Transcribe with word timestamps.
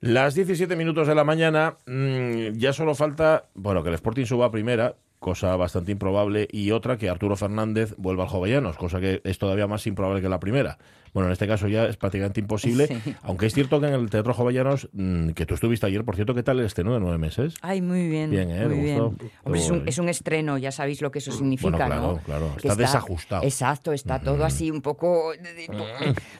Las 0.00 0.34
17 0.34 0.76
minutos 0.76 1.08
de 1.08 1.14
la 1.14 1.24
mañana, 1.24 1.76
mm, 1.84 2.56
ya 2.56 2.72
solo 2.72 2.94
falta, 2.94 3.44
bueno, 3.54 3.82
que 3.82 3.90
el 3.90 3.96
Sporting 3.96 4.24
suba 4.24 4.46
a 4.46 4.50
primera, 4.50 4.96
cosa 5.20 5.54
bastante 5.54 5.92
improbable, 5.92 6.48
y 6.50 6.70
otra 6.72 6.96
que 6.96 7.08
Arturo 7.10 7.36
Fernández 7.36 7.94
vuelva 7.98 8.24
al 8.24 8.30
Jovellanos, 8.30 8.76
cosa 8.76 9.00
que 9.00 9.20
es 9.22 9.38
todavía 9.38 9.66
más 9.66 9.86
improbable 9.86 10.22
que 10.22 10.28
la 10.30 10.40
primera. 10.40 10.78
Bueno, 11.12 11.26
en 11.28 11.32
este 11.32 11.46
caso 11.48 11.66
ya 11.68 11.84
es 11.86 11.96
prácticamente 11.96 12.40
imposible, 12.40 12.86
Sí. 12.86 13.14
aunque 13.22 13.46
es 13.46 13.52
cierto 13.52 13.80
que 13.80 13.88
en 13.88 13.94
el 13.94 14.08
Teatro 14.10 14.32
Jovellanos, 14.32 14.88
mm, 14.92 15.30
que 15.30 15.44
tú 15.44 15.54
estuviste 15.54 15.84
ayer, 15.86 16.04
por 16.04 16.14
cierto, 16.14 16.34
¿qué 16.34 16.42
tal 16.42 16.58
el 16.60 16.66
estreno 16.66 16.94
de 16.94 17.00
nueve 17.00 17.18
meses? 17.18 17.54
Ay, 17.62 17.82
muy 17.82 18.08
bien. 18.08 18.30
Bien, 18.30 18.48
¿eh? 18.50 18.66
Muy 18.66 18.76
¿Te 18.76 18.82
bien. 18.82 18.98
gustó? 19.04 19.26
Hombre, 19.44 19.60
es, 19.60 19.70
un, 19.70 19.88
es 19.88 19.98
un 19.98 20.08
estreno, 20.08 20.56
ya 20.56 20.72
sabéis 20.72 21.02
lo 21.02 21.10
que 21.10 21.18
eso 21.18 21.32
significa, 21.32 21.70
Bueno, 21.70 21.86
claro, 21.86 22.02
¿no? 22.02 22.18
claro. 22.22 22.52
Que 22.58 22.68
Está 22.68 22.74
desajustado. 22.76 23.42
Exacto, 23.42 23.92
está 23.92 24.20
todo 24.20 24.44
así 24.44 24.70
un 24.70 24.80
poco... 24.80 25.32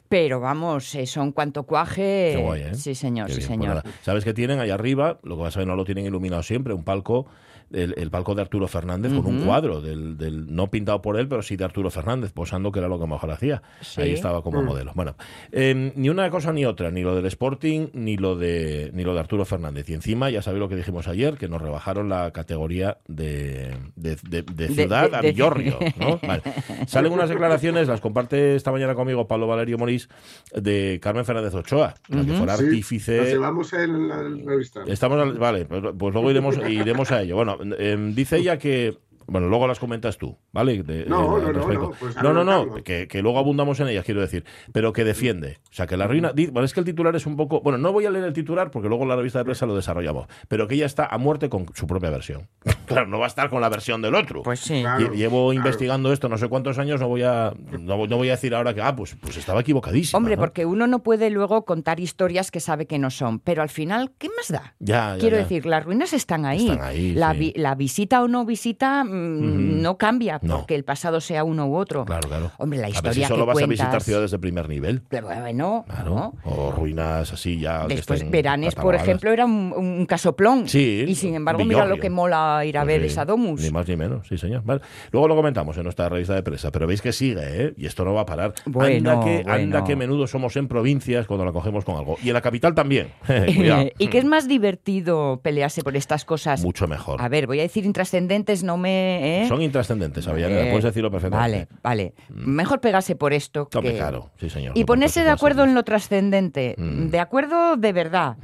Pero 0.09 0.39
vamos, 0.39 0.95
eh, 0.95 1.05
son 1.05 1.31
cuanto 1.33 1.63
cuaje... 1.63 2.33
Qué 2.35 2.41
guay, 2.41 2.61
¿eh? 2.63 2.73
Sí, 2.75 2.95
señor, 2.95 3.27
Qué 3.27 3.33
sí, 3.33 3.39
bien, 3.47 3.59
pues 3.59 3.69
señor. 3.69 3.83
¿Sabes 4.01 4.23
qué 4.23 4.33
tienen 4.33 4.59
ahí 4.59 4.69
arriba? 4.71 5.19
Lo 5.23 5.35
que 5.37 5.43
vas 5.43 5.55
a 5.55 5.59
ver, 5.59 5.67
no 5.67 5.75
lo 5.75 5.85
tienen 5.85 6.05
iluminado 6.05 6.43
siempre, 6.43 6.73
un 6.73 6.83
palco, 6.83 7.27
el, 7.73 7.93
el 7.97 8.09
palco 8.11 8.35
de 8.35 8.41
Arturo 8.41 8.67
Fernández 8.67 9.11
con 9.13 9.25
un 9.25 9.45
cuadro, 9.45 9.81
del, 9.81 10.17
del- 10.17 10.53
no 10.53 10.69
pintado 10.69 11.01
por 11.01 11.17
él, 11.19 11.27
pero 11.27 11.41
sí 11.41 11.55
de 11.55 11.63
Arturo 11.65 11.89
Fernández, 11.89 12.31
posando, 12.31 12.71
que 12.71 12.79
era 12.79 12.87
lo 12.87 12.99
que 12.99 13.07
mejor 13.07 13.31
hacía. 13.31 13.61
Sí. 13.81 14.01
Ahí 14.01 14.11
estaba 14.11 14.41
como 14.43 14.61
modelo. 14.61 14.91
Bueno, 14.95 15.15
eh, 15.51 15.91
ni 15.95 16.09
una 16.09 16.29
cosa 16.29 16.51
ni 16.53 16.65
otra, 16.65 16.91
ni 16.91 17.01
lo 17.01 17.15
del 17.15 17.25
Sporting, 17.27 17.87
ni 17.93 18.17
lo 18.17 18.35
de 18.35 18.91
ni 18.93 19.03
lo 19.03 19.13
de 19.13 19.19
Arturo 19.19 19.45
Fernández. 19.45 19.89
Y 19.89 19.93
encima, 19.93 20.29
ya 20.29 20.41
sabéis 20.41 20.59
lo 20.59 20.69
que 20.69 20.75
dijimos 20.75 21.07
ayer, 21.07 21.37
que 21.37 21.47
nos 21.47 21.61
rebajaron 21.61 22.09
la 22.09 22.31
categoría 22.31 22.97
de, 23.07 23.75
de- 23.95 24.17
de- 24.29 24.41
de 24.43 24.67
ciudad 24.69 25.09
de- 25.11 25.17
a 25.17 25.21
Villorrio. 25.21 25.77
¿no? 25.99 26.19
Vale. 26.25 26.43
Salen 26.87 27.11
unas 27.11 27.29
declaraciones, 27.29 27.87
las 27.87 28.01
comparte 28.01 28.55
esta 28.55 28.71
mañana 28.71 28.95
conmigo 28.95 29.27
Pablo 29.27 29.47
Valerio 29.47 29.77
Morís, 29.77 30.09
de 30.53 30.99
Carmen 31.01 31.25
Fernández 31.25 31.53
Ochoa, 31.53 31.93
la 32.09 32.25
que 32.25 32.33
fuera 32.33 32.57
Sí, 32.57 32.65
artífice. 32.65 33.17
Nos 33.17 33.27
llevamos 33.27 33.73
en 33.73 34.07
la 34.09 34.17
revista. 34.45 34.81
Estamos 34.87 35.19
al- 35.19 35.37
vale, 35.37 35.65
pues, 35.65 35.81
pues 35.97 36.13
luego 36.13 36.29
iremos 36.31 36.57
iremos 36.69 37.11
a 37.11 37.21
ello. 37.21 37.35
Bueno, 37.35 37.57
em, 37.61 38.13
dice 38.13 38.37
ella 38.37 38.57
que 38.57 38.97
bueno, 39.31 39.47
luego 39.47 39.67
las 39.67 39.79
comentas 39.79 40.17
tú, 40.17 40.37
¿vale? 40.51 40.83
De- 40.83 41.05
No, 41.05 41.39
no, 41.39 41.39
no, 41.39 41.51
respecto. 41.53 41.81
no, 41.83 41.91
pues 41.99 42.15
no, 42.21 42.43
no, 42.43 42.75
que, 42.83 43.07
que 43.07 43.21
luego 43.21 43.39
abundamos 43.39 43.79
en 43.79 43.87
ellas, 43.87 44.03
quiero 44.05 44.21
decir, 44.21 44.43
pero 44.73 44.93
que 44.93 45.03
defiende. 45.03 45.59
O 45.69 45.73
sea, 45.73 45.87
que 45.87 45.97
la 45.97 46.07
ruina. 46.07 46.31
di- 46.33 46.47
Bueno, 46.47 46.65
es 46.65 46.73
que 46.73 46.79
el 46.81 46.85
titular 46.85 47.15
es 47.15 47.25
un 47.25 47.35
poco. 47.37 47.61
Bueno, 47.61 47.77
no 47.77 47.91
voy 47.93 48.05
a 48.05 48.11
leer 48.11 48.25
el 48.25 48.33
titular 48.33 48.71
porque 48.71 48.89
luego 48.89 49.05
la 49.05 49.15
revista 49.15 49.39
de 49.39 49.45
prensa 49.45 49.65
lo 49.65 49.75
desarrollamos, 49.75 50.27
pero 50.47 50.67
que 50.67 50.75
ella 50.75 50.85
está 50.85 51.05
a 51.05 51.17
muerte 51.17 51.49
con 51.49 51.65
su 51.73 51.87
propia 51.87 52.09
versión. 52.09 52.47
claro, 52.85 53.07
no 53.07 53.19
va 53.19 53.25
a 53.25 53.27
estar 53.27 53.49
con 53.49 53.61
la 53.61 53.69
versión 53.69 54.01
del 54.01 54.15
otro. 54.15 54.43
Pues 54.43 54.59
sí. 54.59 54.81
Claro. 54.81 55.07
Lle- 55.07 55.15
Llevo 55.15 55.49
claro. 55.49 55.53
investigando 55.53 56.11
esto 56.11 56.27
no 56.29 56.37
sé 56.37 56.47
cuántos 56.49 56.77
años, 56.77 56.99
no 56.99 57.07
voy 57.07 57.23
a 57.23 57.53
no, 57.79 58.05
no 58.07 58.17
voy 58.17 58.27
a 58.29 58.31
decir 58.31 58.53
ahora 58.53 58.73
que 58.73 58.81
ah, 58.81 58.95
pues, 58.95 59.15
pues 59.21 59.37
estaba 59.37 59.61
equivocadísimo. 59.61 60.17
Hombre, 60.17 60.37
porque 60.37 60.65
uno 60.65 60.87
no 60.87 60.99
puede 61.03 61.29
luego 61.29 61.63
contar 61.65 61.99
historias 61.99 62.51
que 62.51 62.59
sabe 62.59 62.85
que 62.87 62.99
no 62.99 63.09
son, 63.09 63.39
pero 63.39 63.61
al 63.61 63.69
final, 63.69 64.11
¿qué 64.17 64.29
más 64.35 64.49
da? 64.51 64.75
ya, 64.79 65.13
ya, 65.15 65.17
Quiero 65.19 65.37
ya. 65.37 65.43
decir, 65.43 65.65
las 65.65 65.85
ruinas 65.85 66.11
están 66.13 66.45
ahí. 66.45 66.69
Están 66.69 66.81
ahí, 66.85 67.13
la, 67.13 67.31
sí. 67.33 67.37
vi- 67.39 67.53
la 67.55 67.75
visita 67.75 68.21
o 68.23 68.27
no 68.27 68.45
visita 68.45 69.03
mm, 69.21 69.81
no 69.81 69.97
cambia 69.97 70.39
No. 70.41 70.57
porque 70.57 70.75
el 70.75 70.83
pasado 70.83 71.21
sea 71.21 71.43
uno 71.43 71.67
u 71.67 71.75
otro. 71.75 72.05
Claro, 72.05 72.27
claro. 72.27 72.51
Hombre, 72.57 72.79
la 72.79 72.85
a 72.85 72.89
ver 72.89 72.95
historia 72.95 73.27
si 73.27 73.33
solo 73.33 73.45
que 73.45 73.53
vas 73.53 73.63
a 73.63 73.67
visitar 73.67 74.01
ciudades 74.01 74.31
de 74.31 74.39
primer 74.39 74.67
nivel. 74.69 75.01
Pero 75.09 75.27
Bueno, 75.27 75.85
Claro. 75.87 76.15
¿no? 76.15 76.33
O 76.43 76.71
ruinas 76.71 77.31
así 77.33 77.59
ya. 77.59 77.85
Después, 77.87 78.29
Veranes, 78.29 78.75
por 78.75 78.95
ejemplo, 78.95 79.31
era 79.31 79.45
un, 79.45 79.73
un 79.75 80.05
casoplón. 80.05 80.67
Sí, 80.67 81.05
Y 81.07 81.15
sin 81.15 81.35
embargo, 81.35 81.63
mira 81.65 81.85
lo 81.85 81.97
que 81.97 82.09
mola 82.09 82.63
ir 82.65 82.77
a 82.77 82.81
Pues 82.83 82.87
ver 82.95 83.01
sí, 83.01 83.07
esa 83.07 83.25
domus. 83.25 83.61
Ni 83.61 83.69
más 83.69 83.87
ni 83.87 83.95
menos, 83.95 84.27
sí, 84.27 84.37
señor. 84.37 84.63
Vale. 84.65 84.81
Luego 85.11 85.27
lo 85.27 85.35
comentamos 85.35 85.77
en 85.77 85.83
nuestra 85.83 86.09
revista 86.09 86.33
de 86.35 86.43
prensa, 86.43 86.71
pero 86.71 86.87
veis 86.87 87.01
que 87.01 87.11
sigue, 87.11 87.41
¿eh? 87.65 87.73
Y 87.77 87.85
esto 87.85 88.03
no 88.05 88.13
va 88.13 88.21
a 88.21 88.25
parar. 88.25 88.53
Bueno, 88.65 89.11
anda, 89.11 89.25
que, 89.25 89.35
bueno. 89.43 89.53
anda 89.53 89.83
que 89.83 89.95
menudo 89.95 90.27
somos 90.27 90.55
en 90.55 90.67
provincias 90.67 91.27
cuando 91.27 91.45
la 91.45 91.51
cogemos 91.51 91.85
con 91.85 91.95
algo. 91.97 92.17
Y 92.23 92.27
en 92.29 92.33
la 92.33 92.41
capital 92.41 92.73
también. 92.73 93.09
¿Y 93.97 94.07
qué 94.07 94.17
es 94.17 94.25
más 94.25 94.47
divertido 94.47 95.39
pelearse 95.43 95.83
por 95.83 95.95
estas 95.95 96.25
cosas? 96.25 96.63
Mucho 96.63 96.87
mejor. 96.87 97.21
A 97.21 97.29
ver, 97.29 97.47
voy 97.47 97.59
a 97.59 97.63
decir 97.63 97.85
intrascendentes, 97.85 98.63
no 98.63 98.77
me... 98.77 99.10
¿eh? 99.19 99.47
Son 99.47 99.61
intrascendentes, 99.61 100.27
Avellaneda, 100.27 100.67
Eh, 100.67 100.69
puedes 100.69 100.85
decirlo 100.85 101.11
perfectamente. 101.11 101.67
Vale, 101.81 101.81
vale. 101.81 102.13
Mejor 102.29 102.79
pegarse 102.81 103.15
por 103.15 103.33
esto 103.33 103.67
que... 103.69 103.93
claro, 103.93 104.31
sí, 104.39 104.49
señor. 104.49 104.77
Y 104.77 104.85
ponerse 104.85 105.23
de 105.23 105.29
acuerdo 105.29 105.63
en 105.63 105.73
lo 105.73 105.83
trascendente. 105.83 106.75
Mm. 106.77 107.07
De 107.09 107.19
acuerdo 107.19 107.77
de 107.77 107.93
verdad. 107.93 108.37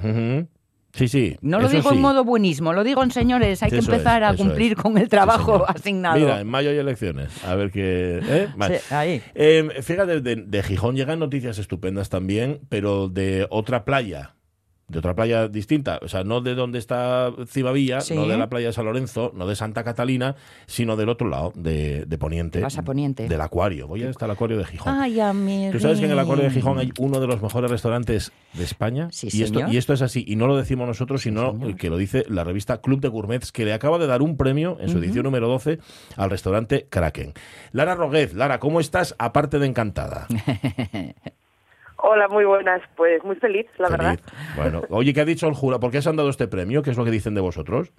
Sí, 0.93 1.07
sí. 1.07 1.37
No 1.41 1.59
lo 1.59 1.69
digo 1.69 1.89
sí. 1.89 1.95
en 1.95 2.01
modo 2.01 2.23
buenismo, 2.23 2.73
lo 2.73 2.83
digo 2.83 3.03
en 3.03 3.11
señores, 3.11 3.61
hay 3.61 3.69
que 3.69 3.77
empezar 3.77 4.23
es, 4.23 4.29
a 4.29 4.35
cumplir 4.35 4.71
es. 4.71 4.77
con 4.77 4.97
el 4.97 5.09
trabajo 5.09 5.63
asignado. 5.69 6.17
Mira, 6.17 6.39
en 6.41 6.47
mayo 6.47 6.71
hay 6.71 6.77
elecciones. 6.77 7.43
A 7.43 7.53
ver 7.53 7.71
qué. 7.71 8.19
¿eh? 8.23 8.47
Vale. 8.55 8.79
Sí, 8.79 8.93
ahí. 8.93 9.21
Eh, 9.35 9.69
fíjate, 9.83 10.21
de, 10.21 10.35
de 10.37 10.63
Gijón 10.63 10.95
llegan 10.95 11.19
noticias 11.19 11.59
estupendas 11.59 12.09
también, 12.09 12.61
pero 12.69 13.09
de 13.09 13.45
otra 13.51 13.85
playa. 13.85 14.36
De 14.89 14.99
otra 14.99 15.13
playa 15.15 15.49
distinta, 15.49 15.99
o 16.01 16.07
sea, 16.07 16.23
no 16.23 16.39
de 16.39 16.55
donde 16.55 16.79
está 16.79 17.29
Cibavilla, 17.45 17.99
Sí. 17.99 18.15
no 18.15 18.25
de 18.25 18.37
la 18.37 18.47
playa 18.47 18.67
de 18.67 18.73
San 18.73 18.85
Lorenzo, 18.85 19.33
no 19.35 19.45
de 19.45 19.53
Santa 19.57 19.83
Catalina, 19.83 20.37
sino 20.65 20.95
del 20.95 21.09
otro 21.09 21.27
lado, 21.27 21.51
de, 21.55 22.05
de 22.05 22.17
Poniente. 22.17 22.61
Vas 22.61 22.77
a 22.77 22.83
Poniente. 22.83 23.27
Del 23.27 23.41
acuario. 23.41 23.85
Voy 23.87 24.03
hasta 24.03 24.23
el 24.23 24.31
acuario 24.31 24.57
de 24.57 24.63
Gijón. 24.63 24.93
Ay. 24.97 25.17
Tú 25.73 25.79
sabes 25.81 25.99
que 25.99 26.05
en 26.05 26.11
el 26.11 26.19
acuario 26.19 26.45
de 26.45 26.51
Gijón 26.51 26.79
hay 26.79 26.93
uno 26.99 27.19
de 27.19 27.27
los 27.27 27.41
mejores 27.41 27.69
restaurantes 27.69 28.31
de 28.53 28.63
España. 28.63 29.09
Sí, 29.11 29.27
y, 29.33 29.43
esto, 29.43 29.59
señor. 29.59 29.73
y 29.73 29.77
esto 29.77 29.91
es 29.91 30.01
así. 30.01 30.23
Y 30.25 30.37
no 30.37 30.47
lo 30.47 30.55
decimos 30.55 30.87
nosotros, 30.87 31.21
sino 31.21 31.53
que 31.75 31.89
lo 31.89 31.97
dice 31.97 32.23
la 32.29 32.45
revista 32.45 32.79
Club 32.79 33.01
de 33.01 33.09
Gourmets, 33.09 33.51
que 33.51 33.65
le 33.65 33.73
acaba 33.73 33.97
de 33.97 34.07
dar 34.07 34.21
un 34.21 34.37
premio 34.37 34.77
en 34.79 34.87
su 34.89 34.99
edición 34.99 35.23
número 35.25 35.49
12 35.49 35.79
al 36.15 36.29
restaurante 36.29 36.87
Kraken. 36.89 37.33
Lara 37.73 37.93
Roguez, 37.95 38.33
Lara, 38.33 38.59
¿cómo 38.59 38.79
estás? 38.79 39.15
Aparte 39.19 39.59
de 39.59 39.65
encantada. 39.67 40.27
Hola, 41.97 42.27
muy 42.27 42.45
buenas. 42.45 42.81
Pues 42.95 43.23
muy 43.23 43.35
feliz, 43.37 43.65
la 43.77 43.87
Feliz. 43.87 43.97
verdad. 43.97 44.19
Bueno, 44.55 44.81
oye, 44.89 45.13
¿qué 45.13 45.21
ha 45.21 45.25
dicho 45.25 45.47
el 45.47 45.53
jurado? 45.55 45.79
¿Por 45.79 45.91
qué 45.91 46.01
se 46.01 46.09
han 46.09 46.15
dado 46.15 46.29
este 46.29 46.47
premio? 46.47 46.81
¿Qué 46.83 46.91
es 46.91 46.97
lo 46.97 47.05
que 47.05 47.11
dicen 47.11 47.33
de 47.35 47.41
vosotros? 47.41 47.91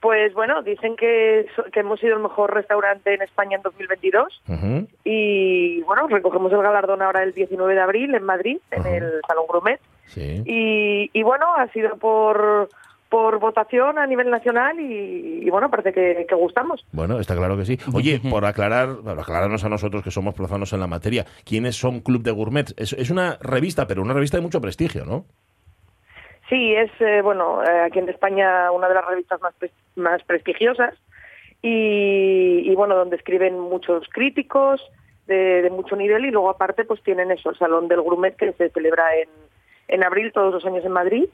Pues 0.00 0.34
bueno, 0.34 0.62
dicen 0.62 0.96
que, 0.96 1.46
que 1.72 1.80
hemos 1.80 1.98
sido 1.98 2.16
el 2.16 2.22
mejor 2.22 2.52
restaurante 2.52 3.14
en 3.14 3.22
España 3.22 3.56
en 3.56 3.62
2022 3.62 4.42
Ujú. 4.48 4.86
y 5.02 5.80
bueno, 5.82 6.06
recogemos 6.08 6.52
el 6.52 6.60
galardón 6.60 7.00
ahora 7.00 7.22
el 7.22 7.32
19 7.32 7.74
de 7.74 7.80
abril 7.80 8.14
en 8.14 8.22
Madrid, 8.22 8.58
en 8.70 8.84
el 8.86 9.12
Salón 9.26 9.46
Grumet. 9.48 9.80
Sí. 10.08 10.42
Y, 10.44 11.10
y 11.18 11.22
bueno, 11.22 11.46
ha 11.56 11.68
sido 11.68 11.96
por, 11.96 12.68
por 13.14 13.38
votación 13.38 13.96
a 13.96 14.06
nivel 14.08 14.28
nacional 14.28 14.80
y, 14.80 15.46
y 15.46 15.48
bueno, 15.48 15.70
parece 15.70 15.92
que, 15.92 16.26
que 16.28 16.34
gustamos. 16.34 16.84
Bueno, 16.90 17.20
está 17.20 17.36
claro 17.36 17.56
que 17.56 17.64
sí. 17.64 17.78
Oye, 17.94 18.20
por 18.28 18.44
aclarar, 18.44 18.88
bueno, 19.04 19.20
aclararnos 19.22 19.64
a 19.64 19.68
nosotros 19.68 20.02
que 20.02 20.10
somos 20.10 20.34
profanos 20.34 20.72
en 20.72 20.80
la 20.80 20.88
materia, 20.88 21.24
¿quiénes 21.44 21.76
son 21.76 22.00
Club 22.00 22.24
de 22.24 22.32
Gourmets? 22.32 22.74
Es, 22.76 22.92
es 22.92 23.10
una 23.10 23.38
revista, 23.40 23.86
pero 23.86 24.02
una 24.02 24.14
revista 24.14 24.36
de 24.38 24.42
mucho 24.42 24.60
prestigio, 24.60 25.04
¿no? 25.04 25.26
Sí, 26.48 26.74
es, 26.74 26.90
eh, 26.98 27.20
bueno, 27.22 27.62
eh, 27.62 27.82
aquí 27.86 28.00
en 28.00 28.08
España 28.08 28.72
una 28.72 28.88
de 28.88 28.94
las 28.94 29.06
revistas 29.06 29.40
más, 29.40 29.54
pres- 29.60 29.70
más 29.94 30.20
prestigiosas 30.24 30.94
y, 31.62 32.68
y, 32.68 32.74
bueno, 32.74 32.96
donde 32.96 33.14
escriben 33.14 33.60
muchos 33.60 34.08
críticos 34.12 34.82
de, 35.28 35.62
de 35.62 35.70
mucho 35.70 35.94
nivel 35.94 36.24
y 36.24 36.32
luego 36.32 36.50
aparte 36.50 36.84
pues 36.84 37.00
tienen 37.04 37.30
eso, 37.30 37.50
el 37.50 37.58
Salón 37.58 37.86
del 37.86 38.02
Grumet 38.02 38.34
que 38.34 38.52
se 38.54 38.70
celebra 38.70 39.16
en, 39.16 39.28
en 39.88 40.02
abril 40.04 40.32
todos 40.32 40.52
los 40.54 40.64
años 40.64 40.84
en 40.84 40.92
Madrid 40.92 41.24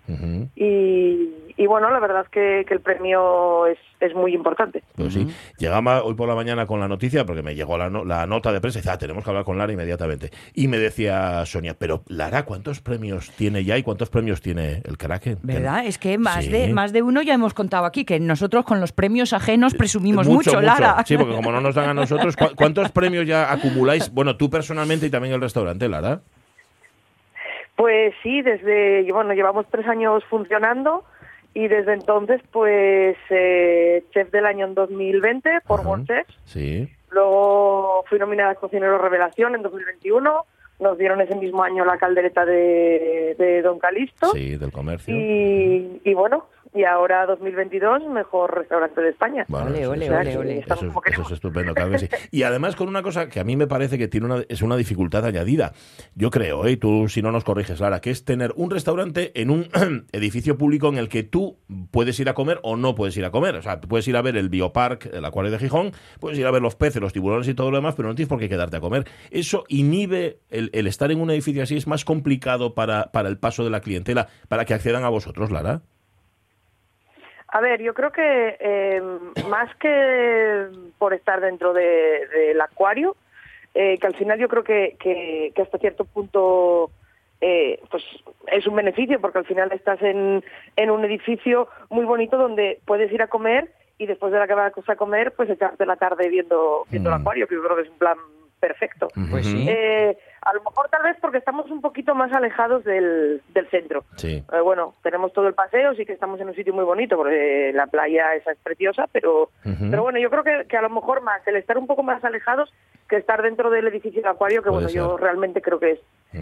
y, 0.57 1.29
y 1.57 1.67
bueno, 1.67 1.91
la 1.91 2.01
verdad 2.01 2.23
es 2.25 2.29
que, 2.31 2.65
que 2.67 2.75
el 2.75 2.81
premio 2.81 3.67
es, 3.67 3.79
es 4.01 4.15
muy 4.15 4.35
importante. 4.35 4.83
Pues 4.97 5.15
sí, 5.15 5.27
llegaba 5.59 6.03
hoy 6.03 6.15
por 6.15 6.29
la 6.29 6.35
mañana 6.35 6.67
con 6.67 6.81
la 6.81 6.89
noticia, 6.89 7.25
porque 7.25 7.43
me 7.43 7.55
llegó 7.55 7.79
la, 7.79 7.89
no- 7.91 8.05
la 8.05 8.27
nota 8.27 8.53
de 8.53 8.61
prensa 8.61 8.79
y 8.79 8.83
dice, 8.83 8.91
ah, 8.91 8.99
tenemos 8.99 9.23
que 9.25 9.31
hablar 9.31 9.45
con 9.45 9.57
Lara 9.59 9.73
inmediatamente. 9.73 10.31
Y 10.55 10.69
me 10.69 10.79
decía 10.79 11.45
Sonia, 11.47 11.75
pero 11.79 12.03
Lara, 12.09 12.45
¿cuántos 12.45 12.81
premios 12.81 13.31
tiene 13.37 13.65
ya 13.65 13.79
y 13.79 13.83
cuántos 13.83 14.11
premios 14.11 14.41
tiene 14.41 14.83
el 14.85 14.99
Kraken? 14.99 15.39
¿Verdad? 15.43 15.87
Es 15.87 15.99
que 15.99 16.19
más, 16.19 16.45
Sí. 16.45 16.51
de, 16.51 16.73
más 16.73 16.93
de 16.93 17.03
uno 17.03 17.23
ya 17.23 17.35
hemos 17.35 17.55
contado 17.55 17.85
aquí, 17.85 18.05
que 18.05 18.19
nosotros 18.21 18.65
con 18.65 18.81
los 18.81 18.93
premios 18.93 19.33
ajenos 19.33 19.75
presumimos 19.75 20.27
mucho, 20.29 20.61
Lara. 20.61 21.03
Sí, 21.07 21.17
porque 21.17 21.35
como 21.35 21.53
no 21.53 21.61
nos 21.61 21.75
dan 21.75 21.91
a 21.91 21.95
nosotros, 21.95 22.37
¿cu- 22.37 22.55
¿cuántos 22.57 22.91
premios 22.91 23.27
ya 23.27 23.53
acumuláis? 23.53 24.11
Bueno, 24.13 24.37
tú 24.37 24.51
personalmente 24.51 25.07
y 25.07 25.11
también 25.11 25.35
el 25.35 25.41
restaurante, 25.41 25.89
Lara. 25.89 26.23
Pues 27.81 28.13
sí, 28.23 28.43
desde, 28.43 29.11
bueno, 29.11 29.33
llevamos 29.33 29.65
tres 29.71 29.87
años 29.87 30.23
funcionando 30.29 31.03
y 31.55 31.67
desde 31.67 31.95
entonces, 31.95 32.43
pues, 32.53 33.17
eh, 33.31 34.05
chef 34.11 34.31
del 34.31 34.45
año 34.45 34.67
en 34.67 34.75
2020 34.75 35.63
por. 35.67 35.81
WordChef. 35.81 36.29
Sí. 36.45 36.93
Luego 37.09 38.05
fui 38.07 38.19
nominada 38.19 38.51
a 38.51 38.55
Cocinero 38.57 38.99
Revelación 38.99 39.55
en 39.55 39.63
2021. 39.63 40.45
Nos 40.79 40.99
dieron 40.99 41.23
ese 41.23 41.35
mismo 41.37 41.63
año 41.63 41.87
la 41.87 41.97
caldereta 41.97 42.45
de, 42.45 43.35
de 43.39 43.63
Don 43.63 43.79
Calixto. 43.79 44.31
Sí, 44.33 44.57
del 44.57 44.73
comercio. 44.73 45.17
Y, 45.17 46.03
y 46.05 46.13
bueno, 46.13 46.49
y 46.75 46.85
ahora 46.85 47.27
2022 47.27 48.07
mejor 48.09 48.55
restaurante 48.59 49.01
de 49.01 49.11
España. 49.11 49.45
Ole, 49.51 49.81
eso- 49.83 49.91
ole, 49.91 50.05
eso- 50.07 50.15
ole, 50.19 50.37
ole. 50.37 50.53
Eso, 50.53 50.61
Estamos 50.75 50.85
es- 51.07 51.19
eso 51.19 51.35
estupendo, 51.35 51.75
claro 51.75 51.91
que 51.91 51.99
sí. 51.99 52.09
Y 52.31 52.43
además 52.45 52.77
con 52.77 52.89
una 52.89 53.03
cosa 53.03 53.29
que 53.29 53.41
a 53.41 53.45
mí 53.45 53.57
me 53.57 53.67
parece 53.67 53.99
que 53.99 54.09
tiene 54.09 54.27
una, 54.27 54.45
es 54.49 54.63
una 54.63 54.77
dificultad 54.77 55.25
añadida. 55.25 55.73
Yo 56.15 56.31
creo, 56.31 56.67
¿eh? 56.67 56.73
y 56.73 56.77
tú 56.77 57.09
si 57.09 57.23
no 57.23 57.33
nos 57.33 57.45
corriges, 57.45 57.81
Lara, 57.81 58.01
que 58.01 58.11
es 58.11 58.25
tener 58.25 58.53
un 58.57 58.71
restaurante 58.71 59.33
en 59.41 59.51
un 59.51 59.69
edificio 60.13 60.57
público 60.57 60.89
en 60.89 60.99
el 60.99 61.09
que 61.09 61.23
tú 61.23 61.59
puedes 61.91 62.19
ir 62.21 62.29
a 62.29 62.35
comer 62.35 62.61
o 62.63 62.77
no 62.77 62.95
puedes 62.95 63.17
ir 63.17 63.25
a 63.25 63.31
comer. 63.31 63.57
O 63.57 63.63
sea, 63.63 63.81
puedes 63.81 64.07
ir 64.09 64.17
a 64.17 64.23
ver 64.23 64.37
el 64.37 64.49
Biopark, 64.49 65.11
el 65.13 65.25
acuario 65.25 65.51
de 65.51 65.59
Gijón, 65.59 65.93
puedes 66.21 66.39
ir 66.39 66.47
a 66.47 66.51
ver 66.51 66.63
los 66.63 66.77
peces, 66.77 67.01
los 67.03 67.13
tiburones 67.13 67.49
y 67.49 67.55
todo 67.55 67.71
lo 67.71 67.77
demás, 67.79 67.95
pero 67.97 68.09
no 68.09 68.15
tienes 68.15 68.29
por 68.29 68.39
qué 68.39 68.49
quedarte 68.49 68.77
a 68.77 68.81
comer. 68.81 69.05
Eso 69.31 69.65
inhibe 69.69 70.39
el, 70.51 70.71
el 70.73 70.87
estar 70.87 71.11
en 71.11 71.21
un 71.21 71.31
edificio 71.31 71.63
así, 71.63 71.77
es 71.77 71.87
más 71.87 72.05
complicado 72.05 72.75
para, 72.75 73.11
para 73.13 73.29
el 73.29 73.39
paso 73.39 73.65
de 73.65 73.71
la 73.71 73.81
clientela, 73.81 74.29
para 74.49 74.65
que 74.65 74.75
accedan 74.75 75.05
a 75.05 75.09
vosotros, 75.09 75.51
Lara. 75.51 75.83
A 77.53 77.61
ver, 77.61 77.81
yo 77.83 77.95
creo 77.95 78.13
que 78.13 78.57
eh, 78.61 79.03
más 79.49 79.75
que 79.77 80.67
por 80.99 81.15
estar 81.15 81.41
dentro 81.41 81.73
de- 81.73 82.27
del 82.29 82.61
acuario, 82.61 83.17
eh, 83.75 83.99
que 83.99 84.07
al 84.07 84.15
final 84.15 84.39
yo 84.39 84.49
creo 84.49 84.63
que, 84.65 84.97
que- 85.01 85.53
que 85.55 85.63
hasta 85.63 85.79
cierto 85.79 86.05
punto 86.05 86.91
eh, 87.41 87.81
pues 87.91 88.05
es 88.49 88.67
un 88.67 88.77
beneficio 88.77 89.19
porque 89.21 89.39
al 89.39 89.47
final 89.47 89.73
estás 89.73 90.01
en, 90.03 90.45
en 90.77 90.91
un 90.91 91.05
edificio 91.07 91.69
muy 91.89 92.05
bonito 92.05 92.37
donde 92.37 92.81
puedes 92.85 93.11
ir 93.11 93.23
a 93.23 93.29
comer 93.29 93.73
y 93.97 94.07
después 94.07 94.31
de 94.33 94.39
la 94.39 94.47
que 94.47 94.55
vas 94.55 94.73
a 94.89 94.97
comer 94.97 95.33
pues 95.33 95.49
echarte 95.49 95.87
la 95.87 95.97
tarde 95.97 96.29
viendo, 96.29 96.85
viendo 96.91 97.09
el 97.11 97.17
Mm. 97.17 97.21
acuario, 97.21 97.47
que 97.49 97.55
yo 97.55 97.63
creo 97.63 97.77
que 97.77 97.83
es 97.83 97.89
un 97.89 97.99
plan 97.99 98.19
perfecto. 98.61 99.09
Pues 99.31 99.47
sí. 99.47 99.65
Eh, 99.69 100.19
a 100.43 100.55
lo 100.55 100.63
mejor 100.63 100.89
tal 100.89 101.03
vez 101.03 101.17
porque 101.21 101.39
estamos 101.39 101.71
un 101.71 101.81
poquito 101.81 102.15
más 102.15 102.33
alejados 102.33 102.85
del, 102.85 103.43
del 103.53 103.69
centro. 103.69 104.05
Sí. 104.17 104.43
Eh, 104.53 104.61
bueno, 104.61 104.95
tenemos 105.03 105.33
todo 105.33 105.49
el 105.49 105.55
paseo, 105.55 105.95
sí 105.95 106.05
que 106.05 106.13
estamos 106.13 106.41
en 106.41 106.49
un 106.49 106.55
sitio 106.55 106.73
muy 106.73 106.85
bonito, 106.85 107.17
porque 107.17 107.73
la 107.75 107.87
playa 107.87 108.35
esa 108.35 108.53
es 108.53 108.59
preciosa, 108.59 109.07
pero, 109.13 109.51
pero 109.63 110.03
bueno, 110.03 110.19
yo 110.19 110.31
creo 110.31 110.45
que, 110.45 110.67
que 110.69 110.77
a 110.77 110.83
lo 110.83 110.91
mejor 110.91 111.23
más 111.23 111.47
el 111.47 111.57
estar 111.57 111.79
un 111.79 111.87
poco 111.87 112.03
más 112.03 112.25
alejados 112.25 112.73
que 113.11 113.17
estar 113.17 113.43
dentro 113.43 113.71
del 113.71 113.89
edificio 113.89 114.23
del 114.23 114.31
acuario, 114.31 114.63
que 114.63 114.71
Puede 114.71 114.85
bueno, 114.85 114.95
yo 114.95 115.17
realmente 115.17 115.61
creo 115.61 115.81
que 115.81 115.93
es, 115.93 116.01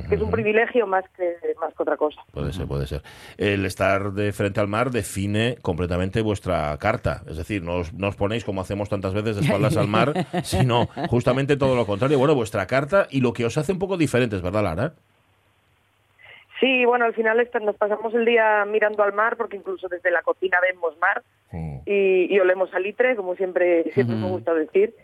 que 0.09 0.15
es 0.15 0.21
un 0.21 0.31
privilegio 0.31 0.87
más 0.87 1.03
que, 1.17 1.37
más 1.59 1.75
que 1.75 1.83
otra 1.83 1.97
cosa. 1.97 2.21
Puede 2.31 2.53
ser, 2.53 2.67
puede 2.67 2.87
ser. 2.87 3.03
El 3.39 3.65
estar 3.65 4.13
de 4.13 4.33
frente 4.33 4.61
al 4.61 4.69
mar 4.69 4.91
define 4.91 5.57
completamente 5.63 6.21
vuestra 6.21 6.77
carta. 6.77 7.23
Es 7.27 7.39
decir, 7.39 7.63
no 7.63 7.77
os, 7.77 7.95
no 7.95 8.09
os 8.09 8.17
ponéis 8.17 8.45
como 8.45 8.61
hacemos 8.61 8.91
tantas 8.91 9.15
veces 9.15 9.37
de 9.37 9.43
espaldas 9.43 9.79
al 9.79 9.89
mar, 9.89 10.13
sino 10.45 10.89
justamente 11.09 11.57
todo 11.57 11.75
lo 11.75 11.87
contrario. 11.87 12.19
Bueno, 12.19 12.35
vuestra 12.35 12.67
carta 12.67 13.07
y 13.11 13.23
lo 13.23 13.33
que 13.33 13.47
os 13.47 13.57
hace 13.57 13.73
un 13.73 13.79
poco 13.79 13.88
diferentes, 13.97 14.43
¿verdad, 14.43 14.63
Lara? 14.63 14.93
Sí, 16.61 16.85
bueno, 16.85 17.05
al 17.05 17.15
final 17.15 17.49
nos 17.63 17.77
pasamos 17.77 18.13
el 18.15 18.25
día 18.25 18.65
mirando 18.65 19.03
al 19.05 19.13
mar, 19.13 19.37
porque 19.37 19.57
incluso 19.57 19.89
desde 19.89 20.11
la 20.11 20.23
cocina 20.23 20.59
vemos 20.61 20.99
mar 20.99 21.23
y, 21.87 22.27
y 22.35 22.41
olemos 22.41 22.71
salitre, 22.71 23.15
como 23.15 23.37
siempre, 23.37 23.85
siempre 23.93 24.17
me 24.17 24.29
gusta 24.29 24.53
decir. 24.55 24.95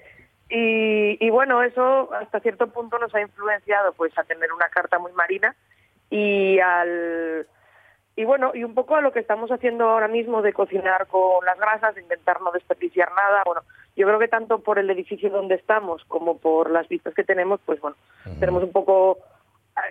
Y, 0.51 1.17
y 1.25 1.31
bueno, 1.31 1.63
eso 1.63 2.13
hasta 2.13 2.41
cierto 2.41 2.67
punto 2.69 2.99
nos 2.99 3.15
ha 3.15 3.21
influenciado 3.21 3.93
pues 3.93 4.17
a 4.19 4.25
tener 4.25 4.53
una 4.53 4.69
carta 4.69 4.99
muy 4.99 5.13
marina 5.13 5.55
y 6.11 6.59
al 6.59 7.47
y 8.17 8.25
bueno, 8.25 8.53
y 8.55 8.63
un 8.63 8.75
poco 8.75 8.95
a 8.95 9.01
lo 9.01 9.13
que 9.13 9.19
estamos 9.19 9.51
haciendo 9.51 9.89
ahora 9.89 10.07
mismo 10.07 10.43
de 10.43 10.53
cocinar 10.53 11.09
con 11.09 11.45
las 11.45 11.59
grasas, 11.59 11.97
de 11.97 12.03
intentar 12.03 12.41
no 12.41 12.53
desperdiciar 12.53 13.11
nada. 13.11 13.43
Bueno, 13.45 13.63
yo 13.97 14.07
creo 14.07 14.19
que 14.19 14.29
tanto 14.29 14.59
por 14.59 14.79
el 14.79 14.91
edificio 14.91 15.31
donde 15.31 15.55
estamos 15.55 16.05
como 16.07 16.39
por 16.39 16.71
las 16.71 16.89
vistas 16.89 17.15
que 17.15 17.25
tenemos, 17.25 17.61
pues 17.65 17.81
bueno, 17.81 17.97
tenemos 18.41 18.63
un 18.63 18.73
poco 18.73 19.19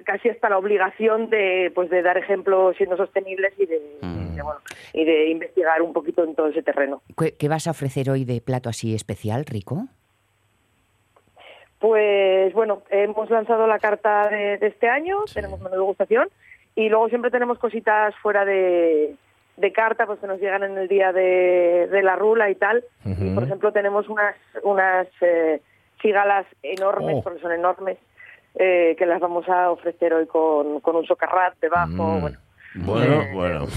casi 0.05 0.29
hasta 0.29 0.49
la 0.49 0.57
obligación 0.57 1.29
de 1.29 1.71
pues 1.73 1.89
de 1.89 2.01
dar 2.01 2.17
ejemplos 2.17 2.75
siendo 2.77 2.97
sostenibles 2.97 3.53
y 3.57 3.65
de, 3.65 3.81
y 4.01 4.35
de, 4.35 4.41
bueno, 4.41 4.59
y 4.93 5.05
de 5.05 5.29
investigar 5.29 5.81
un 5.81 5.93
poquito 5.93 6.23
en 6.23 6.35
todo 6.35 6.47
ese 6.47 6.63
terreno. 6.63 7.01
¿Qué, 7.17 7.35
qué 7.35 7.49
vas 7.49 7.67
a 7.67 7.71
ofrecer 7.71 8.09
hoy 8.09 8.25
de 8.25 8.41
plato 8.41 8.69
así 8.69 8.93
especial, 8.93 9.45
rico? 9.45 9.87
Pues 11.79 12.53
bueno, 12.53 12.83
hemos 12.89 13.29
lanzado 13.29 13.67
la 13.67 13.79
carta 13.79 14.29
de, 14.29 14.57
de 14.57 14.67
este 14.67 14.87
año, 14.87 15.23
tenemos 15.33 15.59
menú 15.59 15.71
de 15.71 15.77
degustación 15.77 16.29
y 16.75 16.89
luego 16.89 17.09
siempre 17.09 17.29
tenemos 17.29 17.59
cositas 17.59 18.15
fuera 18.21 18.45
de, 18.45 19.15
de 19.57 19.71
carta, 19.71 20.05
pues 20.05 20.19
que 20.19 20.27
nos 20.27 20.39
llegan 20.39 20.63
en 20.63 20.77
el 20.77 20.87
día 20.87 21.11
de, 21.11 21.87
de 21.91 22.01
la 22.03 22.15
rula 22.15 22.49
y 22.49 22.55
tal. 22.55 22.83
Y 23.05 23.33
por 23.33 23.43
ejemplo 23.43 23.71
tenemos 23.71 24.09
unas 24.09 24.35
unas 24.63 25.07
eh, 25.21 25.61
cigalas 26.01 26.45
enormes, 26.63 27.17
Oh. 27.17 27.23
porque 27.23 27.39
son 27.39 27.51
enormes, 27.51 27.97
eh, 28.55 28.95
que 28.97 29.05
las 29.05 29.19
vamos 29.19 29.47
a 29.47 29.71
ofrecer 29.71 30.13
hoy 30.13 30.25
con, 30.27 30.79
con 30.81 30.95
un 30.95 31.05
socarrat 31.05 31.55
debajo. 31.59 31.91
Mm. 31.91 32.21
Bueno, 32.21 32.37
Bueno, 32.75 33.21
Eh, 33.21 33.29
bueno. 33.33 33.67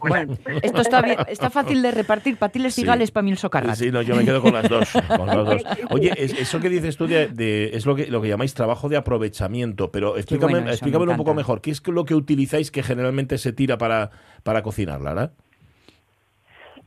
Bueno, 0.00 0.34
esto 0.62 0.80
está 0.80 1.02
bien, 1.02 1.18
está 1.28 1.50
fácil 1.50 1.82
de 1.82 1.90
repartir. 1.90 2.36
Patiles 2.36 2.74
Sí. 2.74 2.82
cigales 2.82 3.10
para 3.10 3.24
mí 3.24 3.30
el 3.32 3.36
socarrat. 3.38 3.74
Sí, 3.74 3.90
no, 3.90 4.00
yo 4.02 4.14
me 4.14 4.24
quedo 4.24 4.40
con 4.42 4.52
las 4.52 4.68
dos. 4.68 4.88
con 5.08 5.26
las 5.26 5.36
dos. 5.36 5.62
Oye, 5.90 6.12
es- 6.16 6.38
eso 6.38 6.60
que 6.60 6.68
dices 6.68 6.96
tú 6.96 7.06
de, 7.06 7.26
de- 7.28 7.70
es 7.74 7.84
lo 7.86 7.96
que, 7.96 8.06
lo 8.06 8.22
que 8.22 8.28
llamáis 8.28 8.54
trabajo 8.54 8.88
de 8.88 8.96
aprovechamiento, 8.96 9.90
pero 9.90 10.16
explícame, 10.16 10.52
bueno 10.52 10.66
me 10.66 10.72
explícamelo 10.72 11.10
un 11.12 11.16
poco 11.18 11.34
mejor. 11.34 11.60
¿Qué 11.60 11.70
es 11.72 11.82
lo 11.86 12.04
que 12.04 12.14
utilizáis 12.14 12.70
que 12.70 12.82
generalmente 12.82 13.38
se 13.38 13.52
tira 13.52 13.76
para, 13.76 14.10
para 14.44 14.62
cocinar, 14.62 15.00
Lara? 15.00 15.30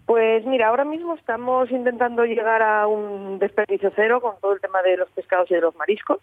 Pues 0.06 0.46
mira, 0.46 0.70
ahora 0.70 0.86
mismo 0.86 1.16
estamos 1.16 1.70
intentando 1.70 2.24
llegar 2.24 2.62
a 2.62 2.88
un 2.88 3.40
desperdicio 3.40 3.92
cero 3.94 4.22
con 4.22 4.36
todo 4.40 4.54
el 4.54 4.62
tema 4.62 4.82
de 4.82 4.96
los 4.96 5.10
pescados 5.12 5.52
y 5.52 5.56
de 5.56 5.60
los 5.62 5.76
mariscos. 5.76 6.20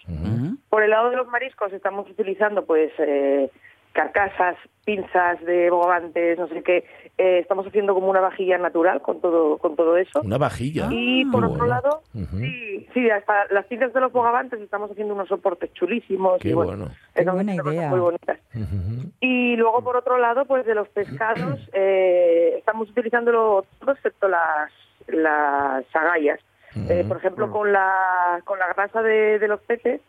Por 0.71 0.83
el 0.83 0.91
lado 0.91 1.11
de 1.11 1.17
los 1.17 1.29
mariscos 1.29 1.71
estamos 1.73 2.09
utilizando 2.09 2.65
pues 2.65 2.91
eh, 2.99 3.51
carcasas, 3.95 4.57
pinzas 4.85 5.41
de 5.45 5.71
bogantes, 5.71 6.39
no 6.39 6.49
sé 6.49 6.63
qué. 6.63 6.85
Eh, 7.17 7.39
estamos 7.39 7.67
haciendo 7.67 7.95
como 7.95 8.11
una 8.11 8.21
vajilla 8.21 8.59
natural 8.59 9.01
con 9.01 9.21
todo 9.21 9.57
con 9.59 9.77
todo 9.77 9.97
eso. 9.97 10.21
Una 10.23 10.37
vajilla. 10.37 10.89
Y 10.91 11.25
por 11.27 11.43
Qué 11.43 11.47
otro 11.47 11.59
bueno. 11.67 11.75
lado, 11.75 12.03
sí, 12.13 12.87
sí, 12.93 13.09
hasta 13.09 13.47
las 13.51 13.67
pinzas 13.67 13.95
de 13.95 14.01
los 14.01 14.13
bogavantes 14.13 14.61
estamos 14.61 14.91
haciendo 14.91 15.15
unos 15.15 15.29
soportes 15.29 15.73
chulísimos. 15.75 16.41
Qué 16.41 16.51
y 16.51 16.53
bueno, 16.53 16.73
bueno. 16.73 16.95
Qué 17.15 17.25
buena 17.25 17.55
idea. 17.55 17.89
Muy 17.89 18.01
bonitas. 18.01 18.39
Y 19.21 19.57
luego, 19.57 19.83
por 19.83 19.97
otro 19.97 20.19
lado, 20.19 20.45
pues 20.45 20.67
de 20.67 20.75
los 20.75 20.89
pescados, 20.89 21.61
eh, 21.73 22.57
estamos 22.59 22.91
utilizándolo 22.91 23.65
todo 23.79 23.93
excepto 23.93 24.29
las, 24.29 24.71
las 25.07 25.85
agallas. 25.95 26.41
Eh, 26.89 27.05
por 27.07 27.19
ejemplo, 27.19 27.53
con 27.53 27.73
la, 27.73 28.41
con 28.45 28.59
la 28.59 28.67
grasa 28.75 29.01
de, 29.01 29.39
de 29.39 29.47
los 29.47 29.61
peces, 29.61 30.01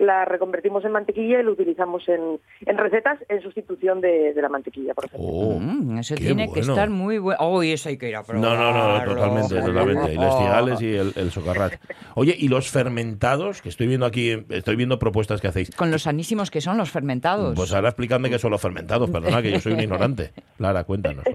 la 0.00 0.24
reconvertimos 0.24 0.84
en 0.84 0.92
mantequilla 0.92 1.40
y 1.40 1.42
lo 1.42 1.52
utilizamos 1.52 2.08
en, 2.08 2.40
en 2.66 2.78
recetas 2.78 3.18
en 3.28 3.40
sustitución 3.42 4.00
de, 4.00 4.32
de 4.32 4.42
la 4.42 4.48
mantequilla, 4.48 4.94
por 4.94 5.04
ejemplo. 5.04 5.28
Oh, 5.28 5.60
Mm, 5.60 5.98
eso 5.98 6.14
tiene 6.14 6.50
que 6.52 6.60
estar 6.60 6.88
muy 6.90 7.18
bueno. 7.18 7.38
Uy, 7.50 7.72
eso 7.72 7.88
hay 7.90 7.98
que 7.98 8.08
ir 8.08 8.16
a 8.16 8.20
No, 8.20 8.26
probar. 8.26 8.58
no, 8.58 8.98
no, 8.98 9.04
totalmente, 9.14 9.60
totalmente. 9.60 10.12
Y 10.14 10.16
los 10.16 10.38
cigales 10.38 10.80
y 10.82 10.96
el, 10.96 11.12
el 11.16 11.30
socarrat. 11.30 11.74
Oye, 12.14 12.34
y 12.38 12.48
los 12.48 12.70
fermentados, 12.70 13.60
que 13.62 13.68
estoy 13.68 13.86
viendo 13.88 14.06
aquí, 14.06 14.42
estoy 14.48 14.76
viendo 14.76 14.98
propuestas 14.98 15.40
que 15.40 15.48
hacéis. 15.48 15.70
Con 15.76 15.90
los 15.90 16.02
sanísimos 16.02 16.50
que 16.50 16.60
son 16.62 16.78
los 16.78 16.90
fermentados. 16.90 17.54
Pues 17.54 17.72
ahora 17.74 17.88
explicadme 17.90 18.30
qué 18.30 18.38
son 18.38 18.50
los 18.52 18.60
fermentados, 18.62 19.10
perdona, 19.10 19.42
que 19.42 19.50
yo 19.52 19.60
soy 19.60 19.72
un 19.74 19.80
ignorante. 19.80 20.30
Lara, 20.58 20.84
cuéntanos. 20.84 21.24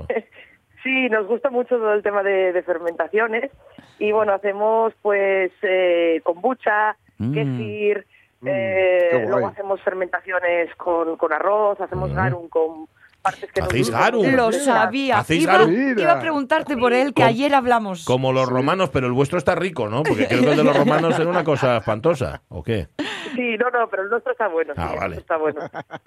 Sí, 0.84 1.10
nos 1.10 1.26
gusta 1.26 1.50
mucho 1.50 1.78
todo 1.78 1.94
el 1.96 2.04
tema 2.04 2.22
de, 2.22 2.54
de 2.54 2.62
fermentaciones 2.62 3.50
y 3.98 4.12
bueno, 4.12 4.34
hacemos 4.34 4.94
pues 5.02 5.52
eh, 5.64 6.22
kombucha, 6.24 6.96
Mm. 7.18 7.34
kefir, 7.34 8.06
Mm, 8.42 8.48
eh, 8.50 9.26
luego 9.28 9.48
hacemos 9.48 9.82
fermentaciones 9.82 10.74
con, 10.76 11.16
con 11.18 11.34
arroz, 11.34 11.80
hacemos 11.82 12.14
garum 12.14 12.48
con 12.50 12.88
partes 13.22 13.52
que 13.52 13.60
nos 13.62 13.70
¿Hacéis 13.70 13.88
gustan. 13.90 14.02
garum? 14.04 14.36
Lo 14.36 14.52
sabía. 14.52 15.20
¿Hacéis 15.20 15.44
Iba, 15.44 15.54
garum? 15.54 15.72
Mira. 15.72 16.02
iba 16.02 16.12
a 16.14 16.20
preguntarte 16.20 16.78
por 16.78 16.94
él, 16.94 17.08
que 17.14 17.22
Com- 17.24 17.30
ayer 17.30 17.56
hablamos. 17.56 18.06
Como 18.06 18.32
los 18.34 18.48
romanos, 18.48 18.90
pero 18.92 19.08
el 19.08 19.14
vuestro 19.14 19.40
está 19.40 19.56
rico, 19.56 19.88
¿no? 19.90 20.04
Porque 20.04 20.28
creo 20.28 20.42
que 20.42 20.52
el 20.52 20.58
de 20.58 20.64
los 20.64 20.78
romanos 20.78 21.18
era 21.20 21.30
una 21.30 21.44
cosa 21.44 21.78
espantosa, 21.78 22.42
¿o 22.50 22.62
qué? 22.62 22.88
Sí, 23.36 23.58
no, 23.58 23.70
no, 23.72 23.88
pero 23.90 24.04
el 24.04 24.10
nuestro 24.10 24.32
está 24.32 24.48
bueno. 24.48 24.74
Ah, 24.78 24.90
sí, 24.92 24.98
vale. 25.00 25.16
está 25.18 25.38
bueno. 25.38 25.62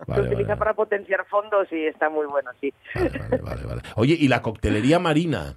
Vale, 0.07 0.23
Se 0.23 0.29
utiliza 0.29 0.49
vale. 0.51 0.59
para 0.59 0.75
potenciar 0.75 1.25
fondos 1.27 1.67
y 1.73 1.87
está 1.87 2.09
muy 2.09 2.27
bueno, 2.27 2.51
sí. 2.61 2.73
Vale, 2.95 3.11
vale, 3.19 3.43
vale, 3.43 3.63
vale. 3.67 3.83
Oye, 3.97 4.15
¿y 4.19 4.29
la 4.29 4.41
coctelería 4.43 4.99
marina? 4.99 5.57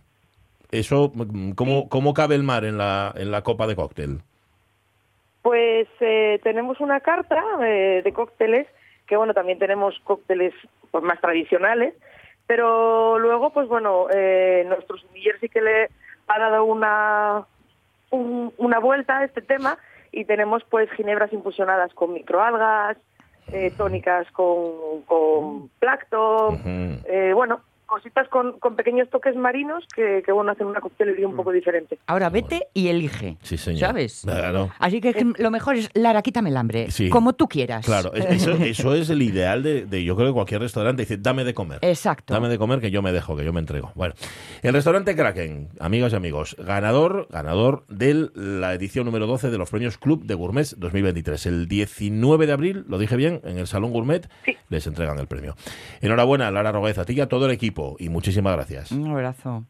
Eso, 0.71 1.11
mm, 1.13 1.51
¿cómo, 1.51 1.89
cómo 1.89 2.13
cabe 2.13 2.35
el 2.35 2.43
mar 2.43 2.65
en 2.65 2.77
la, 2.77 3.13
en 3.15 3.29
la 3.29 3.41
copa 3.43 3.67
de 3.67 3.75
cóctel? 3.75 4.21
Pues 5.41 5.87
eh, 5.99 6.39
tenemos 6.43 6.79
una 6.79 6.99
carta 6.99 7.43
eh, 7.61 8.01
de 8.03 8.13
cócteles, 8.13 8.67
que 9.07 9.15
bueno, 9.17 9.33
también 9.33 9.57
tenemos 9.59 9.99
cócteles 10.03 10.53
pues, 10.91 11.03
más 11.03 11.19
tradicionales, 11.19 11.95
pero 12.45 13.17
luego, 13.19 13.51
pues 13.51 13.67
bueno, 13.67 14.07
eh, 14.13 14.63
nuestro 14.67 14.97
sumiller 14.97 15.39
sí 15.39 15.49
que 15.49 15.61
le 15.61 15.89
ha 16.27 16.39
dado 16.39 16.63
una, 16.65 17.45
un- 18.11 18.53
una 18.57 18.79
vuelta 18.79 19.19
a 19.19 19.23
este 19.25 19.41
tema 19.41 19.77
y 20.11 20.25
tenemos 20.25 20.63
pues 20.69 20.89
ginebras 20.91 21.33
infusionadas 21.33 21.93
con 21.93 22.13
microalgas, 22.13 22.97
eh, 23.47 23.71
tónicas 23.71 24.29
con, 24.31 25.01
con 25.03 25.69
plancton, 25.79 26.55
Ujú. 26.55 26.99
eh, 27.05 27.33
bueno, 27.33 27.63
cositas 27.91 28.27
con, 28.29 28.57
con 28.59 28.75
pequeños 28.77 29.09
toques 29.09 29.35
marinos 29.35 29.83
que, 29.93 30.23
que 30.25 30.31
bueno, 30.31 30.51
hacen 30.53 30.65
una 30.67 30.79
coctelería 30.79 31.27
un 31.27 31.35
poco 31.35 31.51
diferente. 31.51 31.99
Ahora 32.07 32.29
vete 32.29 32.67
y 32.73 32.87
elige. 32.87 33.37
Sí, 33.41 33.57
señor. 33.57 33.79
¿Sabes? 33.81 34.21
Claro. 34.23 34.69
Así 34.79 35.01
que 35.01 35.13
lo 35.37 35.51
mejor 35.51 35.75
es, 35.75 35.89
Lara, 35.93 36.21
quítame 36.21 36.49
el 36.49 36.57
hambre. 36.57 36.89
Sí. 36.89 37.09
Como 37.09 37.33
tú 37.33 37.47
quieras. 37.49 37.85
Claro, 37.85 38.13
es- 38.13 38.25
eso, 38.47 38.51
eso 38.63 38.95
es 38.95 39.09
el 39.09 39.21
ideal 39.21 39.61
de, 39.61 39.85
de, 39.85 40.03
yo 40.05 40.15
creo 40.15 40.29
que 40.29 40.33
cualquier 40.33 40.61
restaurante 40.61 41.01
dice, 41.01 41.17
dame 41.17 41.43
de 41.43 41.53
comer. 41.53 41.79
Exacto. 41.81 42.33
Dame 42.33 42.47
de 42.47 42.57
comer 42.57 42.79
que 42.79 42.91
yo 42.91 43.01
me 43.01 43.11
dejo, 43.11 43.35
que 43.35 43.43
yo 43.43 43.51
me 43.51 43.59
entrego. 43.59 43.91
Bueno, 43.95 44.13
el 44.61 44.73
restaurante 44.73 45.13
Kraken, 45.15 45.67
amigas 45.81 46.13
y 46.13 46.15
amigos, 46.15 46.55
ganador, 46.59 47.27
ganador 47.29 47.83
de 47.89 48.29
la 48.35 48.73
edición 48.73 49.05
número 49.05 49.27
12 49.27 49.49
de 49.51 49.57
los 49.57 49.69
premios 49.69 49.97
Club 49.97 50.23
de 50.23 50.33
Gourmet 50.35 50.65
2023. 50.77 51.45
El 51.45 51.67
19 51.67 52.47
de 52.47 52.53
abril, 52.53 52.85
lo 52.87 52.97
dije 52.97 53.17
bien, 53.17 53.41
en 53.43 53.57
el 53.57 53.67
Salón 53.67 53.91
Gourmet 53.91 54.29
Sí. 54.45 54.55
les 54.69 54.87
entregan 54.87 55.19
el 55.19 55.27
premio. 55.27 55.55
Enhorabuena, 56.01 56.49
Lara 56.51 56.71
Roguez, 56.71 56.97
a 56.97 57.05
ti 57.05 57.13
y 57.13 57.19
a 57.21 57.27
todo 57.27 57.45
el 57.47 57.51
equipo 57.51 57.80
y 57.99 58.09
muchísimas 58.09 58.55
gracias. 58.55 58.91
Un 58.91 59.07
abrazo. 59.11 59.63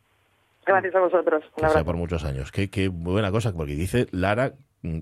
Gracias 0.65 0.93
a 0.95 0.99
vosotros. 0.99 1.43
Un 1.43 1.51
Que 1.55 1.59
sea 1.61 1.69
abrazo. 1.69 1.85
por 1.85 1.95
muchos 1.97 2.23
años. 2.23 2.51
Qué, 2.51 2.69
qué 2.69 2.87
buena 2.87 3.31
cosa, 3.31 3.51
porque 3.53 3.73
dice 3.73 4.07
Lara, 4.11 4.53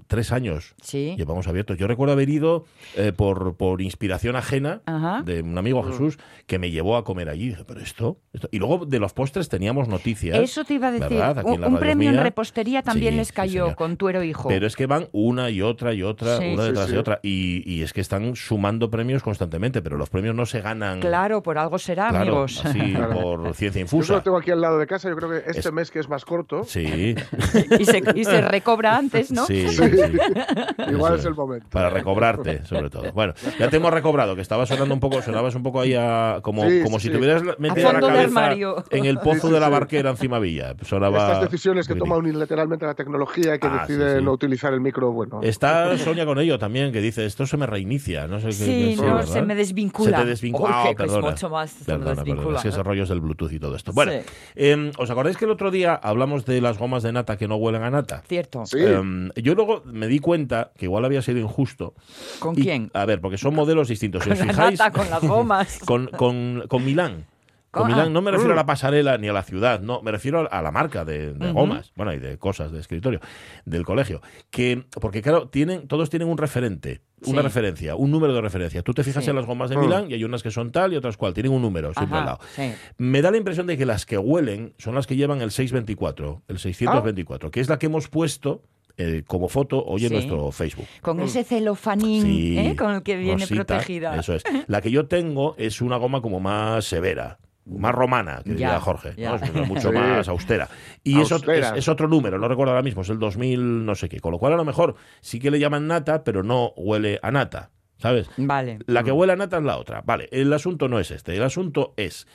tres 0.08 0.32
años 0.32 0.76
Sí. 0.82 1.16
llevamos 1.18 1.48
abiertos. 1.48 1.78
Yo 1.78 1.88
recuerdo 1.88 2.14
haber 2.14 2.30
ido 2.30 2.66
eh, 2.96 3.12
por, 3.16 3.56
por 3.56 3.82
inspiración 3.82 4.36
ajena 4.36 4.82
Ajá. 4.86 5.22
de 5.24 5.42
un 5.42 5.58
amigo 5.58 5.84
Jesús 5.84 6.18
que 6.48 6.60
me 6.60 6.72
llevó 6.72 6.98
a 6.98 7.04
comer 7.04 7.30
allí. 7.30 7.50
Dije, 7.50 7.64
pero 7.66 7.80
esto, 7.80 8.18
esto- 8.34 8.50
Y 8.52 8.60
luego 8.60 8.86
de 8.86 9.00
los 9.00 9.14
postres 9.14 9.48
teníamos 9.50 9.88
noticias. 9.88 10.38
Eso 10.38 10.64
te 10.66 10.74
iba 10.76 10.88
a 10.88 10.92
decir. 10.92 11.10
¿verdad? 11.10 11.40
Aquí 11.40 11.48
en 11.50 11.54
Un, 11.56 11.62
la 11.62 11.68
un 11.68 11.74
radio 11.76 11.80
premio 11.80 12.12
mía. 12.12 12.20
en 12.20 12.24
repostería 12.26 12.82
también 12.84 13.14
Sí, 13.14 13.18
les 13.18 13.28
sí, 13.30 13.34
cayó 13.34 13.64
señor. 13.66 13.76
con 13.76 13.98
tuero 13.98 14.24
hijo. 14.24 14.50
Pero 14.50 14.68
es 14.68 14.76
que 14.76 14.86
van 14.86 15.08
una 15.12 15.50
y 15.50 15.62
otra 15.62 15.94
y 15.94 16.04
otra, 16.04 16.38
Sí. 16.38 16.46
una 16.54 16.64
Sí, 16.64 16.68
detrás 16.70 16.86
sí. 16.88 16.92
de 16.94 16.98
otra. 17.00 17.20
Y, 17.24 17.64
y 17.72 17.82
es 17.84 17.94
que 17.94 18.02
están 18.02 18.36
sumando 18.36 18.90
premios 18.90 19.24
constantemente, 19.24 19.82
pero 19.82 19.98
los 19.98 20.10
premios 20.10 20.36
no 20.36 20.46
se 20.46 20.62
ganan. 20.62 21.00
Claro, 21.00 21.42
por 21.42 21.58
algo 21.58 21.78
será, 21.80 22.10
claro, 22.10 22.22
amigos. 22.44 22.66
así 22.66 22.80
Claro. 22.94 23.22
por 23.22 23.54
ciencia 23.56 23.80
Yo 23.80 23.86
infusa. 23.86 24.14
lo 24.14 24.24
tengo 24.24 24.38
aquí 24.38 24.52
al 24.52 24.62
lado 24.62 24.78
de 24.78 24.88
casa. 24.88 25.10
Yo 25.10 25.16
creo 25.16 25.30
que 25.30 25.38
este 25.50 25.60
Es- 25.60 25.72
mes, 25.74 25.90
que 25.92 26.00
es 26.00 26.10
más 26.10 26.26
corto, 26.26 26.64
Sí, 26.66 27.16
y, 27.80 27.86
se, 27.86 28.02
y 28.16 28.24
se 28.26 28.42
recobra 28.42 28.98
antes, 28.98 29.32
¿no? 29.32 29.46
sí, 29.46 29.68
sí, 29.70 29.84
Sí. 29.90 29.98
sí. 29.98 30.92
igual 30.92 31.16
es 31.16 31.26
el 31.26 31.36
momento. 31.36 31.68
Para 31.72 31.90
recobrarte, 31.90 32.66
sobre 32.66 32.90
todo. 32.90 33.12
Bueno, 33.14 33.34
ya 33.60 33.70
te 33.70 33.78
hemos 33.78 33.92
recobrado, 33.94 34.36
que 34.36 34.42
estaba 34.42 34.66
sonando 34.66 34.94
un 34.94 35.00
poco, 35.00 35.22
sonabas 35.22 35.56
un 35.56 35.64
poco 35.64 35.82
ahí 35.82 35.94
a, 35.96 36.40
como, 36.42 36.68
Sí, 36.70 36.82
como 36.84 37.00
sí, 37.00 37.04
si 37.04 37.08
sí. 37.08 37.12
te 37.14 37.18
hubieras 37.20 37.44
metido 37.60 37.90
A 37.90 37.94
la 37.94 38.00
cabeza 38.00 38.52
en 38.92 39.06
el 39.06 39.18
pozo 39.20 39.34
Sí, 39.42 39.48
sí, 39.48 39.54
de 39.54 39.60
la 39.60 39.68
sí. 39.68 39.72
barquera 39.72 40.10
encima 40.12 40.40
Villa. 40.40 40.76
Sonaba 40.84 41.18
Estas 41.18 41.42
decisiones 41.42 41.88
que 41.88 41.96
toma 41.96 42.18
unilateralmente 42.18 42.86
la 42.86 42.94
tecnología 42.96 43.56
y 43.56 43.60
que 43.60 43.68
Ah, 43.68 43.86
decide 43.88 44.18
sí. 44.20 44.24
no 44.24 44.32
utilizar 44.32 44.74
el 44.74 44.82
micro, 44.82 45.12
bueno. 45.12 45.40
Está 45.44 45.98
Sonia 45.98 46.26
con 46.26 46.40
ello 46.40 46.58
también, 46.60 46.92
que 46.92 47.02
dice, 47.02 47.26
esto 47.26 47.46
se 47.46 47.58
me 47.58 47.66
reinicia. 47.66 48.28
No 48.28 48.40
sé 48.40 48.48
qué- 48.48 48.54
Sí, 48.54 48.96
qué- 49.00 49.06
no, 49.06 49.24
se 49.24 49.42
me 49.42 49.56
desvincula. 49.56 50.18
Se 50.18 50.24
te 50.24 50.30
desvincula. 50.30 50.70
Ah, 50.84 50.90
es 50.90 50.96
perdona. 50.96 51.30
mucho 51.30 51.50
más, 51.50 51.74
Perdona, 51.86 52.24
perdona. 52.24 52.60
Es 52.62 52.76
que 52.76 52.84
rollos 52.84 53.10
del 53.10 53.20
Bluetooth 53.22 53.52
y 53.52 53.60
todo 53.60 53.76
esto. 53.76 53.92
Bueno, 53.94 54.12
Sí. 54.14 54.20
em, 54.56 54.92
¿os 54.98 55.10
acordáis 55.10 55.38
que 55.38 55.46
el 55.46 55.52
otro 55.52 55.72
día 55.72 55.94
hablamos 55.96 56.46
de 56.46 56.62
las 56.62 56.78
gomas 56.78 57.04
de 57.04 57.12
nata 57.12 57.38
que 57.38 57.48
no 57.48 57.56
huelen 57.58 57.84
a 57.84 57.90
nata? 57.90 58.24
Cierto. 58.28 58.66
Sí. 58.66 58.80
Em, 58.84 59.30
yo 59.36 59.56
luego 59.66 59.84
me 59.86 60.08
di 60.08 60.20
cuenta 60.20 60.72
que 60.78 60.86
igual 60.86 61.06
había 61.06 61.22
sido 61.22 61.40
injusto. 61.40 61.94
¿Con 62.40 62.58
Y- 62.58 62.64
quién? 62.64 62.90
A 62.94 63.06
ver, 63.06 63.22
porque 63.22 63.38
son 63.38 63.54
modelos 63.56 63.88
distintos. 63.88 64.24
Si 64.24 64.30
Con 64.30 64.40
os 64.40 64.46
la 64.46 64.54
fijáis, 64.54 64.80
nata, 64.80 64.92
con 64.92 65.10
las 65.10 65.22
gomas. 65.28 65.80
con, 65.86 66.08
con, 66.08 66.64
con 66.68 66.84
Milán. 66.86 67.26
Con 67.72 67.86
Milán 67.86 68.08
ah. 68.08 68.10
no 68.10 68.24
me 68.24 68.32
refiero 68.32 68.54
a 68.54 68.56
Mm. 68.56 68.58
la 68.58 68.66
pasarela 68.66 69.18
ni 69.20 69.28
a 69.28 69.34
la 69.34 69.44
ciudad, 69.44 69.80
no, 69.80 70.02
me 70.02 70.10
refiero 70.10 70.52
a, 70.52 70.62
la 70.64 70.72
marca 70.72 71.06
de, 71.06 71.34
gomas, 71.54 71.92
bueno, 71.96 72.12
y 72.14 72.18
de 72.18 72.40
cosas 72.40 72.72
de 72.72 72.80
escritorio 72.80 73.20
del 73.64 73.86
colegio. 73.86 74.22
Que, 74.50 74.86
porque 75.00 75.22
claro, 75.22 75.50
tienen, 75.50 75.88
todos 75.88 76.10
tienen 76.10 76.30
un 76.30 76.40
referente, 76.40 77.02
una 77.28 77.42
Sí. 77.42 77.44
referencia, 77.44 77.96
un 77.96 78.10
número 78.10 78.34
de 78.34 78.42
referencia. 78.42 78.82
Tú 78.82 78.96
te 78.96 79.04
fijas 79.04 79.24
Sí. 79.24 79.30
en 79.30 79.36
las 79.36 79.46
gomas 79.46 79.70
de 79.70 79.78
Mm. 79.78 79.82
Milán 79.82 80.10
y 80.10 80.16
hay 80.16 80.24
unas 80.24 80.42
que 80.42 80.50
son 80.50 80.72
tal 80.72 80.94
y 80.94 80.96
otras 80.96 81.16
cual, 81.16 81.36
tienen 81.36 81.52
un 81.52 81.62
número 81.62 81.94
siempre 81.94 82.18
al 82.18 82.26
lado. 82.26 82.40
sí. 82.56 82.72
Me 82.98 83.22
da 83.22 83.30
la 83.30 83.38
impresión 83.38 83.68
de 83.68 83.78
que 83.78 83.86
las 83.86 84.08
que 84.08 84.18
huelen 84.18 84.74
son 84.80 84.96
las 84.96 85.06
que 85.06 85.16
llevan 85.16 85.40
el 85.42 85.52
624, 85.52 86.42
el 86.48 86.58
624, 86.58 87.52
que 87.52 87.60
es 87.60 87.70
la 87.70 87.78
que 87.78 87.86
hemos 87.86 88.08
puesto 88.08 88.64
eh, 89.00 89.24
como 89.26 89.48
foto 89.50 89.84
hoy 89.84 90.04
en 90.04 90.10
Sí. 90.10 90.14
nuestro 90.14 90.52
Facebook. 90.52 90.86
Con 91.02 91.20
ese 91.22 91.44
celofanín 91.44 92.22
Sí, 92.24 92.58
¿eh? 92.60 92.76
con 92.76 92.92
el 92.94 93.02
que 93.02 93.16
viene 93.16 93.42
rosita, 93.46 93.66
protegida. 93.66 94.16
Eso 94.18 94.36
es. 94.36 94.44
La 94.68 94.82
que 94.82 94.92
yo 94.92 95.08
tengo 95.08 95.56
es 95.58 95.82
una 95.82 95.98
goma 95.98 96.22
como 96.22 96.40
más 96.40 96.86
severa. 96.86 97.40
Más 97.66 97.94
romana, 97.94 98.42
que 98.44 98.50
diría 98.52 98.80
Jorge. 98.80 99.14
Es 99.16 99.54
mucho 99.68 99.90
Sí. 99.90 99.96
más 99.96 100.28
austera. 100.28 100.68
Y 101.04 101.20
es, 101.22 101.32
otro- 101.32 101.52
Austera. 101.54 101.70
es- 101.70 101.78
es 101.80 101.88
otro 101.88 102.08
número, 102.08 102.40
no 102.40 102.48
recuerdo 102.48 102.72
ahora 102.72 102.82
mismo, 102.84 103.04
es 103.04 103.10
el 103.10 103.20
2000 103.20 103.86
no 103.86 103.94
sé 103.96 104.10
qué. 104.10 104.20
Con 104.20 104.32
lo 104.32 104.40
cual 104.40 104.54
a 104.54 104.58
lo 104.58 104.66
mejor 104.66 104.96
sí 105.22 105.40
que 105.40 105.52
le 105.52 105.60
llaman 105.60 105.86
nata, 105.88 106.24
pero 106.24 106.42
no 106.44 106.74
huele 106.78 107.20
a 107.22 107.30
nata, 107.32 107.70
¿sabes? 108.00 108.30
Vale. 108.38 108.80
La 108.88 109.04
que 109.04 109.12
huele 109.12 109.34
a 109.34 109.36
nata 109.36 109.58
es 109.60 109.64
la 109.64 109.78
otra. 109.78 110.02
Vale, 110.04 110.28
el 110.32 110.52
asunto 110.52 110.88
no 110.88 111.00
es 111.00 111.12
este. 111.12 111.36
El 111.36 111.44
asunto 111.44 111.94
es, 111.98 112.26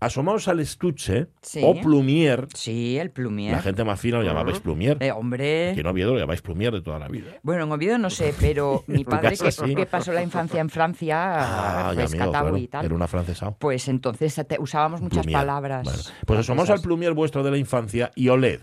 asomaos 0.00 0.48
al 0.48 0.58
estuche 0.60 1.28
Sí. 1.42 1.60
o 1.62 1.74
plumier, 1.80 2.48
Sí, 2.54 2.98
el 2.98 3.10
plumier. 3.10 3.52
la 3.52 3.62
gente 3.62 3.84
más 3.84 4.00
fina 4.00 4.18
lo 4.18 4.24
llamabais 4.24 4.58
plumier, 4.60 4.96
Eh, 5.00 5.12
hombre. 5.12 5.72
que 5.74 5.80
en 5.80 5.86
Oviedo 5.86 6.14
lo 6.14 6.18
llamáis 6.18 6.42
plumier 6.42 6.72
de 6.72 6.80
toda 6.82 6.98
la 6.98 7.06
vida. 7.08 7.26
Bueno, 7.42 7.64
en 7.64 7.72
Oviedo 7.72 7.98
no 7.98 8.10
sé, 8.10 8.34
pero 8.40 8.82
mi 8.88 9.04
padre, 9.04 9.36
que, 9.36 9.52
sí. 9.52 9.74
que 9.74 9.86
pasó 9.86 10.12
la 10.12 10.22
infancia 10.22 10.60
en 10.60 10.70
Francia, 10.70 11.88
Ah, 11.88 11.92
rescatado 11.94 12.30
claro, 12.30 12.56
y 12.56 12.66
tal, 12.66 12.84
era 12.86 12.94
una 12.94 13.06
francesa. 13.06 13.50
pues 13.52 13.86
entonces 13.88 14.40
usábamos 14.58 15.00
muchas 15.00 15.24
Plumier. 15.24 15.38
palabras. 15.40 15.84
Bueno, 15.84 16.02
pues 16.26 16.40
asomamos 16.40 16.70
al 16.70 16.80
plumier 16.80 17.12
vuestro 17.12 17.42
de 17.42 17.50
la 17.50 17.58
infancia 17.58 18.10
y 18.14 18.28
oled. 18.30 18.60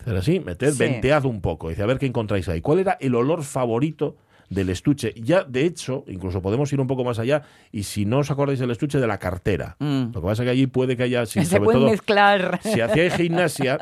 Hacer 0.00 0.16
así, 0.16 0.40
meted, 0.40 0.72
Sí. 0.72 0.78
ventead 0.78 1.24
un 1.24 1.40
poco. 1.40 1.68
Dice, 1.70 1.82
a 1.82 1.86
ver 1.86 1.98
qué 1.98 2.06
encontráis 2.06 2.48
ahí. 2.48 2.60
¿Cuál 2.60 2.78
era 2.80 2.96
el 3.00 3.14
olor 3.14 3.42
favorito 3.42 4.16
del 4.54 4.70
estuche? 4.70 5.12
Ya, 5.16 5.44
de 5.44 5.66
hecho, 5.66 6.04
incluso 6.06 6.40
podemos 6.40 6.72
ir 6.72 6.80
un 6.80 6.86
poco 6.86 7.04
más 7.04 7.18
allá 7.18 7.42
y 7.72 7.82
si 7.82 8.04
no 8.04 8.18
os 8.18 8.30
acordáis 8.30 8.58
del 8.58 8.70
estuche, 8.70 8.98
de 8.98 9.06
la 9.06 9.18
cartera. 9.18 9.76
Mm. 9.78 10.12
Lo 10.12 10.20
que 10.20 10.26
pasa 10.26 10.42
es 10.42 10.46
que 10.46 10.50
allí 10.50 10.66
puede 10.66 10.96
que 10.96 11.04
haya, 11.04 11.26
si, 11.26 11.44
Se 11.44 11.60
todo, 11.60 11.90
mezclar. 11.90 12.60
si 12.62 12.80
hacíais 12.80 13.14
gimnasia 13.14 13.78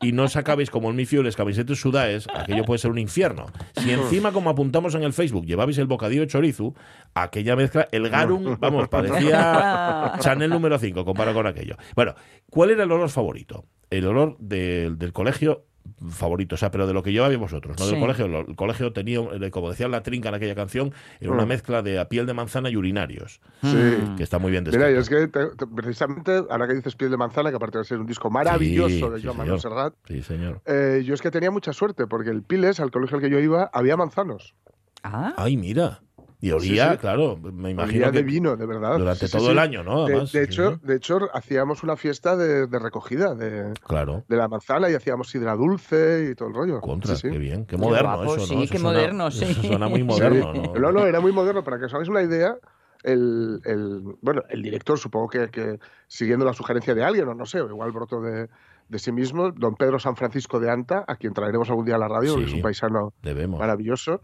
y 0.00 0.12
no 0.12 0.28
sacabais 0.28 0.70
como 0.70 0.90
en 0.90 0.96
mi 0.96 1.06
fieles 1.06 1.36
camisetas 1.36 1.78
sudaes, 1.78 2.26
aquello 2.34 2.64
puede 2.64 2.78
ser 2.78 2.90
un 2.90 2.98
infierno. 2.98 3.46
Si 3.76 3.90
encima, 3.90 4.32
como 4.32 4.50
apuntamos 4.50 4.94
en 4.94 5.02
el 5.02 5.12
Facebook, 5.12 5.46
llevabais 5.46 5.78
el 5.78 5.86
bocadillo 5.86 6.22
de 6.22 6.28
chorizo, 6.28 6.74
aquella 7.14 7.56
mezcla, 7.56 7.88
el 7.92 8.08
garum, 8.08 8.56
vamos, 8.58 8.88
parecía 8.88 10.12
Chanel 10.20 10.50
número 10.50 10.78
5 10.78 11.04
comparado 11.04 11.36
con 11.36 11.46
aquello. 11.46 11.76
Bueno, 11.94 12.14
¿cuál 12.50 12.70
era 12.70 12.84
el 12.84 12.92
olor 12.92 13.08
favorito? 13.08 13.64
El 13.90 14.06
olor 14.06 14.36
del 14.38 15.12
colegio 15.12 15.64
favorito, 16.10 16.54
o 16.54 16.58
sea, 16.58 16.70
pero 16.70 16.86
de 16.86 16.92
lo 16.94 17.02
que 17.02 17.12
llevabais 17.12 17.38
vosotros, 17.38 17.76
no 17.78 17.86
del 17.86 17.98
colegio. 18.00 18.26
El 18.26 18.56
colegio 18.56 18.92
tenía, 18.92 19.20
como 19.50 19.70
decía 19.70 19.88
la 19.88 20.02
trinca 20.02 20.28
en 20.30 20.34
aquella 20.36 20.54
canción, 20.54 20.92
era 21.20 21.32
una 21.32 21.44
Mm. 21.44 21.48
mezcla 21.48 21.82
de 21.82 21.98
a 21.98 22.08
piel 22.08 22.26
de 22.26 22.34
manzana 22.34 22.70
y 22.70 22.76
urinarios, 22.76 23.40
Sí. 23.62 23.76
que 24.16 24.22
está 24.22 24.38
muy 24.38 24.50
bien 24.50 24.64
Mira, 24.64 24.86
descrito. 24.88 24.96
y 24.96 25.00
es 25.00 25.08
que 25.08 25.28
te- 25.28 25.56
te- 25.56 25.66
precisamente, 25.66 26.32
ahora 26.50 26.66
que 26.66 26.74
dices 26.74 26.94
Piel 26.96 27.10
de 27.10 27.16
Manzana, 27.16 27.50
que 27.50 27.56
aparte 27.56 27.78
de 27.78 27.84
ser 27.84 27.98
un 27.98 28.06
disco 28.06 28.30
maravilloso 28.30 28.88
Sí, 28.88 29.00
de 29.14 29.22
Joan 29.22 29.36
Manuel 29.36 29.60
señor. 29.60 29.60
Serrat, 29.60 29.94
Sí, 30.06 30.22
señor. 30.22 30.60
eh, 30.66 31.02
yo 31.04 31.14
es 31.14 31.22
que 31.22 31.30
tenía 31.30 31.50
mucha 31.50 31.72
suerte, 31.72 32.06
porque 32.06 32.30
el 32.30 32.42
Piles, 32.42 32.80
al 32.80 32.90
colegio 32.90 33.16
al 33.16 33.22
que 33.22 33.30
yo 33.30 33.38
iba, 33.38 33.70
había 33.72 33.96
manzanos. 33.96 34.54
Ah, 35.02 35.34
Ay, 35.36 35.56
mira. 35.56 36.00
Y 36.46 36.52
olía, 36.52 36.84
Sí, 36.86 36.92
sí. 36.92 36.98
claro, 36.98 37.36
me 37.38 37.70
imagino 37.70 38.04
Olía 38.06 38.12
que 38.12 38.18
de 38.18 38.22
vino, 38.22 38.56
de 38.56 38.66
verdad. 38.66 38.98
durante 38.98 39.26
Sí, 39.26 39.32
todo 39.36 39.46
sí. 39.46 39.52
el 39.52 39.58
año, 39.58 39.82
¿no? 39.82 40.04
De, 40.06 40.12
Además, 40.12 40.32
de 40.32 40.38
sí, 40.44 40.44
hecho, 40.52 40.70
sí. 40.74 40.86
de 40.86 40.94
hecho, 40.96 41.18
hacíamos 41.32 41.82
una 41.82 41.96
fiesta 41.96 42.36
de, 42.36 42.66
de 42.66 42.78
recogida 42.78 43.34
de, 43.34 43.72
claro. 43.86 44.24
de 44.28 44.36
la 44.36 44.46
manzana 44.48 44.88
y 44.90 44.94
hacíamos 44.94 45.28
sidra 45.30 45.54
dulce 45.56 46.28
y 46.30 46.34
todo 46.34 46.48
el 46.48 46.54
rollo. 46.54 46.80
Contra, 46.80 47.16
Sí, 47.16 47.22
sí. 47.22 47.30
qué 47.30 47.38
bien, 47.38 47.64
qué 47.66 47.76
Qué 47.76 47.82
moderno 47.82 48.22
eso, 48.24 48.46
sí, 48.46 48.68
qué 48.70 48.78
suena- 48.78 48.98
moderno, 48.98 49.30
sí. 49.30 49.44
Eso 49.44 49.62
suena 49.62 49.88
muy 49.88 50.00
Sí. 50.00 50.04
moderno, 50.04 50.52
¿no? 50.54 50.74
No, 50.74 50.92
no, 50.92 51.06
era 51.06 51.20
muy 51.20 51.32
moderno. 51.32 51.64
Para 51.64 51.78
que 51.78 51.86
os 51.86 51.94
hagáis 51.94 52.08
una 52.08 52.22
idea, 52.22 52.56
el, 53.02 53.60
el- 53.64 54.02
bueno, 54.22 54.42
el 54.48 54.62
director, 54.62 54.98
supongo 54.98 55.28
que, 55.28 55.48
que 55.50 55.78
siguiendo 56.06 56.44
la 56.44 56.52
sugerencia 56.52 56.94
de 56.94 57.02
alguien, 57.04 57.26
o 57.28 57.34
no 57.34 57.46
sé, 57.46 57.60
o 57.60 57.68
igual 57.68 57.92
broto 57.92 58.20
de, 58.20 58.48
de 58.88 58.98
sí 58.98 59.10
mismo, 59.12 59.50
don 59.50 59.74
Pedro 59.74 59.98
San 59.98 60.14
Francisco 60.16 60.60
de 60.60 60.70
Anta, 60.70 61.04
a 61.08 61.16
quien 61.16 61.32
traeremos 61.34 61.68
algún 61.70 61.84
día 61.84 61.96
a 61.96 61.98
la 61.98 62.08
radio, 62.08 62.32
porque 62.34 62.46
Sí. 62.46 62.52
es 62.52 62.56
un 62.56 62.62
paisano 62.62 63.12
Debemos. 63.22 63.58
maravilloso, 63.58 64.20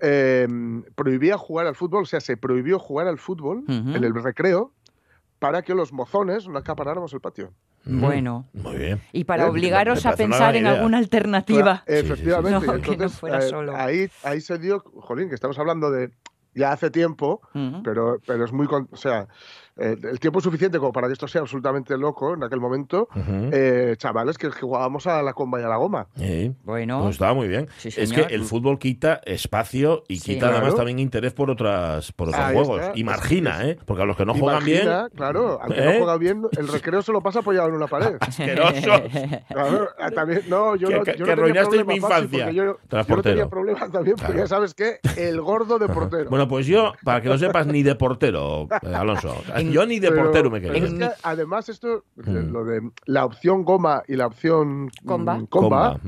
eh, 0.00 0.46
prohibía 0.94 1.36
jugar 1.38 1.66
al 1.66 1.74
fútbol, 1.74 2.02
o 2.02 2.06
sea, 2.06 2.20
se 2.20 2.36
prohibió 2.36 2.78
jugar 2.78 3.08
al 3.08 3.18
fútbol 3.18 3.64
en 3.68 4.04
el 4.04 4.14
recreo 4.14 4.72
para 5.38 5.62
que 5.62 5.74
los 5.74 5.92
mozones 5.92 6.48
no 6.48 6.58
acaparáramos 6.58 7.12
el 7.12 7.20
patio. 7.20 7.52
Bueno. 7.86 8.46
Muy 8.54 8.76
bien. 8.76 9.00
y 9.12 9.24
para 9.24 9.44
Eh, 9.44 9.48
obligaros 9.50 10.06
a 10.06 10.14
pensar 10.16 10.56
en 10.56 10.66
alguna 10.66 10.96
alternativa. 10.98 11.82
Claro, 11.84 12.00
efectivamente. 12.00 12.60
sí, 12.60 12.66
sí. 12.66 12.70
y 12.70 12.76
No, 12.76 12.82
que 12.96 12.96
no 12.96 13.08
fuera 13.10 13.38
eh, 13.38 13.42
solo. 13.42 13.76
ahí, 13.76 14.08
ahí 14.22 14.40
se 14.40 14.56
dio, 14.58 14.80
jolín, 14.80 15.28
que 15.28 15.34
estamos 15.34 15.58
hablando 15.58 15.90
de 15.90 16.10
ya 16.54 16.72
hace 16.72 16.88
tiempo, 16.90 17.40
pero, 17.82 18.20
pero 18.26 18.44
es 18.44 18.52
muy, 18.52 18.66
o 18.70 18.96
sea, 18.96 19.26
eh, 19.76 19.96
el 20.02 20.20
tiempo 20.20 20.38
es 20.38 20.44
suficiente 20.44 20.78
como 20.78 20.92
para 20.92 21.06
que 21.08 21.12
esto 21.14 21.26
sea 21.28 21.40
absolutamente 21.40 21.96
loco 21.98 22.34
en 22.34 22.42
aquel 22.44 22.60
momento. 22.60 23.08
Eh, 23.52 23.94
chavales 23.98 24.38
que 24.38 24.50
jugábamos 24.50 25.06
a 25.06 25.22
la 25.22 25.32
comba 25.32 25.60
y 25.60 25.64
a 25.64 25.68
la 25.68 25.76
goma. 25.76 26.06
Sí. 26.16 26.52
Bueno, 26.64 27.02
Pues 27.02 27.16
estaba 27.16 27.34
muy 27.34 27.48
bien. 27.48 27.68
Sí, 27.78 27.88
es 27.96 28.12
que 28.12 28.22
el 28.34 28.44
fútbol 28.44 28.78
quita 28.78 29.20
espacio 29.24 30.04
y 30.08 30.16
Sí. 30.16 30.34
quita 30.34 30.48
además 30.48 30.74
también 30.76 30.98
interés 30.98 31.32
por 31.32 31.50
otras 31.50 32.12
por 32.12 32.28
otros 32.28 32.42
Ahí 32.42 32.54
juegos. 32.54 32.80
está. 32.80 32.92
Y 32.98 33.04
margina, 33.04 33.68
¿eh? 33.68 33.76
Porque 33.84 34.02
a 34.02 34.06
los 34.06 34.16
que 34.16 34.24
no 34.24 34.34
juegan 34.34 34.64
bien. 34.64 34.88
Claro, 35.16 35.60
al 35.62 35.72
que 35.72 35.80
¿Eh? 35.80 35.84
no 35.84 35.98
juega 35.98 36.16
bien, 36.18 36.42
el 36.56 36.68
recreo 36.68 37.02
se 37.02 37.12
lo 37.12 37.20
pasa 37.20 37.40
apoyado 37.40 37.68
en 37.68 37.74
una 37.74 37.86
pared. 37.86 38.16
Asquerosos. 38.20 39.00
Claro, 39.48 39.88
ah, 39.98 40.10
también, 40.10 40.42
no, 40.48 40.76
yo 40.76 40.88
Que- 40.88 40.94
no, 40.94 40.98
yo 41.00 41.04
que 41.04 41.12
no 41.12 41.16
tenía 41.16 41.32
arruinasteis 41.32 41.82
problema, 41.82 41.88
mi 41.92 41.96
infancia, 41.96 42.50
Yo, 42.50 42.62
yo 42.64 42.78
no 43.08 43.22
tenía 43.22 43.48
problemas 43.48 43.90
también, 43.90 44.16
porque 44.16 44.32
Claro. 44.34 44.44
ya 44.44 44.46
sabes 44.48 44.74
que 44.74 44.98
el 45.16 45.40
gordo 45.40 45.78
de 45.78 45.88
portero. 45.88 46.30
Bueno, 46.34 46.48
pues 46.48 46.66
yo, 46.66 46.92
para 47.04 47.20
que 47.20 47.28
lo 47.28 47.38
sepas, 47.38 47.66
ni 47.66 47.82
de 47.82 47.94
portero, 47.94 48.68
eh, 48.82 48.94
Alonso. 48.94 49.34
yo 49.72 49.86
ni 49.86 49.98
de 50.00 50.10
Pero- 50.10 50.22
portero 50.24 50.50
me 50.50 50.60
quería. 50.60 50.84
es 50.84 50.92
que, 50.94 51.08
además, 51.22 51.68
esto, 51.68 52.04
Mm. 52.16 52.52
lo 52.52 52.64
de 52.64 52.80
la 53.06 53.24
opción 53.24 53.64
goma 53.64 54.02
y 54.08 54.16
la 54.16 54.26
opción 54.26 54.86
mm, 54.86 54.90
Comba. 55.06 55.40
comba, 55.48 56.00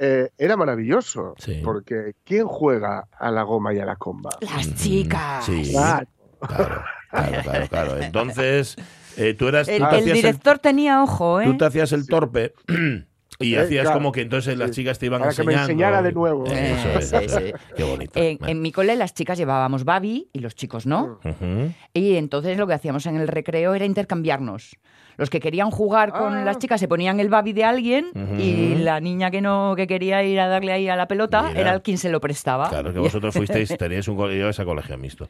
eh, 0.00 0.30
era 0.38 0.56
maravilloso. 0.56 1.34
Sí. 1.38 1.60
Porque 1.64 2.14
¿quién 2.24 2.46
juega 2.46 3.08
a 3.18 3.30
la 3.30 3.42
goma 3.42 3.72
y 3.74 3.78
a 3.78 3.84
la 3.86 3.96
comba? 3.96 4.30
Las 4.40 4.74
chicas. 4.74 5.44
Sí. 5.44 5.70
Claro. 5.72 6.06
Claro, 6.38 6.82
claro, 7.10 7.42
claro, 7.42 7.66
claro. 7.68 7.98
Entonces, 7.98 8.76
eh, 9.16 9.34
tú 9.34 9.48
eras. 9.48 9.68
El, 9.68 9.82
tú 9.88 9.96
director 10.04 10.58
tenía 10.58 11.02
ojo, 11.02 11.40
¿eh? 11.40 11.46
Tú 11.46 11.56
te 11.56 11.64
hacías 11.64 11.92
el 11.92 12.06
torpe 12.06 12.52
y 13.38 13.54
Eh, 13.54 13.60
hacías 13.60 13.82
claro. 13.84 13.98
como 13.98 14.12
que 14.12 14.22
entonces 14.22 14.56
las 14.58 14.70
Sí. 14.70 14.76
chicas 14.82 14.98
te 14.98 15.06
iban 15.06 15.20
Para 15.20 15.32
que 15.32 15.42
me 15.44 15.52
enseñando. 15.52 15.72
enseñara 15.72 16.02
de 16.02 16.12
nuevo. 16.12 16.44
Eh, 16.46 16.72
Eso 16.76 16.98
es, 16.98 17.08
Sí, 17.10 17.16
eso 17.22 17.38
sí. 17.38 17.44
es. 17.46 17.54
Qué 17.76 17.84
bonito. 17.84 18.12
En, 18.20 18.38
Bueno. 18.38 18.52
en 18.52 18.62
mi 18.62 18.72
cole 18.72 18.96
las 18.96 19.14
chicas 19.14 19.38
llevábamos 19.38 19.84
babi 19.84 20.28
y 20.32 20.38
los 20.40 20.54
chicos 20.54 20.86
no. 20.86 21.20
Ujú. 21.24 21.72
Y 21.92 22.16
entonces 22.16 22.56
lo 22.58 22.66
que 22.66 22.74
hacíamos 22.74 23.06
en 23.06 23.16
el 23.16 23.28
recreo 23.28 23.74
era 23.74 23.84
intercambiarnos. 23.84 24.76
Los 25.16 25.30
que 25.30 25.40
querían 25.40 25.70
jugar 25.70 26.12
con 26.12 26.34
Ah. 26.34 26.44
las 26.44 26.58
chicas 26.58 26.78
se 26.80 26.88
ponían 26.88 27.20
el 27.20 27.28
babi 27.28 27.52
de 27.52 27.64
alguien 27.64 28.06
Ujú. 28.14 28.34
y 28.40 28.74
la 28.76 29.00
niña 29.00 29.30
que 29.30 29.40
no 29.40 29.74
que 29.76 29.86
quería 29.86 30.22
ir 30.22 30.38
a 30.40 30.46
darle 30.48 30.72
ahí 30.72 30.88
a 30.88 30.96
la 30.96 31.08
pelota 31.08 31.42
Mira. 31.48 31.60
era 31.60 31.72
el 31.74 31.82
quien 31.82 31.98
se 31.98 32.08
lo 32.10 32.20
prestaba. 32.20 32.68
Claro 32.68 32.92
que 32.92 32.98
vosotros 32.98 33.34
fuisteis, 33.36 33.76
teníais 33.78 34.06
un 34.08 34.16
colegio, 34.16 34.48
ese 34.48 34.64
colegio 34.64 34.96
mixto. 34.98 35.28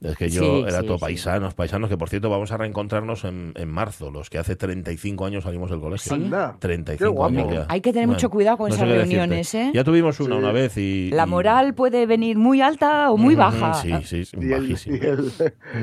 Es 0.00 0.16
que 0.16 0.28
yo 0.30 0.40
Sí, 0.42 0.64
era 0.68 0.80
sí, 0.80 0.86
todo 0.86 0.98
sí. 0.98 1.02
paisanos, 1.02 1.54
paisanos, 1.54 1.88
que 1.90 1.96
por 1.98 2.08
cierto 2.08 2.30
vamos 2.30 2.52
a 2.52 2.56
reencontrarnos 2.56 3.24
en, 3.24 3.52
en 3.56 3.68
marzo, 3.68 4.10
los 4.10 4.30
que 4.30 4.38
hace 4.38 4.56
35 4.56 5.24
años 5.26 5.44
salimos 5.44 5.70
del 5.70 5.80
colegio. 5.80 6.08
Sí. 6.14 6.22
Anda, 6.22 6.56
35 6.58 6.98
qué 6.98 7.16
guapo. 7.16 7.34
años 7.38 7.52
ya. 7.54 7.66
Hay 7.68 7.80
que 7.80 7.92
tener 7.92 8.08
mucho 8.08 8.30
cuidado 8.30 8.56
con 8.58 8.68
no 8.70 8.74
esas 8.74 8.88
reuniones, 8.88 9.54
¿eh? 9.54 9.70
Ya 9.74 9.84
tuvimos 9.84 10.18
una 10.20 10.36
Sí. 10.36 10.42
una 10.42 10.52
vez 10.52 10.76
y... 10.78 11.10
La 11.12 11.24
y- 11.24 11.30
moral 11.30 11.74
puede 11.74 12.06
venir 12.06 12.36
muy 12.38 12.60
alta 12.62 13.10
o 13.10 13.16
muy 13.16 13.34
Ujú, 13.34 13.42
baja. 13.42 13.74
Sí, 13.74 13.92
sí, 14.04 14.22
Y 14.40 14.52
el, 14.52 14.60
bajísimo. 14.62 14.96
y, 14.96 15.00
el, 15.00 15.32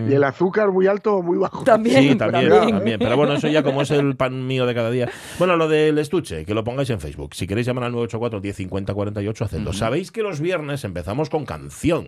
y 0.09 0.13
el 0.13 0.23
azúcar 0.23 0.71
muy 0.71 0.87
alto 0.87 1.15
o 1.17 1.21
muy 1.21 1.37
bajo. 1.37 1.63
También. 1.63 1.95
Sí, 2.01 2.15
también, 2.15 2.49
también. 2.49 2.75
también. 2.75 2.99
Pero 2.99 3.17
bueno, 3.17 3.34
eso 3.35 3.47
ya 3.47 3.63
como 3.63 3.81
es 3.81 3.91
el 3.91 4.15
pan 4.15 4.45
mío 4.47 4.65
de 4.65 4.73
cada 4.73 4.91
día. 4.91 5.09
Bueno, 5.39 5.55
lo 5.55 5.67
del 5.67 5.97
estuche, 5.97 6.45
que 6.45 6.53
lo 6.53 6.63
pongáis 6.63 6.89
en 6.89 6.99
Facebook. 6.99 7.35
Si 7.35 7.47
queréis 7.47 7.67
llamar 7.67 7.85
al 7.85 7.91
984 7.91 8.41
10 8.41 8.55
50 8.55 8.93
48, 8.93 9.45
hacedlo. 9.45 9.73
Sabéis 9.73 10.11
que 10.11 10.21
los 10.23 10.39
viernes 10.39 10.83
empezamos 10.83 11.29
con 11.29 11.45
canción. 11.45 12.05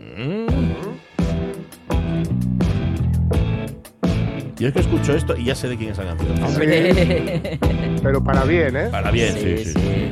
Yo 4.59 4.67
es 4.69 4.73
que 4.73 4.79
escucho 4.79 5.13
esto 5.15 5.37
y 5.37 5.45
ya 5.45 5.53
sé 5.55 5.67
de 5.69 5.77
quién 5.77 5.91
es 5.91 5.97
la 5.99 6.05
canción. 6.15 6.43
Hombre. 6.43 7.59
Pero 8.03 8.23
para 8.23 8.43
bien, 8.43 8.75
¿eh? 8.75 8.87
Para 8.89 9.11
bien, 9.11 9.33
sí, 9.33 9.57
Sí, 9.57 9.65
sí. 9.65 9.73
sí. 9.73 10.09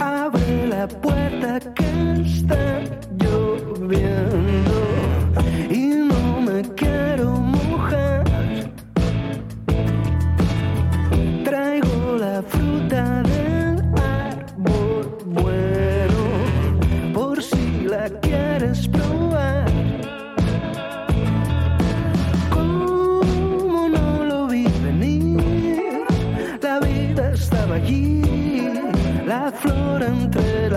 Abre 0.00 0.66
la 0.66 0.88
puerta 0.88 1.60
que 1.74 2.22
está 2.24 2.80
lloviendo 3.18 4.63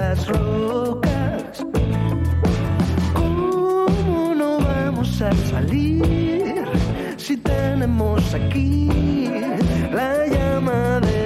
las 0.07 0.27
rocas. 0.27 1.65
¿Cómo 3.13 4.33
no 4.35 4.59
vamos 4.59 5.21
a 5.21 5.31
salir 5.51 6.63
si 7.17 7.35
tenemos 7.35 8.33
aquí 8.33 9.29
la 9.91 10.25
llama 10.27 11.01
de 11.01 11.16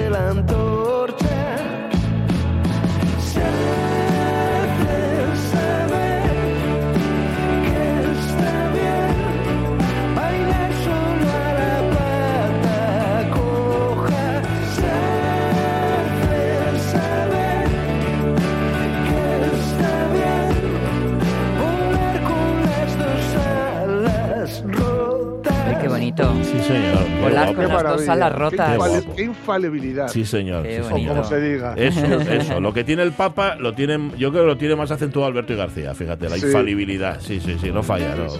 con 27.64 27.84
las 27.84 27.96
dos 27.96 28.08
alas 28.08 28.32
rotas. 28.32 28.78
Qué, 29.02 29.08
qué 29.16 29.22
infalibilidad. 29.24 30.08
Sí, 30.08 30.24
señor. 30.24 30.62
Qué 30.64 30.76
sí, 30.76 30.80
o 30.80 30.88
señor. 30.96 31.08
como 31.16 31.24
se 31.24 31.40
diga. 31.40 31.74
Eso, 31.76 32.04
eso. 32.30 32.60
Lo 32.60 32.72
que 32.72 32.84
tiene 32.84 33.02
el 33.02 33.12
Papa, 33.12 33.56
lo 33.56 33.74
tiene, 33.74 34.10
yo 34.18 34.30
creo 34.30 34.42
que 34.44 34.48
lo 34.48 34.56
tiene 34.56 34.76
más 34.76 34.90
acentuado 34.90 35.26
Alberto 35.28 35.52
y 35.52 35.56
García, 35.56 35.94
fíjate, 35.94 36.28
la 36.28 36.36
Sí. 36.36 36.46
infalibilidad. 36.46 37.20
Sí, 37.20 37.40
sí, 37.40 37.56
sí, 37.60 37.70
no 37.70 37.82
falla, 37.82 38.14
¿no? 38.14 38.28
Sí, 38.28 38.38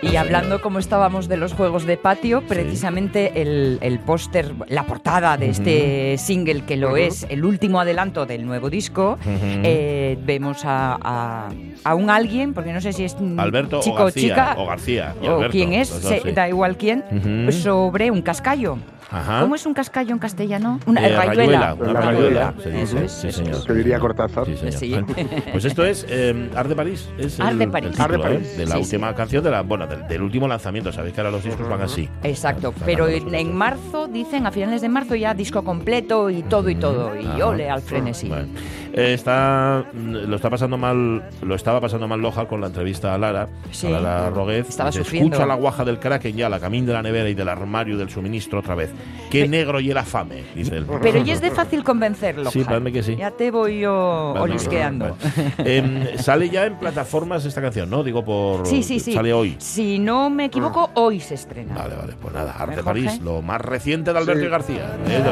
sí. 0.00 0.06
Y 0.08 0.16
hablando 0.16 0.60
como 0.60 0.78
estábamos 0.78 1.28
de 1.28 1.36
los 1.36 1.52
juegos 1.54 1.86
de 1.86 1.96
patio, 1.96 2.42
precisamente 2.46 3.40
el, 3.42 3.78
el 3.80 3.98
póster, 3.98 4.52
la 4.68 4.84
portada 4.84 5.36
de 5.36 5.50
este 5.50 6.16
single, 6.18 6.62
que 6.64 6.76
lo 6.76 6.96
es 6.96 7.26
el 7.28 7.44
último 7.44 7.80
adelanto 7.80 8.26
del 8.26 8.44
nuevo 8.46 8.70
disco, 8.70 9.18
eh, 9.26 10.18
vemos 10.24 10.64
a, 10.64 10.98
a- 11.02 11.48
a 11.84 11.94
un 11.94 12.10
alguien, 12.10 12.54
porque 12.54 12.72
no 12.72 12.80
sé 12.80 12.92
si 12.92 13.04
es 13.04 13.16
Alberto 13.36 13.80
chico 13.80 13.96
o 13.96 14.04
García. 14.04 14.22
chica, 14.22 14.54
o 14.58 14.66
García. 14.66 15.14
o 15.22 15.26
Alberto, 15.36 15.50
quién 15.52 15.72
es, 15.72 15.90
los 15.90 16.02
dos, 16.02 16.10
se- 16.12 16.20
sí. 16.20 16.32
da 16.32 16.48
igual 16.48 16.76
quién, 16.76 17.04
sobre 17.52 18.10
un 18.10 18.22
cascallo. 18.52 19.01
Ajá. 19.12 19.40
¿Cómo 19.42 19.54
es 19.54 19.66
un 19.66 19.74
cascallo 19.74 20.12
en 20.12 20.18
castellano? 20.18 20.80
Una 20.86 21.06
Eh, 21.06 21.16
rayuela. 21.16 21.74
Una 21.74 21.92
La 21.92 22.00
rayuela, 22.00 22.54
se 22.62 22.82
Eso 22.82 22.96
dice. 22.96 23.04
es, 23.04 23.12
Sí, 23.12 23.32
señor. 23.32 23.74
diría 23.74 23.98
Cortázar. 23.98 24.46
Sí, 24.46 24.56
señor. 24.56 25.06
Sí. 25.14 25.26
Pues 25.52 25.64
esto 25.64 25.84
es 25.84 26.06
eh, 26.08 26.50
Art 26.56 26.68
de 26.68 26.74
París. 26.76 27.08
Es 27.18 27.38
Art 27.38 27.56
de 27.56 27.68
París. 27.68 27.90
el 27.90 27.92
título, 27.96 28.04
Art 28.04 28.12
de 28.12 28.18
¿eh? 28.18 28.38
París. 28.38 28.56
de 28.56 28.66
la 28.66 28.74
Sí, 28.76 28.80
última 28.82 29.14
canción, 29.14 29.44
de 29.44 29.50
la, 29.50 29.62
bueno, 29.62 29.86
del, 29.86 30.06
del 30.08 30.22
último 30.22 30.48
lanzamiento. 30.48 30.90
Sabéis 30.92 31.14
que 31.14 31.20
ahora 31.20 31.30
los 31.30 31.44
discos 31.44 31.68
van 31.68 31.82
así. 31.82 32.08
Exacto, 32.22 32.72
pero 32.84 33.06
en, 33.08 33.54
marzo 33.54 34.08
dicen, 34.08 34.46
a 34.46 34.50
finales 34.50 34.80
de 34.80 34.88
marzo 34.88 35.14
ya 35.14 35.34
disco 35.34 35.62
completo 35.62 36.30
y 36.30 36.42
todo 36.42 36.70
y 36.70 36.74
todo, 36.76 37.12
y 37.20 37.40
ole 37.42 37.68
al 37.70 37.82
frenesí. 37.82 38.28
Bueno. 38.28 38.48
Eh, 38.94 39.14
está, 39.14 39.84
lo 39.94 40.36
está 40.36 40.50
pasando 40.50 40.76
mal, 40.76 41.22
lo 41.42 41.54
estaba 41.54 41.80
pasando 41.80 42.06
mal 42.08 42.20
Loja 42.20 42.46
con 42.46 42.60
la 42.60 42.66
entrevista 42.66 43.14
a 43.14 43.18
Lara, 43.18 43.48
Sí. 43.70 43.86
a 43.86 43.98
Lara 44.00 44.30
Roguez. 44.30 44.68
Estaba 44.68 44.92
sufriendo. 44.92 45.30
Escucha 45.34 45.46
la 45.46 45.54
guaja 45.54 45.84
del 45.84 45.98
Kraken 45.98 46.36
ya, 46.36 46.48
la 46.48 46.60
camín 46.60 46.84
de 46.86 46.92
la 46.92 47.02
nevera 47.02 47.28
y 47.28 47.34
del 47.34 47.48
armario 47.48 47.96
del 47.96 48.10
suministro 48.10 48.58
otra 48.60 48.74
vez. 48.74 48.90
Qué 49.30 49.48
negro 49.48 49.80
y 49.80 49.86
la 49.94 50.04
fame, 50.04 50.44
dice 50.54 50.76
él. 50.76 50.86
Pero 51.00 51.24
ya 51.24 51.32
es 51.32 51.40
de 51.40 51.50
fácil 51.50 51.82
convencerlo. 51.82 52.50
Sí, 52.50 52.64
parece 52.64 52.92
que 52.92 53.02
sí. 53.02 53.16
Ya 53.16 53.30
te 53.30 53.50
voy 53.50 53.80
yo 53.80 54.32
Vale, 54.34 54.40
olisqueando. 54.52 55.16
vale. 55.56 55.76
Em, 55.78 56.18
sale 56.18 56.50
ya 56.50 56.66
en 56.66 56.76
plataformas 56.78 57.42
esta 57.46 57.62
canción, 57.62 57.88
¿no? 57.88 58.04
Digo 58.04 58.22
por. 58.22 58.66
Sí, 58.66 58.82
sí, 58.82 59.00
sí. 59.00 59.14
Sale 59.14 59.32
hoy. 59.32 59.56
Si 59.58 59.98
no 59.98 60.28
me 60.28 60.44
equivoco, 60.46 60.90
hoy 60.94 61.18
se 61.18 61.34
estrena. 61.34 61.74
Vale, 61.74 61.96
vale, 61.96 62.12
pues 62.20 62.34
nada, 62.34 62.52
Arte 62.52 62.76
Mejor, 62.76 62.84
París, 62.84 63.12
¿eh? 63.14 63.20
lo 63.24 63.40
más 63.40 63.60
reciente 63.62 64.12
de 64.12 64.18
Alberto 64.18 64.40
Sí. 64.42 64.46
y 64.46 64.50
García. 64.50 64.96
¿eh? 65.08 65.22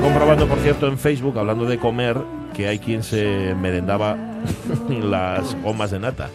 comprobando, 0.00 0.46
por 0.46 0.58
cierto, 0.58 0.86
en 0.86 0.98
Facebook, 0.98 1.38
hablando 1.38 1.64
de 1.64 1.78
comer, 1.78 2.16
que 2.54 2.68
hay 2.68 2.78
quien 2.78 3.02
se 3.02 3.54
merendaba 3.54 4.16
las 4.88 5.54
gomas 5.62 5.90
de 5.90 5.98
nata. 6.00 6.28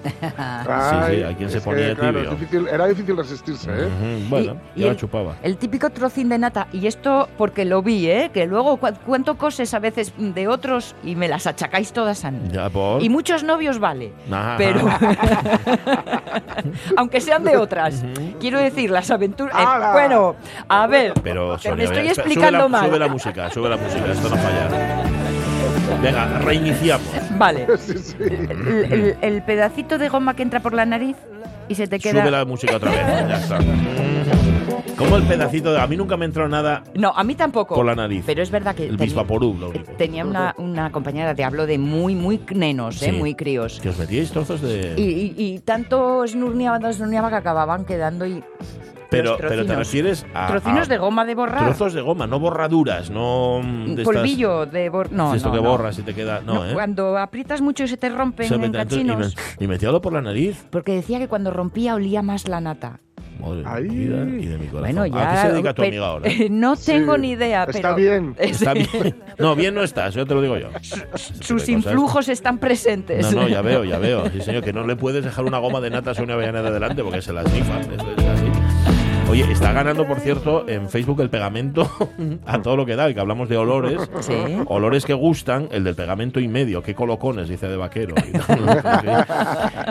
Ay, 0.66 1.18
sí, 1.18 1.22
hay 1.24 1.34
quien 1.34 1.50
se 1.50 1.58
es 1.58 1.62
que, 1.62 1.70
ponía 1.70 1.94
claro, 1.94 2.20
tibio. 2.20 2.30
difícil- 2.34 2.68
era 2.72 2.86
difícil 2.86 3.14
resistirse, 3.18 3.70
¿eh? 3.70 3.88
Bueno, 4.30 4.56
Y- 4.74 4.78
y 4.78 4.80
ya 4.80 4.86
la 4.86 4.92
el- 4.92 4.96
chupaba. 4.96 5.36
El 5.42 5.58
típico 5.58 5.90
trocín 5.90 6.30
de 6.30 6.38
nata, 6.38 6.68
y 6.72 6.86
esto 6.86 7.28
porque 7.36 7.66
lo 7.66 7.82
vi, 7.82 8.06
¿eh? 8.08 8.30
que 8.32 8.46
luego 8.46 8.78
cu- 8.78 8.94
cuento 9.04 9.36
cosas 9.36 9.74
a 9.74 9.78
veces 9.78 10.14
de 10.16 10.48
otros 10.48 10.94
y 11.04 11.16
me 11.16 11.28
las 11.28 11.46
achacáis 11.46 11.92
todas 11.92 12.24
a 12.24 12.30
mí. 12.30 12.38
Ya 12.50 12.70
por. 12.70 13.02
Y 13.02 13.10
muchos 13.10 13.44
novios 13.44 13.78
vale, 13.78 14.10
Ajá. 14.32 14.54
pero 14.56 14.80
aunque 16.96 17.20
sean 17.20 17.44
de 17.44 17.58
otras. 17.58 18.02
Quiero 18.40 18.58
decir, 18.58 18.90
las 18.90 19.10
aventuras... 19.10 19.54
eh, 19.54 19.88
bueno, 19.92 20.34
a 20.66 20.86
ver, 20.86 21.12
Pero, 21.22 21.58
Sonia, 21.58 21.76
me 21.76 21.84
estoy 21.84 21.98
sube 22.04 22.10
explicando 22.12 22.58
la- 22.60 22.68
mal. 22.68 22.86
Sube 22.88 22.98
la 22.98 23.08
música, 23.08 23.50
sube 23.50 23.68
la 23.68 23.76
música, 23.76 24.12
esto 24.12 24.28
no 24.30 24.36
falla. 24.36 24.99
Venga, 26.02 26.38
reiniciamos. 26.40 27.06
Vale, 27.38 27.66
Sí, 27.78 27.98
sí. 27.98 28.16
el, 28.20 28.92
el- 28.92 29.16
el 29.20 29.42
pedacito 29.42 29.98
de 29.98 30.08
goma 30.08 30.34
que 30.34 30.42
entra 30.42 30.60
por 30.60 30.72
la 30.74 30.86
nariz 30.86 31.16
y 31.68 31.74
se 31.74 31.86
te 31.86 31.98
queda... 31.98 32.22
Sube 32.22 32.30
la 32.30 32.44
música 32.44 32.76
otra 32.76 32.90
vez. 32.90 33.00
Ya 33.28 33.36
está. 33.38 33.58
Como 34.96 35.16
el 35.16 35.22
pedacito 35.22 35.72
de. 35.72 35.80
A 35.80 35.86
mí 35.86 35.96
nunca 35.96 36.16
me 36.18 36.26
entró 36.26 36.46
nada 36.48 36.82
No, 36.94 37.10
a 37.16 37.24
mí 37.24 37.34
tampoco. 37.34 37.74
por 37.74 37.86
la 37.86 37.94
nariz. 37.94 38.22
Pero 38.26 38.42
es 38.42 38.50
verdad 38.50 38.74
que 38.74 38.86
El 38.86 38.96
tenía- 38.98 39.14
lo 39.24 39.68
único. 39.68 39.72
tenía 39.96 40.24
una, 40.26 40.54
una 40.58 40.92
compañera 40.92 41.32
de 41.32 41.42
hablo 41.44 41.64
de 41.66 41.78
muy, 41.78 42.14
muy 42.14 42.38
nenos, 42.54 43.00
¿eh? 43.02 43.06
Sí. 43.06 43.12
muy 43.12 43.34
críos. 43.34 43.80
Que 43.80 43.88
os 43.88 43.98
metíais 43.98 44.30
trozos 44.30 44.60
de. 44.60 44.94
Y, 44.98 45.02
y- 45.02 45.34
y 45.54 45.58
tanto 45.60 46.24
esnurneaban, 46.24 46.84
esnurneaban 46.84 47.30
que 47.30 47.36
acababan 47.36 47.84
quedando 47.86 48.26
y 48.26 48.42
Pero, 49.10 49.36
pero 49.38 49.66
te 49.66 49.74
refieres 49.76 50.24
a. 50.34 50.46
Trocinos 50.46 50.86
a 50.86 50.90
de 50.90 50.98
goma 50.98 51.24
de 51.24 51.34
borrar. 51.34 51.64
Trozos 51.64 51.92
de 51.94 52.00
goma, 52.00 52.26
no 52.26 52.38
borraduras, 52.40 53.10
no. 53.10 53.60
de 53.62 53.90
estas- 53.92 54.04
Polvillo 54.04 54.66
de 54.66 54.88
borrar. 54.88 55.12
No, 55.12 55.30
de 55.32 55.36
esto 55.38 55.48
no, 55.48 55.54
que 55.56 55.60
no. 55.62 55.68
borras 55.70 55.98
y 55.98 56.02
te 56.02 56.14
queda. 56.14 56.40
No, 56.44 56.54
No, 56.54 56.66
¿eh? 56.70 56.72
Cuando 56.74 57.18
aprietas 57.18 57.60
mucho 57.60 57.84
y 57.84 57.88
se 57.88 57.96
te 57.96 58.08
rompen 58.08 58.48
Se 58.48 58.54
en 58.54 58.60
dentro 58.62 58.80
y, 58.82 58.84
cachinos. 58.84 59.34
me- 59.58 59.64
y 59.64 59.68
metiéndolo 59.68 60.00
por 60.00 60.12
la 60.12 60.22
nariz. 60.22 60.64
Porque 60.70 60.92
decía 60.94 61.18
que 61.18 61.28
cuando 61.28 61.50
rompía 61.50 61.94
olía 61.94 62.22
más 62.22 62.46
la 62.48 62.60
nata. 62.60 63.00
Madre 63.40 63.62
Ay. 63.64 63.84
vida 63.88 64.16
y 64.38 64.46
de 64.46 64.58
mi 64.58 64.66
corazón. 64.66 64.94
Bueno, 64.96 65.06
ya. 65.06 65.30
¿A 65.30 65.34
qué 65.34 65.40
se 65.48 65.52
dedica 65.54 65.72
tu 65.72 65.82
amiga 65.82 66.06
ahora? 66.08 66.30
No 66.50 66.76
tengo 66.76 67.14
Sí, 67.14 67.20
ni 67.22 67.30
idea, 67.30 67.64
está 67.64 67.72
pero. 67.72 67.94
bien. 67.96 68.34
Está 68.38 68.74
bien. 68.74 68.86
No, 69.38 69.56
bien 69.56 69.74
no 69.74 69.82
estás, 69.82 70.12
yo 70.14 70.26
te 70.26 70.34
lo 70.34 70.42
digo 70.42 70.58
yo. 70.58 70.68
Sus 71.14 71.66
influjos 71.70 72.28
están 72.28 72.58
presentes. 72.58 73.32
No, 73.34 73.42
no, 73.42 73.48
ya 73.48 73.62
veo, 73.62 73.82
ya 73.84 73.98
veo. 73.98 74.28
Sí, 74.30 74.42
señor, 74.42 74.62
que 74.62 74.74
no 74.74 74.86
le 74.86 74.94
puedes 74.94 75.24
dejar 75.24 75.46
una 75.46 75.56
goma 75.56 75.80
de 75.80 75.88
nata 75.88 76.10
a 76.10 76.14
Sonia 76.14 76.34
Avellana 76.34 76.60
de 76.60 76.68
adelante 76.68 77.02
porque 77.02 77.22
se 77.22 77.32
las 77.32 77.50
nifa. 77.50 77.80
Oye, 79.30 79.44
está 79.52 79.72
ganando, 79.72 80.08
por 80.08 80.18
cierto, 80.18 80.68
en 80.68 80.88
Facebook 80.88 81.20
el 81.20 81.30
pegamento 81.30 81.88
a 82.46 82.60
todo 82.62 82.76
lo 82.76 82.84
que 82.84 82.96
da, 82.96 83.08
y 83.08 83.14
que 83.14 83.20
hablamos 83.20 83.48
de 83.48 83.56
olores. 83.56 84.10
Sí. 84.20 84.34
Olores 84.66 85.04
que 85.04 85.14
gustan, 85.14 85.68
el 85.70 85.84
del 85.84 85.94
pegamento 85.94 86.40
y 86.40 86.48
medio, 86.48 86.82
qué 86.82 86.96
colocones, 86.96 87.48
dice 87.48 87.68
de 87.68 87.76
vaquero. 87.76 88.16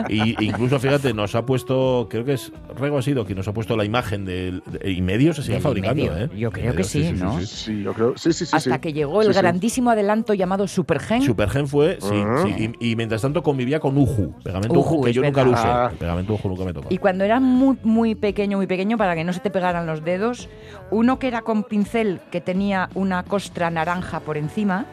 Y, 0.08 0.44
incluso, 0.44 0.78
fíjate, 0.78 1.14
nos 1.14 1.34
ha 1.34 1.46
puesto, 1.46 2.06
creo 2.10 2.24
que 2.24 2.34
es 2.34 2.52
Rego 2.78 2.98
ha 2.98 3.02
sido 3.02 3.24
quien 3.24 3.38
nos 3.38 3.48
ha 3.48 3.54
puesto 3.54 3.76
la 3.76 3.84
imagen 3.84 4.26
del 4.26 4.62
de, 4.66 4.90
y 4.90 5.00
medio 5.00 5.32
se 5.32 5.42
sigue 5.42 5.60
fabricando. 5.60 6.02
¿eh? 6.02 6.28
Yo 6.36 6.50
creo 6.50 6.74
que 6.74 6.82
Imedio, 6.82 6.84
sí, 6.84 7.12
¿no? 7.12 7.40
Sí, 7.40 7.82
yo 7.82 7.94
creo. 7.94 8.18
Sí, 8.18 8.32
sí, 8.32 8.44
sí. 8.44 8.54
Hasta 8.54 8.74
sí. 8.74 8.80
que 8.80 8.92
llegó 8.92 9.22
el 9.22 9.28
Sí, 9.28 9.34
sí. 9.34 9.40
grandísimo 9.40 9.90
adelanto 9.90 10.34
llamado 10.34 10.66
Supergen. 10.68 11.22
Supergen 11.22 11.66
fue, 11.66 11.98
sí, 12.00 12.22
sí, 12.42 12.74
y, 12.80 12.90
y 12.90 12.96
mientras 12.96 13.22
tanto 13.22 13.42
convivía 13.42 13.80
con 13.80 13.96
Uju, 13.96 14.34
pegamento 14.42 14.78
Uju, 14.78 14.96
Uju, 14.96 15.04
que 15.04 15.12
yo 15.14 15.22
nunca 15.22 15.44
lo 15.44 15.52
usé. 15.52 15.66
El 15.92 15.96
pegamento 15.96 16.34
Uju 16.34 16.48
nunca 16.48 16.64
me 16.64 16.72
tocó. 16.74 16.88
Y 16.90 16.98
cuando 16.98 17.24
era 17.24 17.40
muy, 17.40 17.78
muy 17.82 18.14
pequeño, 18.14 18.58
muy 18.58 18.66
pequeño, 18.66 18.98
para 18.98 19.14
que 19.14 19.24
no 19.24 19.29
se 19.32 19.40
te 19.40 19.50
pegaran 19.50 19.86
los 19.86 20.04
dedos, 20.04 20.48
uno 20.90 21.18
que 21.18 21.28
era 21.28 21.42
con 21.42 21.64
pincel 21.64 22.20
que 22.30 22.40
tenía 22.40 22.88
una 22.94 23.22
costra 23.22 23.70
naranja 23.70 24.20
por 24.20 24.36
encima, 24.36 24.86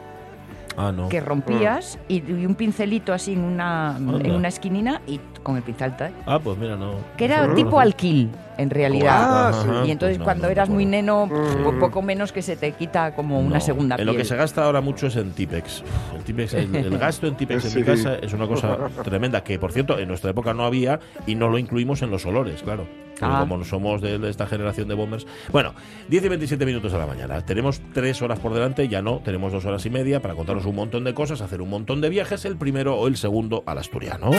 Ah, 0.80 0.92
no. 0.92 1.08
que 1.08 1.20
rompías, 1.20 1.98
y, 2.06 2.22
y 2.30 2.46
un 2.46 2.54
pincelito 2.54 3.12
así 3.12 3.32
en 3.32 3.42
una, 3.42 3.96
en 3.98 4.30
una 4.30 4.46
esquinina 4.46 5.00
y 5.08 5.18
con 5.42 5.56
el 5.56 5.62
pincel 5.64 5.96
tal. 5.96 6.12
Ah, 6.24 6.38
pues 6.38 6.56
mira, 6.56 6.76
no. 6.76 6.92
Que 7.16 7.24
era 7.24 7.48
no 7.48 7.54
tipo 7.56 7.80
alquil, 7.80 8.30
en 8.58 8.70
realidad. 8.70 9.48
Ah, 9.48 9.52
sí. 9.52 9.68
ajá, 9.68 9.86
y 9.86 9.90
entonces 9.90 10.18
pues 10.18 10.20
no, 10.20 10.24
cuando 10.24 10.44
no 10.46 10.50
eras 10.52 10.68
muy 10.68 10.86
neno, 10.86 11.26
Mm. 11.26 11.64
po- 11.64 11.78
poco 11.80 12.00
menos 12.00 12.30
que 12.30 12.42
se 12.42 12.54
te 12.54 12.70
quita 12.72 13.12
como 13.16 13.40
una 13.40 13.56
No, 13.56 13.60
segunda 13.60 13.96
En 13.96 14.04
piel. 14.04 14.06
lo 14.06 14.14
que 14.16 14.24
se 14.24 14.36
gasta 14.36 14.64
ahora 14.66 14.80
mucho 14.80 15.08
es 15.08 15.16
en 15.16 15.32
Tipex. 15.32 15.82
El, 16.16 16.22
Tipex, 16.22 16.54
el, 16.54 16.72
el 16.76 16.96
gasto 16.98 17.26
en 17.26 17.34
Tipex 17.36 17.64
en 17.74 17.80
mi 17.80 17.84
casa 17.84 18.14
es 18.22 18.32
una 18.32 18.46
cosa 18.46 18.76
tremenda, 19.02 19.42
que 19.42 19.58
por 19.58 19.72
cierto 19.72 19.98
en 19.98 20.06
nuestra 20.06 20.30
época 20.30 20.54
no 20.54 20.64
había 20.64 21.00
y 21.26 21.34
no 21.34 21.48
lo 21.48 21.58
incluimos 21.58 22.02
en 22.02 22.12
los 22.12 22.24
olores, 22.24 22.62
claro. 22.62 22.86
Ah. 23.26 23.38
como 23.40 23.64
somos 23.64 24.00
de 24.00 24.28
esta 24.28 24.46
generación 24.46 24.88
de 24.88 24.94
bombers. 24.94 25.26
Bueno, 25.52 25.74
10 26.08 26.24
y 26.24 26.28
27 26.28 26.66
minutos 26.66 26.92
a 26.94 26.98
la 26.98 27.06
mañana. 27.06 27.44
Tenemos 27.44 27.80
tres 27.92 28.20
horas 28.22 28.38
por 28.38 28.54
delante, 28.54 28.88
ya 28.88 29.02
no, 29.02 29.18
tenemos 29.24 29.52
dos 29.52 29.64
horas 29.64 29.84
y 29.86 29.90
media 29.90 30.20
para 30.22 30.34
contaros 30.34 30.64
un 30.66 30.76
montón 30.76 31.04
de 31.04 31.14
cosas, 31.14 31.40
hacer 31.40 31.60
un 31.62 31.70
montón 31.70 32.00
de 32.00 32.08
viajes, 32.08 32.44
el 32.44 32.56
primero 32.56 32.96
o 32.96 33.08
el 33.08 33.16
segundo 33.16 33.62
al 33.66 33.78
asturiano. 33.78 34.30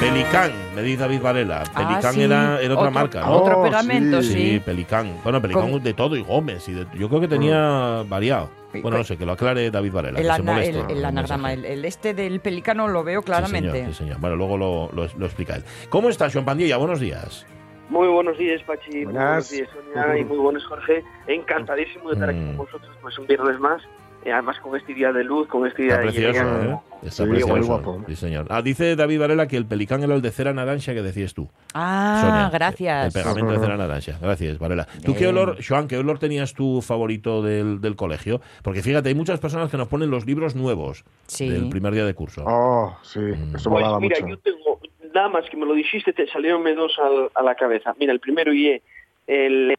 Pelicán, 0.00 0.50
me 0.74 0.82
dice 0.82 0.96
David 1.02 1.20
Varela. 1.20 1.62
Ah, 1.74 1.88
Pelicán 1.88 2.14
sí. 2.14 2.22
era, 2.22 2.60
era 2.60 2.72
otra 2.74 2.88
Otro- 2.88 2.90
marca, 2.90 3.20
¿no? 3.20 3.32
Otro 3.32 3.62
pegamento, 3.62 4.22
sí. 4.22 4.32
sí. 4.32 4.62
Pelicán. 4.64 5.12
Bueno, 5.22 5.42
Pelicán 5.42 5.82
de 5.82 5.92
todo 5.92 6.16
y 6.16 6.22
Gómez. 6.22 6.66
Y 6.68 6.72
de- 6.72 6.86
yo 6.98 7.08
creo 7.08 7.20
que 7.20 7.28
tenía 7.28 8.02
variado. 8.08 8.48
Bueno, 8.72 8.98
no 8.98 9.04
sé, 9.04 9.16
que 9.16 9.26
lo 9.26 9.32
aclare 9.32 9.70
David 9.70 9.92
Varela. 9.92 10.18
El, 10.20 10.26
que 10.26 10.32
se 10.32 10.40
ana- 10.40 10.52
moleste 10.52 10.70
el- 10.78 10.84
en 10.84 10.90
el 10.90 10.96
el 10.98 11.04
anagrama, 11.04 11.52
el, 11.52 11.64
el 11.64 11.84
este 11.84 12.14
del 12.14 12.40
pelicano 12.40 12.86
lo 12.88 13.02
veo 13.04 13.22
claramente. 13.22 13.70
Sí, 13.70 13.76
señor, 13.78 13.92
sí, 13.92 13.98
señor. 13.98 14.18
Bueno, 14.20 14.36
luego 14.36 14.56
lo, 14.56 14.90
lo- 14.92 15.08
lo 15.18 15.26
explica 15.26 15.56
él. 15.56 15.64
¿Cómo 15.88 16.08
está, 16.08 16.30
Joan 16.30 16.44
Pandilla? 16.44 16.76
Buenos 16.76 17.00
días. 17.00 17.46
Muy 17.88 18.06
buenos 18.06 18.38
días, 18.38 18.62
Pachi. 18.62 18.90
Muy 18.92 19.04
Buenas. 19.06 19.24
buenos 19.24 19.50
días, 19.50 19.68
Sonia. 19.94 20.18
Y 20.18 20.24
muy 20.24 20.38
buenos, 20.38 20.64
Jorge. 20.66 21.02
Encantadísimo 21.26 22.08
de 22.10 22.14
estar 22.14 22.30
aquí 22.30 22.38
Mm. 22.38 22.46
con 22.48 22.56
vosotros, 22.58 22.96
pues 23.02 23.18
un 23.18 23.26
viernes 23.26 23.58
más. 23.58 23.82
Y 24.24 24.28
además 24.28 24.58
con 24.60 24.76
este 24.76 24.92
día 24.92 25.12
de 25.12 25.24
luz, 25.24 25.48
con 25.48 25.66
este 25.66 25.82
día 25.84 25.92
Está 25.94 26.04
de 26.06 26.12
precioso. 26.12 26.62
¿eh? 26.62 26.78
Está 27.02 27.24
Sí, 27.24 27.30
precioso. 27.30 27.56
muy 27.56 27.66
guapo. 27.66 28.04
Sí, 28.06 28.16
señor. 28.16 28.46
Ah, 28.50 28.60
dice 28.60 28.94
David 28.94 29.18
Varela 29.18 29.48
que 29.48 29.56
el 29.56 29.64
Pelicán 29.64 30.02
era 30.02 30.14
el 30.14 30.20
de 30.20 30.30
cera 30.30 30.52
naranja 30.52 30.92
que 30.92 31.00
decías 31.00 31.32
tú. 31.32 31.48
Ah, 31.72 32.20
Sonia. 32.22 32.50
gracias. 32.52 33.06
El 33.14 33.22
pegamento 33.22 33.52
de 33.52 33.58
cera 33.58 33.76
naranja. 33.78 34.18
Gracias, 34.20 34.58
Varela. 34.58 34.86
¿Tú 35.04 35.14
qué 35.14 35.20
Bien. 35.20 35.30
olor, 35.38 35.56
Joan, 35.66 35.88
qué 35.88 35.96
olor 35.96 36.18
tenías 36.18 36.52
tu 36.52 36.82
favorito 36.82 37.40
del, 37.42 37.80
del 37.80 37.96
colegio? 37.96 38.42
Porque 38.62 38.82
fíjate, 38.82 39.08
hay 39.08 39.14
muchas 39.14 39.40
personas 39.40 39.70
que 39.70 39.78
nos 39.78 39.88
ponen 39.88 40.10
los 40.10 40.26
libros 40.26 40.54
nuevos 40.54 41.04
Sí. 41.26 41.48
del 41.48 41.70
primer 41.70 41.94
día 41.94 42.04
de 42.04 42.12
curso. 42.12 42.44
Oh, 42.46 42.94
sí, 43.02 43.20
Mm. 43.20 43.56
eso 43.56 43.70
Pues 43.70 43.86
mira, 44.00 44.20
mucho. 44.20 44.28
yo 44.28 44.38
tengo, 44.38 44.80
nada 45.14 45.28
más 45.30 45.48
que 45.50 45.56
me 45.56 45.64
lo 45.64 45.72
dijiste, 45.72 46.12
te 46.12 46.26
salieron 46.26 46.62
dos 46.76 46.92
al- 47.02 47.30
a 47.34 47.42
la 47.42 47.54
cabeza. 47.54 47.94
Mira, 47.98 48.12
el 48.12 48.20
primero 48.20 48.52
y 48.52 48.82
el 49.26 49.74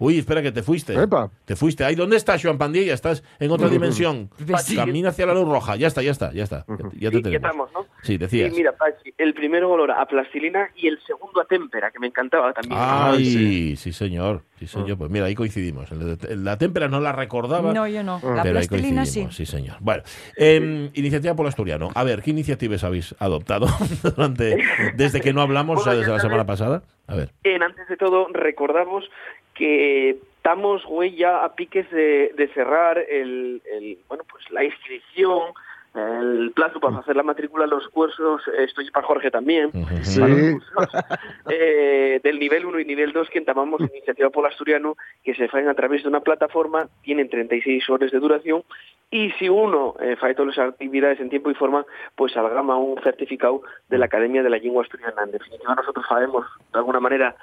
Uy, 0.00 0.18
espera 0.18 0.42
que 0.42 0.52
te 0.52 0.62
fuiste. 0.62 0.94
Epa. 0.94 1.30
Te 1.44 1.56
fuiste. 1.56 1.84
Ay, 1.84 1.94
¿dónde 1.94 2.16
estás, 2.16 2.42
Joan 2.42 2.58
Pandilla? 2.58 2.94
Estás 2.94 3.22
en 3.40 3.50
otra 3.50 3.68
dimensión. 3.68 4.30
Camina 4.76 5.08
hacia 5.10 5.26
la 5.26 5.34
luz 5.34 5.48
roja. 5.48 5.76
Ya 5.76 5.86
está, 5.88 6.02
ya 6.02 6.10
está, 6.12 6.32
ya 6.32 6.44
está. 6.44 6.64
Ya 6.98 7.10
te 7.10 7.16
Sí, 7.18 7.22
tenemos. 7.22 7.30
¿qué 7.30 7.36
estamos, 7.36 7.70
no? 7.72 7.86
Sí, 8.02 8.16
decías. 8.16 8.52
Mira, 8.52 8.72
Pachi, 8.76 9.12
el 9.18 9.34
primero 9.34 9.70
olor 9.70 9.90
a 9.90 10.06
plastilina 10.06 10.68
y 10.76 10.86
el 10.86 10.98
segundo 11.06 11.40
a 11.40 11.44
témpera, 11.46 11.90
que 11.90 11.98
me 11.98 12.06
encantaba 12.06 12.52
también. 12.52 12.78
Ay, 12.80 13.24
sí. 13.24 13.76
sí. 13.76 13.92
señor. 13.92 14.44
Sí, 14.58 14.66
señor. 14.66 14.98
Pues 14.98 15.10
mira, 15.10 15.26
ahí 15.26 15.34
coincidimos. 15.34 15.90
El 15.92 16.16
de- 16.18 16.32
el- 16.32 16.44
La 16.44 16.56
témpera 16.58 16.88
no 16.88 17.00
la 17.00 17.12
recordaba. 17.12 17.72
No, 17.72 17.86
yo 17.88 18.02
no. 18.02 18.20
La 18.22 18.42
pero 18.42 18.58
ahí 18.58 18.66
plastilina 18.68 19.04
sí. 19.06 19.20
coincidimos, 19.22 19.36
sí, 19.36 19.46
señor. 19.46 19.76
Bueno, 19.80 20.02
em, 20.36 20.90
iniciativa 20.94 21.34
por 21.34 21.44
el 21.46 21.48
asturiano. 21.48 21.90
A 21.94 22.04
ver, 22.04 22.22
¿qué 22.22 22.30
iniciativas 22.30 22.84
habéis 22.84 23.14
adoptado 23.18 23.66
durante, 24.02 24.58
desde 24.96 25.20
que 25.20 25.32
no 25.32 25.42
hablamos, 25.42 25.80
o 25.80 25.84
sea, 25.84 25.94
desde 25.94 26.10
la 26.12 26.20
semana 26.20 26.46
pasada? 26.46 26.82
A. 27.08 27.26
En, 27.44 27.62
antes 27.62 27.88
de 27.88 27.96
todo, 27.96 28.28
recordamos 28.32 29.10
que 29.54 30.18
estamos, 30.36 30.84
güey, 30.84 31.16
ya 31.16 31.44
a 31.44 31.54
piques 31.54 31.90
de, 31.90 32.50
cerrar 32.54 32.98
el, 32.98 33.60
bueno, 34.08 34.24
pues 34.30 34.48
la 34.50 34.64
inscripción, 34.64 35.52
el 35.94 36.52
plazo 36.54 36.80
para 36.80 36.98
hacer 36.98 37.16
la 37.16 37.22
matrícula 37.22 37.64
de 37.64 37.70
los 37.70 37.88
cursos, 37.88 38.42
esto 38.58 38.80
es 38.80 38.90
para 38.90 39.06
Jorge 39.06 39.30
también. 39.30 39.70
Sí. 40.02 40.20
para 40.20 40.34
los 40.34 40.64
cursos, 40.64 41.04
eh, 41.50 42.20
del 42.22 42.38
nivel 42.38 42.66
1 42.66 42.80
y 42.80 42.84
nivel 42.84 43.12
2 43.12 43.28
que 43.30 43.38
entamamos 43.38 43.80
Iniciativa 43.80 44.30
por 44.30 44.46
Asturiano, 44.46 44.96
que 45.24 45.34
se 45.34 45.44
hacen 45.44 45.68
a 45.68 45.74
través 45.74 46.02
de 46.02 46.08
una 46.08 46.20
plataforma, 46.20 46.88
tienen 47.02 47.28
36 47.28 47.88
horas 47.90 48.10
de 48.10 48.18
duración, 48.18 48.62
y 49.10 49.30
si 49.32 49.48
uno 49.48 49.94
eh, 50.00 50.16
todas 50.36 50.56
las 50.56 50.68
actividades 50.68 51.18
en 51.20 51.30
tiempo 51.30 51.50
y 51.50 51.54
forma, 51.54 51.86
pues 52.14 52.32
salgama 52.32 52.76
un 52.76 53.00
certificado 53.02 53.62
de 53.88 53.98
la 53.98 54.06
Academia 54.06 54.42
de 54.42 54.50
la 54.50 54.58
Lengua 54.58 54.82
Asturiana. 54.82 55.22
En 55.24 55.32
definitiva, 55.32 55.74
nosotros 55.74 56.04
sabemos, 56.08 56.46
de 56.72 56.78
alguna 56.78 57.00
manera, 57.00 57.34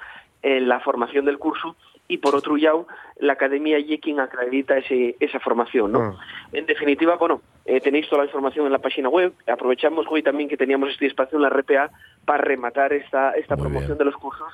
eh, 0.42 0.60
la 0.60 0.78
formación 0.80 1.24
del 1.24 1.38
curso 1.38 1.76
y 2.08 2.18
por 2.18 2.34
otro 2.34 2.56
lado, 2.56 2.86
la 3.18 3.32
Academia 3.34 3.78
y 3.78 3.98
quien 3.98 4.20
acredita 4.20 4.76
ese, 4.78 5.16
esa 5.20 5.40
formación, 5.40 5.92
¿no? 5.92 6.00
Ah. 6.00 6.20
En 6.52 6.66
definitiva, 6.66 7.16
bueno, 7.16 7.40
eh, 7.64 7.80
tenéis 7.80 8.08
toda 8.08 8.22
la 8.22 8.26
información 8.26 8.66
en 8.66 8.72
la 8.72 8.78
página 8.78 9.08
web. 9.08 9.32
Aprovechamos 9.46 10.06
hoy 10.08 10.22
también 10.22 10.48
que 10.48 10.56
teníamos 10.56 10.90
este 10.90 11.06
espacio 11.06 11.36
en 11.36 11.42
la 11.42 11.50
RPA 11.50 11.90
para 12.24 12.42
rematar 12.42 12.92
esta, 12.92 13.32
esta 13.32 13.56
Muy 13.56 13.64
promoción 13.64 13.90
bien. 13.90 13.98
de 13.98 14.04
los 14.04 14.16
cursos 14.16 14.52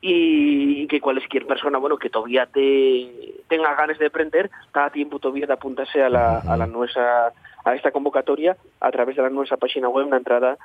y 0.00 0.86
que 0.86 1.00
cualquier 1.00 1.46
persona, 1.46 1.78
bueno, 1.78 1.98
que 1.98 2.10
todavía 2.10 2.46
te 2.46 3.34
tenga 3.48 3.74
ganas 3.74 3.98
de 3.98 4.06
aprender, 4.06 4.50
está 4.66 4.86
a 4.86 4.90
tiempo 4.90 5.18
todavía 5.18 5.46
de 5.46 5.52
apuntarse 5.52 6.02
a 6.02 6.08
la, 6.08 6.38
a 6.38 6.56
la 6.56 6.66
nuestra, 6.66 7.32
a 7.64 7.74
esta 7.74 7.90
convocatoria 7.90 8.56
a 8.80 8.90
través 8.90 9.16
de 9.16 9.22
la 9.22 9.30
nuestra 9.30 9.56
página 9.56 9.88
web, 9.88 10.06
una 10.06 10.18
entrada 10.18 10.56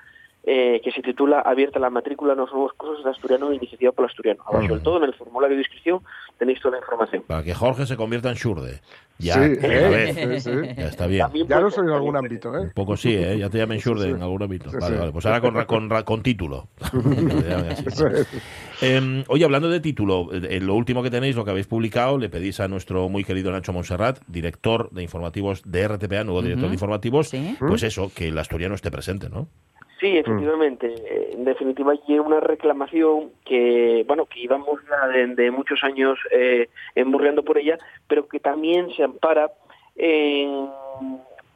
eh, 0.46 0.82
que 0.84 0.92
se 0.92 1.02
titula 1.02 1.40
Abierta 1.40 1.80
la 1.80 1.90
matrícula 1.90 2.34
en 2.34 2.40
los 2.40 2.52
nuevos 2.52 2.74
cursos 2.74 3.04
de 3.04 3.12
asturiano 3.12 3.52
e 3.52 3.56
iniciativa 3.56 3.92
por 3.94 4.04
el 4.06 4.10
asturiano. 4.10 4.44
Abajo 4.46 4.68
del 4.74 4.82
todo, 4.84 4.98
en 4.98 5.04
el 5.06 5.14
formulario 5.14 5.56
de 5.56 5.62
inscripción, 5.62 6.00
tenéis 6.38 6.60
toda 6.62 6.74
la 6.74 6.80
información. 6.82 7.24
Para 7.28 7.44
que 7.44 7.54
Jorge 7.54 7.86
se 7.86 7.96
convierta 7.96 8.30
en 8.30 8.36
Shurde. 8.36 8.82
Ya, 9.20 9.36
Sí, 9.36 9.40
de 9.42 9.58
una 9.60 9.68
eh, 9.68 9.90
vez. 10.26 10.44
sí, 10.44 10.52
sí. 10.52 10.60
Ya 10.76 10.88
está 10.88 11.06
bien. 11.08 11.22
También 11.22 11.48
Ya 11.48 11.60
lo 11.60 11.70
soy 11.70 11.86
en 11.88 11.94
algún 11.94 12.18
ámbito, 12.18 12.54
¿eh? 12.58 12.62
Un 12.62 12.72
poco 12.72 12.98
sí, 12.98 13.14
¿eh? 13.16 13.38
Ya 13.38 13.50
te 13.50 13.60
llamen 13.60 13.78
Shurde 13.78 14.04
Sí, 14.06 14.10
sí. 14.10 14.16
en 14.16 14.22
algún 14.24 14.42
ámbito. 14.44 14.70
Sí, 14.72 14.78
vale, 14.82 14.96
sí. 14.96 15.00
vale. 15.00 15.12
Pues 15.12 15.26
ahora 15.28 15.40
con, 15.40 15.54
ra- 15.54 15.68
con, 15.68 15.90
ra- 15.90 16.04
con 16.04 16.24
título. 16.24 16.68
Eh, 18.82 19.24
oye, 19.30 19.46
hablando 19.46 19.70
de 19.70 19.80
título, 19.80 20.28
eh, 20.34 20.60
lo 20.60 20.76
último 20.76 21.02
que 21.04 21.10
tenéis, 21.10 21.36
lo 21.38 21.46
que 21.46 21.52
habéis 21.52 21.68
publicado, 21.68 22.18
le 22.18 22.28
pedís 22.30 22.60
a 22.60 22.68
nuestro 22.68 23.08
muy 23.08 23.24
querido 23.24 23.50
Nacho 23.52 23.72
Monserrat, 23.72 24.20
director 24.28 24.90
de 24.92 25.04
informativos 25.04 25.62
de 25.64 25.88
RTPA, 25.88 26.24
nuevo 26.26 26.42
director 26.42 26.68
de 26.68 26.74
informativos, 26.76 27.30
Sí. 27.30 27.56
pues 27.60 27.84
eso, 27.84 28.12
que 28.14 28.28
el 28.28 28.38
asturiano 28.38 28.76
esté 28.76 28.92
presente, 28.92 29.30
¿no? 29.30 29.48
Sí, 30.04 30.18
efectivamente. 30.18 30.94
Eh, 30.94 31.30
En 31.32 31.46
definitiva, 31.46 31.94
hay 31.94 32.20
una 32.20 32.42
reclamación 32.42 33.32
que, 33.46 34.04
bueno, 34.06 34.26
que 34.26 34.42
íbamos 34.42 34.82
ya 34.90 35.08
de, 35.08 35.28
de 35.28 35.50
muchos 35.50 35.82
años 35.82 36.20
eh, 36.30 36.68
emburreando 36.94 37.42
por 37.42 37.58
ella, 37.58 37.78
pero 38.06 38.28
que 38.28 38.42
también 38.42 38.94
se 38.98 39.04
ampara 39.04 39.50
en 39.96 40.68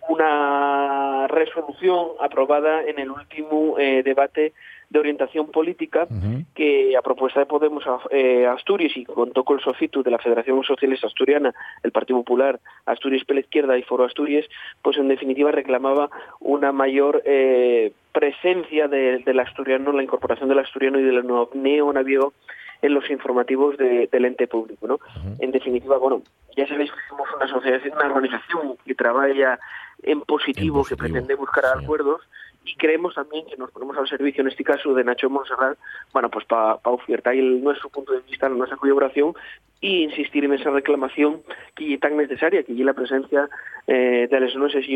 una 0.08 1.28
resolución 1.28 2.12
aprobada 2.22 2.84
en 2.84 3.00
el 3.00 3.12
último 3.12 3.78
eh, 3.80 4.02
debate 4.04 4.54
de 4.90 5.00
orientación 5.00 5.48
política 5.52 6.08
que 6.56 6.96
a 6.96 7.02
propuesta 7.02 7.40
de 7.40 7.46
Podemos 7.46 7.84
eh, 8.10 8.48
Asturias 8.48 8.94
y 8.96 9.06
contó 9.06 9.44
con 9.44 9.58
el 9.58 9.64
sofitu 9.64 10.02
de 10.02 10.12
la 10.12 10.18
Federación 10.18 10.64
Socialista 10.64 11.08
Asturiana, 11.08 11.54
el 11.84 11.92
Partido 11.92 12.20
Popular, 12.20 12.60
Asturias 12.86 13.26
por 13.26 13.36
la 13.36 13.42
Izquierda 13.42 13.78
y 13.78 13.84
Foro 13.84 14.06
Asturias, 14.06 14.46
pues 14.82 14.98
en 14.98 15.10
definitiva 15.10 15.52
reclamaba 15.52 16.10
una 16.40 16.72
mayor 16.72 17.22
eh, 17.26 17.92
presencia 18.14 18.88
de, 18.88 19.20
del 19.20 19.40
asturiano, 19.40 19.92
la 19.92 20.04
incorporación 20.04 20.50
del 20.50 20.60
asturiano 20.60 21.00
y 21.00 21.04
del 21.04 21.26
neonavío 21.54 22.34
en 22.82 22.94
los 22.94 23.10
informativos 23.10 23.76
del 23.78 24.26
ente 24.26 24.48
público. 24.48 24.88
¿no? 24.88 25.00
En 25.40 25.52
definitiva, 25.52 25.98
bueno, 25.98 26.22
ya 26.56 26.68
sabéis 26.68 26.92
que 26.92 26.98
somos 27.10 27.28
una 27.36 27.46
asociación, 27.46 27.94
una 27.96 28.08
organización 28.08 28.78
que 28.86 28.96
trabaja 28.96 29.60
en 30.04 30.22
positivo, 30.22 30.84
que 30.86 30.96
pretende 30.96 31.36
buscar 31.36 31.66
acuerdos 31.66 32.22
y 32.68 32.76
creemos 32.76 33.16
también 33.16 33.46
que 33.46 33.58
nos 33.58 33.72
ponemos 33.72 33.98
al 33.98 34.08
servicio, 34.08 34.42
en 34.42 34.50
este 34.50 34.64
caso, 34.64 34.94
de 34.94 35.04
Nacho 35.04 35.30
Monserrat, 35.30 35.78
bueno, 36.14 36.30
pues 36.30 36.46
para 36.46 36.80
ofertar 36.84 37.34
el, 37.34 37.64
nuestro 37.64 37.90
punto 37.90 38.14
de 38.14 38.22
vista, 38.22 38.50
nuestra 38.50 38.78
colaboración 38.78 39.34
y 39.80 40.04
insistir 40.04 40.44
en 40.46 40.54
esa 40.54 40.70
reclamación 40.72 41.42
que 41.76 41.94
es 41.94 42.00
tan 42.00 42.18
necesaria, 42.18 42.64
que 42.64 42.74
es 42.74 42.80
la 42.80 42.94
presencia 42.94 43.50
eh, 43.88 44.28
de 44.30 44.40
las 44.40 44.54
y 44.88 44.96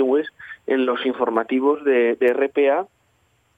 en 0.67 0.85
los 0.85 1.05
informativos 1.05 1.83
de 1.83 2.33
RPA 2.33 2.87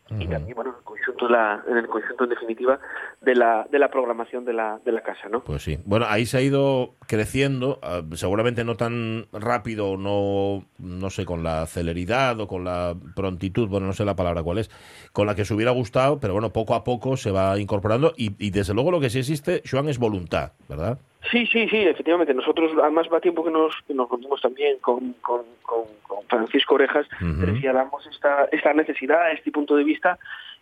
y 0.10 0.28
también 0.28 0.56
bueno 0.56 0.72
en 0.72 0.78
el 0.78 0.84
conjunto 0.84 1.30
la, 1.30 1.64
en 1.68 1.78
el 1.78 1.88
conjunto 1.88 2.26
en 2.26 2.30
definitiva 2.30 2.80
de 3.22 3.36
la 3.36 3.66
de 3.72 3.80
la 3.80 3.90
programación 3.90 4.46
de 4.46 4.54
la 4.54 4.80
de 4.84 4.92
la 4.92 5.02
casa 5.02 5.30
no 5.30 5.44
pues 5.44 5.64
sí. 5.64 5.80
Bueno 5.86 6.06
ahí 6.08 6.26
se 6.26 6.38
ha 6.38 6.42
ido 6.42 6.96
creciendo 7.08 7.80
ah, 7.82 8.02
seguramente 8.14 8.64
no 8.64 8.76
tan 8.76 9.28
rápido 9.32 9.98
no 9.98 10.66
no 10.78 11.10
sé 11.10 11.26
con 11.26 11.44
la 11.44 11.66
celeridad 11.66 12.40
o 12.40 12.48
con 12.48 12.64
la 12.66 12.96
prontitud 13.16 13.70
bueno 13.70 13.88
no 13.88 13.94
sé 13.94 14.06
la 14.06 14.16
palabra 14.16 14.44
cuál 14.44 14.58
es 14.58 14.70
con 15.14 15.26
la 15.26 15.36
que 15.36 15.46
se 15.46 15.54
hubiera 15.54 15.72
gustado 15.72 16.20
pero 16.20 16.34
bueno 16.34 16.52
poco 16.52 16.76
a 16.76 16.84
poco 16.84 17.18
se 17.18 17.32
va 17.32 17.58
incorporando 17.58 18.14
y, 18.18 18.36
y 18.46 18.52
desde 18.52 18.74
luego 18.74 18.92
lo 18.92 19.00
que 19.00 19.10
sí 19.10 19.20
existe 19.20 19.64
Joan 19.70 19.88
es 19.90 20.00
voluntad 20.00 20.52
verdad 20.68 21.00
Sí, 21.32 21.48
sí, 21.48 21.68
sí, 21.70 21.78
efectivamente. 21.78 22.34
Nosotros, 22.34 22.72
además, 22.82 23.08
va 23.12 23.20
tiempo 23.20 23.44
que 23.44 23.52
nos, 23.52 23.76
que 23.88 23.94
nos 23.94 24.10
reunimos 24.10 24.42
también 24.42 24.78
con, 24.80 25.14
con, 25.22 25.44
con, 25.62 25.86
Francisco 26.28 26.76
Orejas, 26.76 27.08
uh 27.22 28.10
esta, 28.10 28.46
esta 28.52 28.74
necesidad, 28.74 29.32
este 29.32 29.52
punto 29.52 29.76
de 29.76 29.84
vista, 29.84 30.18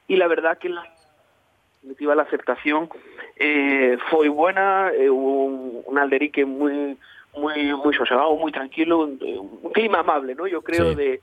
y 0.08 0.18
la 0.18 0.28
verdad 0.28 0.58
que 0.58 0.70
la, 0.70 0.84
la 2.16 2.24
aceptación 2.24 2.90
eh, 3.38 3.98
fue 4.10 4.30
buena, 4.30 4.92
eh, 4.92 5.10
un, 5.10 5.82
un, 5.86 5.98
alderique 5.98 6.46
muy 6.46 6.98
muy 7.36 7.74
muy 7.74 7.94
sosegado, 7.96 8.36
muy 8.36 8.52
tranquilo, 8.52 9.00
un, 9.00 9.72
clima 9.74 10.00
amable, 10.00 10.36
¿no? 10.36 10.48
Yo 10.48 10.62
creo 10.62 10.94
de 10.94 11.22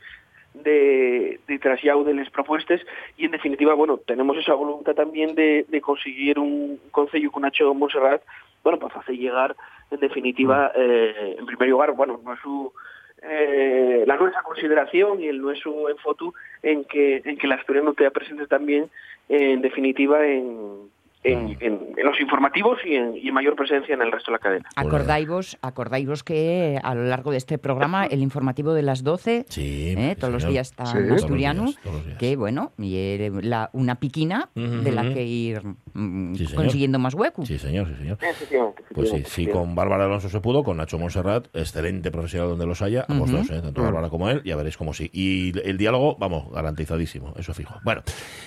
de, 0.55 1.41
de 1.47 1.59
de 1.59 2.15
las 2.15 2.31
propuestas 2.31 2.81
y 3.17 3.27
en 3.27 3.31
definitiva, 3.31 3.75
bueno, 3.75 3.99
tenemos 3.99 4.37
esa 4.37 4.55
voluntad 4.55 4.95
también 4.95 5.35
de, 5.35 5.65
de 5.69 5.81
conseguir 5.81 6.39
un 6.39 6.81
concello 6.91 7.31
con 7.31 7.43
Nacho 7.43 7.73
Monserrat 7.75 8.23
bueno, 8.63 8.79
pues 8.79 8.95
hace 8.97 9.17
llegar, 9.17 9.57
en 9.91 10.01
definitiva, 10.01 10.73
eh, 10.75 11.37
en 11.39 11.47
primer 11.47 11.69
lugar, 11.69 11.93
bueno, 11.93 12.21
no 12.23 12.35
es 12.35 12.41
su, 12.41 12.73
eh, 13.23 14.05
la 14.07 14.17
nuestra 14.17 14.43
consideración 14.43 15.23
y 15.23 15.29
el 15.29 15.41
nuestro 15.41 15.89
enfoto 15.89 16.35
en 16.63 16.85
que, 16.85 17.23
en 17.25 17.39
que 17.39 17.47
la 17.47 17.57
historia 17.57 17.83
no 17.83 17.95
te 17.95 18.11
presente 18.11 18.47
también, 18.47 18.91
en 19.29 19.63
definitiva, 19.63 20.27
en, 20.27 20.91
en, 21.25 21.57
en, 21.61 21.95
los 22.05 22.21
informativos 22.21 22.79
y 22.85 22.95
en, 22.95 23.17
y 23.17 23.31
mayor 23.33 23.57
presencia 23.57 23.95
en 23.95 24.03
el 24.03 24.13
resto 24.13 24.31
de 24.31 24.37
la 24.37 24.39
cadena. 24.39 24.69
Acordáis, 24.77 25.59
acordáis 25.63 26.23
que 26.23 26.79
a 26.83 26.95
lo 26.95 27.05
largo 27.05 27.31
de 27.31 27.39
este 27.39 27.59
programa 27.59 28.07
el 28.07 28.23
informativo 28.23 28.73
de 28.73 28.83
las 28.83 29.03
12, 29.03 29.47
sí, 29.49 29.95
¿eh? 29.97 30.17
todos 30.19 30.33
los 30.33 30.47
días 30.47 30.69
está 30.71 30.99
en 30.99 31.13
asturiano, 31.13 31.73
que 32.19 32.37
bueno, 32.37 32.73
y 32.79 33.19
la, 33.43 33.71
una 33.73 33.97
piquina 33.97 34.51
de 34.55 34.93
la 34.93 35.13
que 35.13 35.25
ir 35.25 35.63
mm, 35.95 36.35
consiguiendo 36.55 36.99
más 36.99 37.15
hueco. 37.15 37.45
Sí, 37.45 37.59
señor, 37.59 37.89
sí, 37.89 37.95
señor. 37.95 38.19
Pues 38.95 39.11
sí, 39.11 39.23
sí, 39.27 39.47
con 39.47 39.75
Bárbara 39.75 40.05
Alonso 40.05 40.29
se 40.29 40.41
pudo, 40.41 40.63
con 40.63 40.77
Nacho 40.77 40.99
Monserrat, 40.99 41.49
excelente 41.55 42.11
profesional 42.11 42.51
donde 42.51 42.67
los 42.67 42.83
haya, 42.83 43.05
ambos 43.09 43.31
dos, 43.31 43.51
¿eh? 43.51 43.61
tanto 43.61 43.83
Bárbara 43.83 44.09
como 44.09 44.29
él, 44.31 44.43
ya 44.45 44.57
veréis 44.57 44.77
cómo 44.77 44.93
sí. 44.93 45.11
Y 45.13 45.53
el 45.67 45.79
diálogo, 45.79 46.17
vamos, 46.19 46.51
garantizadísimo, 46.53 47.35
eso 47.37 47.55
fijo. 47.55 47.75
Bueno, 47.85 48.03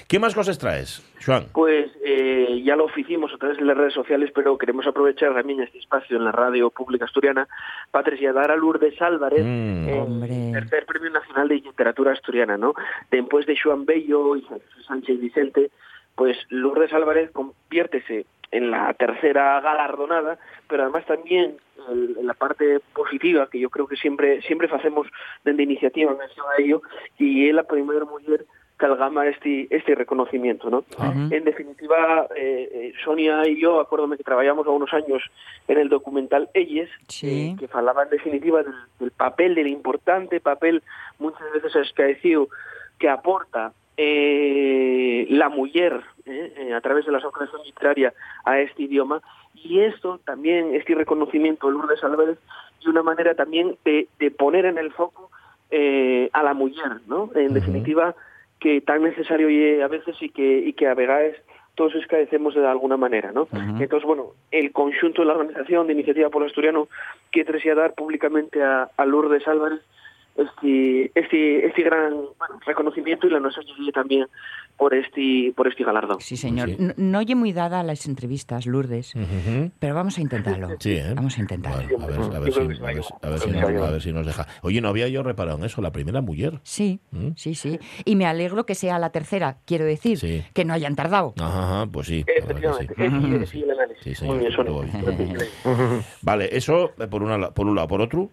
¿qué 0.08 0.20
más 0.20 0.34
cosas 0.34 0.58
traes, 0.58 1.04
Juan? 1.26 1.46
Pues 1.54 1.92
eh, 2.06 2.62
ya 2.64 2.71
lo 2.76 2.86
oficimos 2.86 3.34
a 3.34 3.38
través 3.38 3.58
de 3.58 3.66
las 3.66 3.78
redes 3.78 3.94
sociales, 3.94 4.32
pero 4.34 4.58
queremos 4.58 4.86
aprovechar 4.88 5.34
también 5.34 5.62
este 5.62 5.80
espacio 5.80 6.18
en 6.18 6.26
la 6.26 6.32
radio 6.32 6.70
pública 6.70 7.06
asturiana 7.06 7.48
para 7.92 8.06
trasladar 8.06 8.52
a 8.52 8.56
Lourdes 8.56 9.02
Álvarez 9.02 9.44
mm. 9.44 10.24
el 10.24 10.52
tercer 10.52 10.86
premio 10.86 11.10
nacional 11.10 11.48
de 11.48 11.56
literatura 11.56 12.12
asturiana, 12.12 12.58
¿no? 12.58 12.74
Después 13.10 13.46
de 13.46 13.58
Joan 13.58 13.86
Bello 13.86 14.36
y 14.36 14.46
Sánchez 14.88 15.20
Vicente, 15.20 15.72
pues 16.16 16.38
Lourdes 16.50 16.94
Álvarez 16.94 17.32
conviértese 17.32 18.26
en 18.52 18.70
la 18.70 18.94
tercera 18.94 19.62
galardonada, 19.62 20.38
pero 20.68 20.84
además 20.84 21.06
también 21.06 21.58
en 21.90 22.28
la 22.28 22.34
parte 22.34 22.80
positiva, 22.94 23.50
que 23.50 23.60
yo 23.60 23.70
creo 23.70 23.88
que 23.88 23.96
siempre 23.96 24.42
siempre 24.44 24.70
hacemos 24.72 25.08
desde 25.44 25.64
iniciativa 25.64 26.14
mención 26.14 26.46
a 26.56 26.62
ello, 26.62 26.82
y 27.18 27.48
es 27.48 27.56
la 27.56 27.64
primera 27.64 28.06
mujer 28.06 28.46
calgama 28.82 29.28
este 29.28 29.68
este 29.70 29.94
reconocimiento, 29.94 30.72
¿no? 30.72 30.84
En 31.30 31.44
definitiva, 31.44 32.26
eh, 32.36 32.70
eh, 32.74 32.94
Sonia 33.06 33.48
y 33.48 33.62
yo, 33.62 33.80
acuérdame 33.80 34.18
que 34.18 34.24
trabajamos 34.24 34.66
a 34.66 34.72
unos 34.72 34.92
años 34.92 35.22
en 35.68 35.78
el 35.78 35.88
documental 35.88 36.50
Elles, 36.56 36.90
sí. 37.08 37.52
eh, 37.52 37.56
que 37.60 37.68
falaba 37.68 38.04
en 38.04 38.10
definitiva 38.10 38.64
del, 38.64 38.74
del, 39.00 39.12
papel, 39.12 39.54
del 39.54 39.68
importante 39.68 40.40
papel, 40.40 40.82
muchas 41.20 41.44
veces 41.54 41.76
escaecido, 41.76 42.48
que 42.98 43.08
aporta 43.08 43.72
eh, 43.98 45.28
la 45.30 45.50
mujer 45.50 46.02
eh, 46.26 46.74
a 46.76 46.82
través 46.82 47.06
de 47.06 47.12
la 47.12 47.20
asociación 47.20 47.62
literaria 47.64 48.14
a 48.46 48.60
este 48.60 48.84
idioma, 48.84 49.22
y 49.54 49.82
esto 49.82 50.20
también, 50.26 50.74
este 50.74 50.96
reconocimiento 50.96 51.68
de 51.68 51.74
Lourdes 51.74 52.04
Álvarez, 52.04 52.40
de 52.84 52.90
una 52.90 53.04
manera 53.04 53.36
también 53.36 53.78
de, 53.86 54.08
de 54.18 54.32
poner 54.32 54.66
en 54.66 54.80
el 54.80 54.92
foco 54.92 55.30
a 56.34 56.44
la 56.44 56.54
mujer, 56.54 57.00
¿no? 57.08 57.30
En 57.34 57.54
definitiva, 57.54 58.14
que 58.62 58.80
tan 58.80 59.04
necesario 59.04 59.50
y 59.50 59.82
a 59.82 59.88
veces 59.88 60.16
y 60.22 60.30
que 60.30 60.60
y 60.60 60.74
que 60.74 60.88
a 60.88 60.94
veces 60.94 61.36
todos 61.76 61.96
escaecemos 61.96 62.54
de 62.54 62.66
alguna 62.66 62.96
manera, 62.96 63.32
¿no? 63.32 63.44
Uh 63.44 63.48
-huh. 63.56 63.82
Entonces, 63.82 64.06
bueno, 64.06 64.28
el 64.52 64.72
conjunto 64.72 65.22
de 65.22 65.28
la 65.28 65.34
organización 65.34 65.88
de 65.88 65.94
Iniciativa 65.94 66.30
por 66.30 66.44
el 66.44 66.50
Asturiano 66.50 66.88
quiere 67.32 67.52
trasladar 67.52 67.96
públicamente 67.96 68.62
a, 68.62 68.90
a 68.96 69.06
Lourdes 69.06 69.48
Álvarez 69.48 69.82
este, 70.42 71.12
este, 71.16 71.68
este 71.68 71.84
gran 71.84 72.12
bueno, 72.38 72.60
reconocimiento 72.66 73.28
y 73.28 73.30
la 73.30 73.40
nuestra 73.40 73.64
también 73.94 74.28
por 74.78 74.94
este 74.94 75.54
por 75.56 75.68
este 75.68 75.84
galardón. 75.84 76.20
Sí, 76.22 76.38
señor. 76.38 76.70
Sí. 76.70 76.78
No, 76.80 76.94
no 76.98 77.20
oye 77.20 77.36
muy 77.36 77.54
dada 77.54 77.82
a 77.82 77.84
las 77.84 78.08
entrevistas, 78.08 78.66
Lourdes, 78.66 79.14
uh 79.16 79.20
-huh. 79.20 79.72
pero 79.80 79.94
vamos 79.94 80.18
a 80.18 80.22
intentarlo. 80.22 80.70
Sí, 80.80 80.94
¿eh? 80.94 81.14
Vamos 81.16 81.38
a 81.38 81.42
intentarlo. 81.42 81.98
Bueno, 82.00 82.36
a, 82.36 82.40
ver, 82.40 82.54
si, 84.02 84.12
nos, 84.12 84.26
deja. 84.26 84.48
Oye, 84.64 84.82
¿no 84.82 84.88
había 84.88 85.08
yo 85.08 85.24
reparado 85.24 85.58
en 85.58 85.66
eso? 85.66 85.82
La 85.82 85.92
primera 85.92 86.22
mujer. 86.22 86.60
Sí, 86.64 87.00
¿Mm? 87.12 87.30
sí, 87.36 87.56
sí. 87.56 87.80
Y 88.06 88.16
me 88.16 88.26
alegro 88.26 88.66
que 88.66 88.76
sea 88.76 88.98
la 88.98 89.12
tercera, 89.12 89.58
quiero 89.66 89.86
decir, 89.86 90.18
sí. 90.18 90.44
que 90.54 90.66
no 90.66 90.74
hayan 90.74 90.96
tardado. 90.96 91.34
Ajá, 91.40 91.86
pues 91.92 92.08
sí. 92.08 92.26
Efectivamente. 92.28 92.96
Sí. 93.46 93.64
Sí, 94.02 94.16
señor. 94.16 94.38
Muy 94.38 95.16
bien, 95.26 96.02
Vale, 96.22 96.50
eso 96.52 96.92
eh, 96.98 97.08
por, 97.08 97.22
una, 97.22 97.52
por 97.52 97.68
un 97.68 97.76
lado. 97.76 97.88
Por 97.88 98.02
otro... 98.02 98.30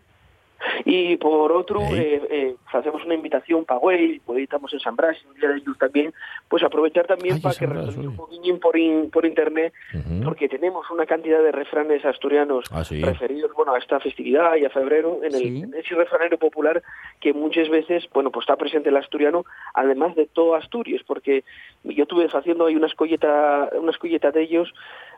Y 0.84 1.16
por 1.16 1.52
otro, 1.52 1.80
eh, 1.80 2.22
eh, 2.30 2.54
hacemos 2.72 3.04
una 3.04 3.14
invitación 3.14 3.64
para 3.64 3.80
Güell, 3.80 4.20
pues 4.24 4.42
estamos 4.42 4.72
en 4.72 4.80
San 4.80 4.96
Bras, 4.96 5.16
un 5.28 5.34
día 5.38 5.48
de 5.48 5.58
ellos 5.58 5.76
también, 5.78 6.12
pues 6.48 6.62
aprovechar 6.62 7.06
también 7.06 7.36
Ay, 7.36 7.40
para 7.40 7.54
que 7.54 7.66
refresque 7.66 8.06
un 8.06 8.16
poquillo 8.16 8.60
por, 8.60 8.78
in, 8.78 9.10
por 9.10 9.26
internet, 9.26 9.72
uh 9.94 9.98
-huh. 9.98 10.24
porque 10.24 10.48
tenemos 10.48 10.90
una 10.90 11.06
cantidad 11.06 11.42
de 11.42 11.52
refranes 11.52 12.04
asturianos 12.04 12.64
ah, 12.70 12.84
sí. 12.84 13.02
referidos 13.02 13.52
bueno, 13.54 13.74
a 13.74 13.78
esta 13.78 14.00
festividad 14.00 14.56
y 14.56 14.64
a 14.64 14.70
febrero, 14.70 15.20
en, 15.22 15.34
el, 15.34 15.40
sí. 15.40 15.62
en 15.62 15.74
ese 15.74 15.94
refranero 15.94 16.38
popular 16.38 16.82
que 17.20 17.32
muchas 17.32 17.68
veces 17.68 18.08
bueno 18.12 18.30
pues 18.30 18.44
está 18.44 18.56
presente 18.56 18.88
el 18.88 18.96
asturiano, 18.96 19.44
además 19.74 20.14
de 20.14 20.26
todo 20.26 20.54
Asturias, 20.54 21.02
porque 21.06 21.44
yo 21.84 22.02
estuve 22.04 22.26
haciendo 22.26 22.66
ahí 22.66 22.76
una 22.76 22.86
escolleta, 22.86 23.70
una 23.78 23.90
escolleta 23.90 24.30
de 24.30 24.42
ellos 24.42 24.72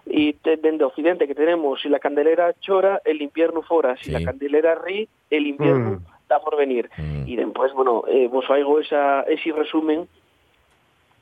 y 0.06 0.34
desde 0.42 0.84
Occidente 0.84 1.26
que 1.26 1.34
tenemos, 1.34 1.80
si 1.82 1.88
la 1.88 1.98
candelera 1.98 2.54
chora, 2.60 3.00
el 3.04 3.20
invierno 3.22 3.62
fora, 3.62 3.96
si 3.96 4.10
la 4.10 4.22
candelera 4.22 4.74
ri, 4.74 5.08
el 5.30 5.46
invierno 5.46 5.59
mm. 5.66 6.06
está 6.22 6.40
por 6.40 6.56
venir. 6.56 6.90
Mm. 6.96 7.26
Y 7.26 7.36
después, 7.36 7.72
bueno, 7.72 8.04
eh, 8.08 8.28
vos 8.28 8.44
hago 8.50 8.80
esa, 8.80 9.22
ese 9.22 9.52
resumen, 9.52 10.08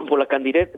por 0.09 0.18
la, 0.18 0.27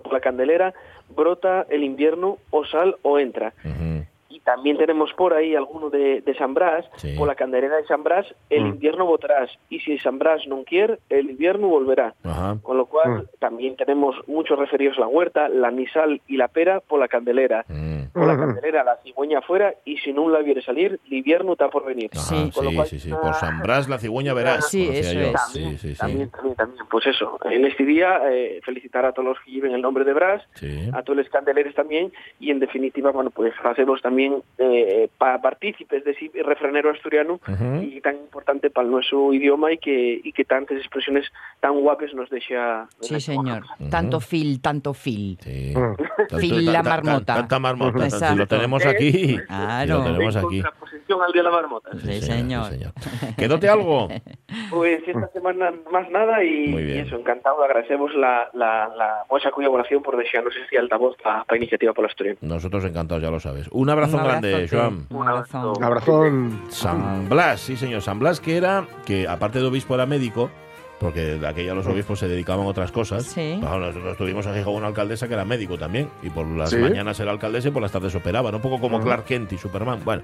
por 0.02 0.12
la 0.12 0.20
candelera 0.20 0.72
brota 1.14 1.66
el 1.68 1.84
invierno 1.84 2.38
o 2.50 2.64
sal 2.64 2.96
o 3.02 3.18
entra. 3.18 3.52
Uh 3.64 3.68
-huh. 3.68 4.06
Y 4.40 4.44
también 4.44 4.76
tenemos 4.78 5.12
por 5.14 5.34
ahí 5.34 5.54
alguno 5.54 5.90
de, 5.90 6.20
de 6.20 6.34
San 6.34 6.54
Brás, 6.54 6.84
Sí. 6.96 7.14
por 7.16 7.26
la 7.28 7.34
candelera 7.34 7.76
de 7.76 7.84
San 7.86 8.02
Brás, 8.02 8.26
el 8.48 8.64
Mm. 8.64 8.66
invierno 8.68 9.06
votarás, 9.06 9.50
y 9.68 9.80
si 9.80 9.98
San 9.98 10.18
Brás 10.18 10.46
no 10.46 10.62
quiere, 10.64 10.98
el 11.08 11.30
invierno 11.30 11.68
volverá. 11.68 12.14
Ajá. 12.24 12.56
Con 12.62 12.76
lo 12.76 12.86
cual, 12.86 13.10
Mm. 13.10 13.26
también 13.38 13.76
tenemos 13.76 14.16
muchos 14.26 14.58
referidos 14.58 14.96
a 14.98 15.00
la 15.02 15.06
huerta, 15.08 15.48
la 15.48 15.70
misal 15.70 16.20
y 16.26 16.36
la 16.36 16.48
pera 16.48 16.80
por 16.80 17.00
la 17.00 17.08
candelera. 17.08 17.64
Mm. 17.68 18.00
Por 18.12 18.26
la 18.26 18.36
candelera, 18.36 18.82
la 18.84 18.96
cigüeña 19.04 19.38
afuera, 19.38 19.74
y 19.84 19.96
si 19.98 20.12
no 20.12 20.28
la 20.28 20.40
viere 20.40 20.62
salir, 20.62 20.98
el 21.06 21.12
invierno 21.12 21.52
está 21.52 21.68
por 21.68 21.84
venir. 21.84 22.10
Ajá, 22.12 22.22
Sí. 22.22 22.50
Con 22.54 22.64
lo 22.64 22.70
sí, 22.70 22.76
cual, 22.76 22.88
sí, 22.88 22.98
sí. 22.98 23.10
ah, 23.12 23.20
Por 23.20 23.34
San 23.34 23.60
Brás 23.60 23.88
la 23.88 23.98
cigüeña 23.98 24.34
verás. 24.34 24.68
Sí, 24.68 24.86
conocía 24.86 25.00
eso 25.00 25.12
yo. 25.14 25.20
es. 25.20 25.32
También, 25.32 25.70
Sí, 25.70 25.78
sí, 25.78 25.94
sí. 25.94 25.98
también, 26.00 26.30
también, 26.30 26.56
también. 26.56 26.84
Pues 26.90 27.06
eso, 27.06 27.38
en 27.44 27.64
este 27.66 27.84
día 27.84 28.20
eh, 28.30 28.60
felicitar 28.64 29.04
a 29.04 29.12
todos 29.12 29.28
los 29.28 29.40
que 29.40 29.50
lleven 29.52 29.72
el 29.72 29.82
nombre 29.82 30.04
de 30.04 30.12
Brás, 30.12 30.42
Sí. 30.54 30.90
a 30.92 31.02
todos 31.02 31.18
los 31.18 31.28
candeleres 31.28 31.74
también, 31.74 32.12
y 32.40 32.50
en 32.50 32.58
definitiva, 32.58 33.10
bueno, 33.12 33.30
pues 33.30 33.52
hacemos 33.62 34.00
también 34.02 34.39
eh, 34.58 35.08
pa- 35.18 35.40
partícipes 35.40 36.04
de 36.04 36.10
ese 36.12 36.30
refranero 36.42 36.90
asturiano 36.90 37.40
y 37.82 38.00
tan 38.00 38.16
importante 38.16 38.70
para 38.70 38.86
nuestro 38.88 39.32
idioma 39.32 39.72
y 39.72 39.78
que, 39.78 40.20
y 40.22 40.32
que 40.32 40.44
tantas 40.44 40.78
expresiones 40.78 41.26
tan 41.60 41.78
guapas 41.80 42.12
nos 42.14 42.28
deja. 42.30 42.88
Sí, 43.00 43.20
señor. 43.20 43.64
Tanto 43.90 44.20
fil, 44.20 44.60
tanto 44.60 44.94
fil. 44.94 45.38
Sí. 45.40 45.74
Mm. 45.76 46.38
Fil 46.38 46.66
la 46.72 46.82
marmota. 46.82 47.34
Tanta 47.36 47.58
marmota. 47.58 48.04
Exacto. 48.04 48.26
Si 48.32 48.36
lo 48.38 48.46
tenemos 48.46 48.86
aquí. 48.86 49.38
Claro. 49.46 49.98
Lo 49.98 50.04
tenemos 50.04 50.36
en 50.36 50.44
aquí. 50.46 50.62
contraposición 50.62 51.22
al 51.22 51.32
día 51.32 51.42
de 51.42 51.48
la 51.48 51.54
marmota. 51.54 51.90
Sí, 52.04 52.20
señor. 52.22 52.72
¿Quedóte 53.36 53.68
algo? 53.68 54.08
Pues 54.68 55.00
esta 55.06 55.28
semana 55.28 55.72
más 55.92 56.10
nada 56.10 56.42
y, 56.42 56.66
Muy 56.68 56.82
bien. 56.82 56.98
y 56.98 57.00
eso, 57.08 57.16
encantado, 57.16 57.62
agradecemos 57.62 58.12
la, 58.16 58.48
la, 58.52 58.88
la 58.96 59.24
vuestra 59.28 59.52
colaboración 59.52 60.02
por 60.02 60.16
desearnos 60.16 60.52
este 60.56 60.76
altavoz 60.76 61.16
para 61.22 61.44
Iniciativa 61.56 61.92
por 61.92 62.02
la 62.04 62.08
Asturias. 62.08 62.36
Nosotros 62.40 62.84
encantados, 62.84 63.22
ya 63.22 63.30
lo 63.30 63.38
sabes. 63.38 63.68
Un 63.70 63.90
abrazo 63.90 64.18
Un 64.22 64.28
grande. 64.28 64.68
Joan. 64.70 65.06
Un 65.10 65.28
abrazo. 65.28 65.72
Un 65.76 65.84
abrazón. 65.84 66.60
San 66.68 67.28
Blas, 67.28 67.60
sí 67.60 67.76
señor, 67.76 68.02
San 68.02 68.18
Blas 68.18 68.40
que 68.40 68.56
era, 68.56 68.86
que 69.04 69.26
aparte 69.28 69.58
de 69.60 69.66
obispo 69.66 69.94
era 69.94 70.06
médico, 70.06 70.50
porque 70.98 71.38
de 71.38 71.48
aquella 71.48 71.72
los 71.72 71.86
obispos 71.86 72.18
se 72.18 72.28
dedicaban 72.28 72.66
a 72.66 72.68
otras 72.68 72.92
cosas. 72.92 73.24
Sí. 73.24 73.56
Bueno, 73.58 73.78
nosotros 73.78 74.18
tuvimos 74.18 74.44
en 74.44 74.54
Gijón 74.54 74.74
una 74.74 74.88
alcaldesa 74.88 75.28
que 75.28 75.32
era 75.32 75.46
médico 75.46 75.78
también, 75.78 76.10
y 76.22 76.28
por 76.28 76.46
las 76.46 76.68
¿Sí? 76.68 76.76
mañanas 76.76 77.18
era 77.20 77.30
alcaldesa 77.30 77.68
y 77.68 77.70
por 77.70 77.80
las 77.80 77.90
tardes 77.90 78.14
operaba, 78.14 78.50
¿no? 78.50 78.58
un 78.58 78.62
poco 78.62 78.78
como 78.78 78.98
Ujú. 78.98 79.06
Clark 79.06 79.24
Kent 79.24 79.50
y 79.54 79.56
Superman. 79.56 80.00
Bueno, 80.04 80.22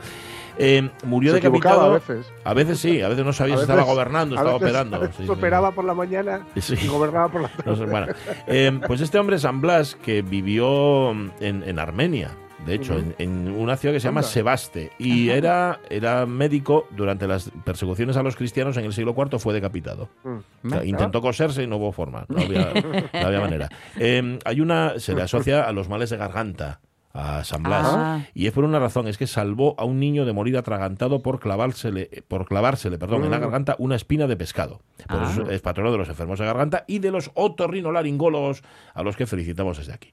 eh, 0.59 0.91
murió 1.05 1.31
Se 1.33 1.37
decapitado. 1.37 1.81
a 1.81 1.95
veces. 1.95 2.31
A 2.45 2.53
veces 2.53 2.79
sí, 2.79 3.01
a 3.01 3.09
veces 3.09 3.25
no 3.25 3.33
sabía 3.33 3.55
A 3.55 3.57
si 3.57 3.63
estaba 3.63 3.85
gobernando, 3.85 4.35
a 4.35 4.39
estaba 4.39 4.53
veces- 4.59 4.69
operando. 4.69 4.97
a 4.97 4.99
veces 4.99 5.17
Sí, 5.17 5.23
sí, 5.23 5.27
sí. 5.29 5.33
operaba 5.33 5.71
por 5.71 5.85
la 5.87 5.95
mañana 5.95 6.47
Sí. 6.59 6.75
y 6.83 6.89
gobernaba 6.89 7.29
por 7.31 7.41
la 7.41 7.49
tarde. 7.49 7.71
No 7.71 7.77
sé, 7.77 7.85
bueno, 7.87 8.07
eh, 8.47 8.79
pues 8.87 9.01
este 9.01 9.19
hombre, 9.19 9.39
San 9.39 9.63
Blas, 9.63 9.95
que 9.97 10.21
vivió 10.21 11.11
en, 11.13 11.33
en 11.41 11.79
Armenia, 11.79 12.33
de 12.67 12.75
hecho, 12.75 12.99
en, 12.99 13.15
en 13.19 13.49
una 13.53 13.77
ciudad 13.77 13.95
que 13.95 14.01
se 14.01 14.09
llama 14.09 14.21
Anda. 14.21 14.31
Sebaste, 14.31 14.91
y 14.99 15.29
era, 15.31 15.81
era 15.89 16.27
médico 16.27 16.87
durante 16.91 17.27
las 17.27 17.51
persecuciones 17.65 18.17
a 18.17 18.23
los 18.23 18.37
cristianos 18.37 18.77
en 18.77 18.85
el 18.85 18.93
siglo 18.93 19.15
IV, 19.17 19.39
fue 19.39 19.55
decapitado. 19.55 20.09
Mm. 20.25 20.67
O 20.67 20.71
sea, 20.71 20.85
intentó 20.85 21.21
coserse 21.23 21.63
y 21.63 21.67
no 21.67 21.77
hubo 21.77 21.93
forma, 21.93 22.27
no 22.29 22.41
había, 22.43 22.73
no 22.75 23.27
había 23.27 23.41
manera. 23.41 23.69
Eh, 23.99 24.39
hay 24.45 24.61
una, 24.61 24.99
se 24.99 25.15
le 25.15 25.23
asocia 25.23 25.63
a 25.65 25.73
los 25.73 25.89
males 25.89 26.11
de 26.11 26.17
garganta 26.17 26.81
a 27.19 27.45
San 27.45 27.63
Blas. 27.63 27.87
Ah. 27.89 28.21
Y 28.35 28.47
es 28.47 28.53
por 28.53 28.65
una 28.65 28.79
razón, 28.79 29.09
es 29.09 29.17
que 29.17 29.27
salvó 29.27 29.75
a 29.79 29.87
un 29.87 29.99
niño 29.99 30.27
de 30.27 30.35
morir 30.35 30.59
atragantado 30.59 31.23
por 31.23 31.41
clavársele, 31.41 32.11
por 32.29 32.45
clavársele 32.47 32.99
perdón, 32.99 33.25
en 33.25 33.31
la 33.31 33.39
Mm. 33.39 33.41
garganta 33.41 33.77
una 33.79 33.97
espina 33.97 34.27
de 34.27 34.37
pescado. 34.37 34.83
Por 35.09 35.21
Ah. 35.23 35.31
eso 35.33 35.51
es 35.51 35.63
patrono 35.63 35.91
de 35.93 35.97
los 35.97 36.09
enfermos 36.11 36.39
de 36.39 36.45
garganta 36.45 36.85
y 36.87 36.99
de 36.99 37.11
los 37.11 37.31
otorrinolaringólogos 37.33 38.63
a 38.93 39.03
los 39.03 39.17
que 39.17 39.27
felicitamos 39.27 39.79
desde 39.79 39.95
aquí. 39.95 40.13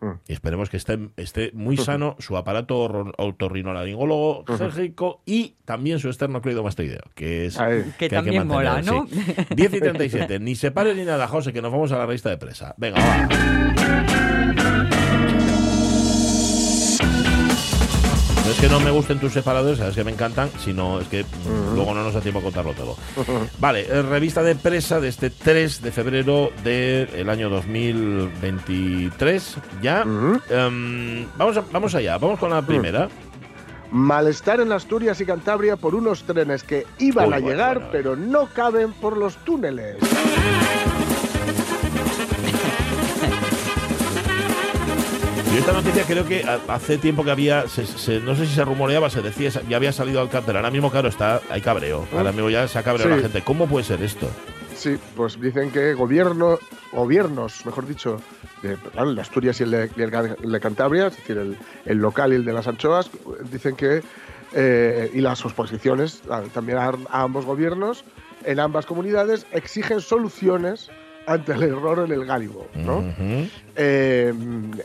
Mm. 0.00 0.12
Y 0.28 0.32
esperemos 0.32 0.70
que 0.70 0.76
esté, 0.76 0.98
esté 1.16 1.50
muy 1.52 1.76
sano 1.76 2.16
su 2.18 2.36
aparato 2.36 3.12
otorrinolaringólogo 3.18 4.44
gérgico 4.56 5.22
y 5.26 5.56
también 5.64 5.98
su 5.98 6.08
esternocleidomastoideo, 6.08 7.02
que 7.14 7.46
es. 7.46 7.58
Que 7.98 8.06
hay 8.06 8.08
también 8.08 8.46
mola, 8.46 8.74
mantener, 8.74 9.02
¿no? 9.02 9.06
sí. 9.06 9.46
10 9.54 9.74
y 9.74 9.80
37. 9.80 10.40
Ni 10.40 10.54
se 10.54 10.70
pare 10.70 10.94
ni 10.94 11.04
nada, 11.04 11.28
José, 11.28 11.52
que 11.52 11.60
nos 11.60 11.70
vamos 11.70 11.92
a 11.92 11.98
la 11.98 12.06
revista 12.06 12.30
de 12.30 12.38
presa. 12.38 12.74
Venga, 12.78 12.98
va. 12.98 14.29
No 18.50 18.54
es 18.56 18.60
que 18.62 18.68
no 18.68 18.80
me 18.80 18.90
gusten 18.90 19.20
tus 19.20 19.32
separadores, 19.32 19.78
sabes 19.78 19.94
que 19.94 20.02
me 20.02 20.10
encantan, 20.10 20.50
sino 20.58 20.98
es 20.98 21.06
que 21.06 21.22
mm, 21.22 21.76
luego 21.76 21.94
no 21.94 22.02
nos 22.02 22.14
da 22.14 22.20
tiempo 22.20 22.40
a 22.40 22.42
contarlo 22.42 22.72
todo. 22.72 22.96
Vale, 23.60 23.86
eh, 23.88 24.02
revista 24.02 24.42
de 24.42 24.56
presa 24.56 24.98
de 24.98 25.06
este 25.06 25.30
3 25.30 25.80
de 25.82 25.92
febrero 25.92 26.50
del 26.64 27.30
año 27.30 27.48
2023. 27.48 29.56
Ya. 29.80 30.02
Ujú. 30.04 30.40
Em, 30.50 31.28
vamos, 31.36 31.58
a- 31.58 31.64
vamos 31.70 31.94
allá, 31.94 32.18
vamos 32.18 32.40
con 32.40 32.50
la 32.50 32.60
primera. 32.62 33.08
Malestar 33.92 34.58
en 34.60 34.72
Asturias 34.72 35.20
y 35.20 35.26
Cantabria 35.26 35.76
por 35.76 35.94
unos 35.94 36.24
trenes 36.24 36.64
que 36.64 36.88
iban 36.98 37.28
Uy, 37.28 37.34
a 37.34 37.36
bueno, 37.36 37.50
llegar, 37.50 37.74
bueno. 37.76 37.90
pero 37.92 38.16
no 38.16 38.48
caben 38.52 38.92
por 38.94 39.16
los 39.16 39.36
túneles. 39.44 39.94
Yo 45.52 45.58
esta 45.58 45.72
noticia 45.72 46.04
creo 46.04 46.24
que 46.24 46.44
hace 46.68 46.96
tiempo 46.98 47.24
que 47.24 47.30
había, 47.32 47.66
se- 47.66 47.84
se- 47.84 48.20
no 48.20 48.36
sé 48.36 48.46
si 48.46 48.54
se 48.54 48.64
rumoreaba, 48.64 49.10
se 49.10 49.20
decía, 49.20 49.50
ya 49.68 49.76
había 49.76 49.92
salido 49.92 50.20
al 50.20 50.28
pero 50.28 50.58
ahora 50.58 50.70
mismo, 50.70 50.90
claro, 50.92 51.08
está, 51.08 51.40
hay 51.50 51.60
cabreo. 51.60 52.06
Ahora 52.12 52.30
mismo 52.30 52.50
ya 52.50 52.68
se 52.68 52.78
ha 52.78 52.84
cabreado 52.84 53.10
Sí. 53.10 53.16
la 53.16 53.22
gente. 53.22 53.42
¿Cómo 53.42 53.66
puede 53.66 53.84
ser 53.84 54.00
esto? 54.02 54.28
Sí, 54.76 54.96
pues 55.16 55.40
dicen 55.40 55.72
que 55.72 55.94
gobierno, 55.94 56.58
gobiernos, 56.92 57.66
mejor 57.66 57.86
dicho, 57.86 58.20
de, 58.62 58.76
claro, 58.76 59.10
el 59.10 59.16
de 59.16 59.22
Asturias 59.22 59.58
y 59.60 59.64
el 59.64 59.70
de, 59.72 59.90
y 59.96 60.02
el 60.02 60.60
Cantabria, 60.60 61.08
es 61.08 61.16
decir, 61.16 61.36
el, 61.36 61.56
el 61.84 61.98
local 61.98 62.32
y 62.32 62.36
el 62.36 62.44
de 62.44 62.52
las 62.52 62.68
anchoas, 62.68 63.10
dicen 63.50 63.74
que, 63.74 64.02
eh, 64.52 65.10
y 65.12 65.20
las 65.20 65.44
oposiciones 65.44 66.22
a- 66.30 66.42
también 66.42 66.78
a, 66.78 66.92
a 67.10 67.22
ambos 67.22 67.44
gobiernos, 67.44 68.04
en 68.44 68.60
ambas 68.60 68.86
comunidades, 68.86 69.46
exigen 69.52 70.00
soluciones 70.00 70.90
ante 71.30 71.52
el 71.52 71.62
error 71.62 72.00
en 72.04 72.12
el 72.12 72.24
gálibo, 72.26 72.66
¿no? 72.74 73.04
Eh, 73.76 74.34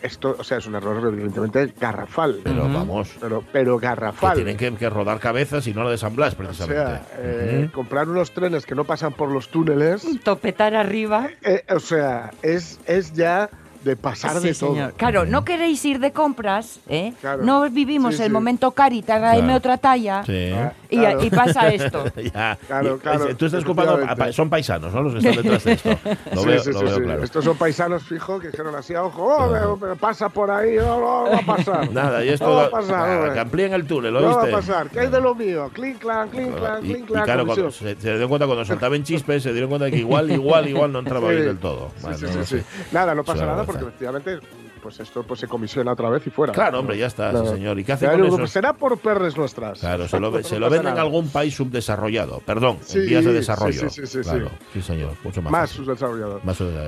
esto, 0.03 0.35
o 0.37 0.43
sea, 0.43 0.59
es 0.59 0.67
un 0.67 0.75
error 0.75 1.11
evidentemente 1.11 1.73
garrafal, 1.79 2.39
Pero 2.43 2.69
vamos, 2.71 3.09
pero, 3.19 3.43
pero 3.51 3.79
que 3.79 3.85
garrafal. 3.87 4.35
tienen 4.35 4.55
que, 4.55 4.71
que 4.75 4.89
rodar 4.89 5.19
cabezas 5.19 5.65
y 5.67 5.73
no 5.73 5.83
la 5.83 5.89
de 5.89 5.97
San 5.97 6.15
Blas, 6.15 6.33
O 6.33 6.37
precisamente. 6.37 6.81
sea, 6.83 7.05
eh, 7.17 7.69
comprar 7.73 8.07
unos 8.07 8.31
trenes 8.31 8.65
que 8.65 8.75
no 8.75 8.83
pasan 8.83 9.13
por 9.13 9.29
los 9.31 9.49
túneles, 9.49 10.05
Topetar 10.23 10.75
arriba. 10.75 11.29
eh, 11.43 11.63
o 11.69 11.79
sea, 11.79 12.31
es, 12.43 12.79
es 12.85 13.11
ya 13.13 13.49
de 13.85 13.95
pasar 13.95 14.39
Sí, 14.41 14.47
de 14.47 14.53
todo. 14.55 14.91
Claro, 14.97 15.25
no 15.25 15.45
queréis 15.45 15.85
ir 15.85 15.99
de 15.99 16.11
compras, 16.11 16.79
¿eh? 16.89 17.13
Claro. 17.21 17.43
No 17.43 17.69
vivimos 17.69 18.15
Sí, 18.15 18.23
el 18.23 18.27
sí. 18.29 18.33
momento 18.33 18.71
Carita, 18.71 19.17
tráeme 19.19 19.43
Claro. 19.43 19.57
otra 19.57 19.77
talla. 19.77 20.23
Sí. 20.25 20.51
Ah, 20.53 20.73
Y, 20.89 20.97
claro. 20.97 21.23
y 21.23 21.29
pasa 21.29 21.67
esto. 21.69 22.03
Ya. 22.33 22.57
Claro, 22.67 22.97
claro, 22.97 23.35
Tú 23.35 23.45
estás 23.45 23.63
ocupado. 23.63 23.95
efectivamente. 23.97 24.33
Son 24.33 24.49
paisanos, 24.49 24.93
¿no? 24.93 25.01
Los 25.03 25.13
que 25.13 25.19
están 25.29 25.35
detrás 25.43 25.63
de 25.63 25.71
esto. 25.73 25.89
Lo 26.33 26.41
Sí, 26.41 26.47
veo, 26.47 26.59
sí, 26.63 26.71
lo 26.71 26.79
sí, 26.79 26.85
veo 26.85 26.95
sí. 26.95 27.01
claro. 27.03 27.23
Estos 27.23 27.45
son 27.45 27.57
paisanos 27.57 28.03
fijos 28.03 28.41
que 28.41 28.49
dijeron 28.49 28.75
así 28.75 28.93
a 28.95 29.03
ojo, 29.03 29.23
oh, 29.23 29.49
Claro. 29.49 29.77
pero 29.79 29.95
pasa 29.95 30.29
por 30.29 30.49
ahí, 30.49 30.75
no, 30.77 30.99
no 30.99 31.31
va 31.31 31.37
a 31.37 31.41
pasar. 31.57 31.91
Nada, 31.91 32.25
y 32.25 32.29
esto 32.29 32.47
no 32.47 32.55
va 32.55 32.65
a 32.65 32.69
pasar, 32.71 32.97
nada, 33.09 33.33
que 33.33 33.39
amplíen 33.39 33.73
el 33.73 33.85
túnel, 33.85 34.13
¿lo 34.13 34.21
no 34.21 34.27
va 34.27 34.33
a 34.33 34.45
viste? 34.45 34.51
pasar. 34.51 34.89
¿Qué 34.89 35.01
hay 35.01 35.07
de 35.09 35.21
lo 35.21 35.35
mío? 35.35 35.69
Clink, 35.73 35.99
clan, 35.99 36.29
clink, 36.29 36.55
clan, 36.55 36.83
Y, 36.85 36.89
clink, 36.93 37.03
y 37.03 37.07
clan. 37.11 37.23
claro, 37.25 37.45
cuando 37.45 37.71
se, 37.71 37.95
se 37.95 38.09
dieron 38.11 38.29
cuenta 38.29 38.45
cuando 38.47 38.65
soltaban 38.65 39.03
chispas, 39.03 39.43
se 39.43 39.51
dieron 39.51 39.69
cuenta 39.69 39.85
de 39.85 39.91
que 39.91 39.97
igual, 39.97 40.31
igual, 40.31 40.67
igual 40.67 40.91
no 40.91 40.99
entraba 40.99 41.29
bien 41.29 41.45
del 41.45 41.57
todo. 41.59 41.91
Sí, 41.97 42.07
sí, 42.17 42.25
no 42.35 42.43
sí. 42.45 42.61
Nada, 42.91 43.13
no 43.13 43.21
Es 43.21 43.27
pasa 43.27 43.45
nada. 43.45 43.65
Efectivamente 43.81 44.39
pues 44.85 44.99
esto 44.99 45.23
pues 45.23 45.39
se 45.39 45.47
comisiona 45.47 45.93
otra 45.93 46.11
vez 46.11 46.27
y 46.27 46.29
fuera. 46.29 46.53
Claro, 46.53 46.79
hombre, 46.79 46.95
ya 46.95 47.07
está, 47.07 47.31
Claro. 47.31 47.47
sí, 47.47 47.53
señor. 47.53 47.79
¿Y 47.79 47.83
qué 47.83 47.93
hace 47.93 48.05
Ya 48.05 48.11
con 48.11 48.23
eso? 48.25 48.37
pues 48.37 48.51
será 48.51 48.73
por 48.73 48.99
perres 48.99 49.35
nuestras. 49.35 49.79
Claro, 49.79 50.07
se 50.07 50.19
lo, 50.19 50.29
No 50.35 50.43
se 50.43 50.59
lo 50.59 50.69
venden 50.69 50.93
en 50.93 50.99
algún 50.99 51.29
país 51.29 51.55
subdesarrollado. 51.55 52.39
Perdón, 52.45 52.77
Sí, 52.83 52.99
en 52.99 53.05
vías 53.07 53.25
de 53.25 53.31
sí, 53.31 53.35
desarrollo. 53.37 53.89
sí, 53.89 53.89
sí, 53.89 54.05
sí, 54.05 54.23
sí. 54.23 54.29
Claro, 54.29 54.51
sí, 54.73 54.81
señor. 54.83 55.13
Mucho 55.23 55.41
más. 55.41 55.51
Más 55.51 55.69
subdesarrollado. 55.71 56.39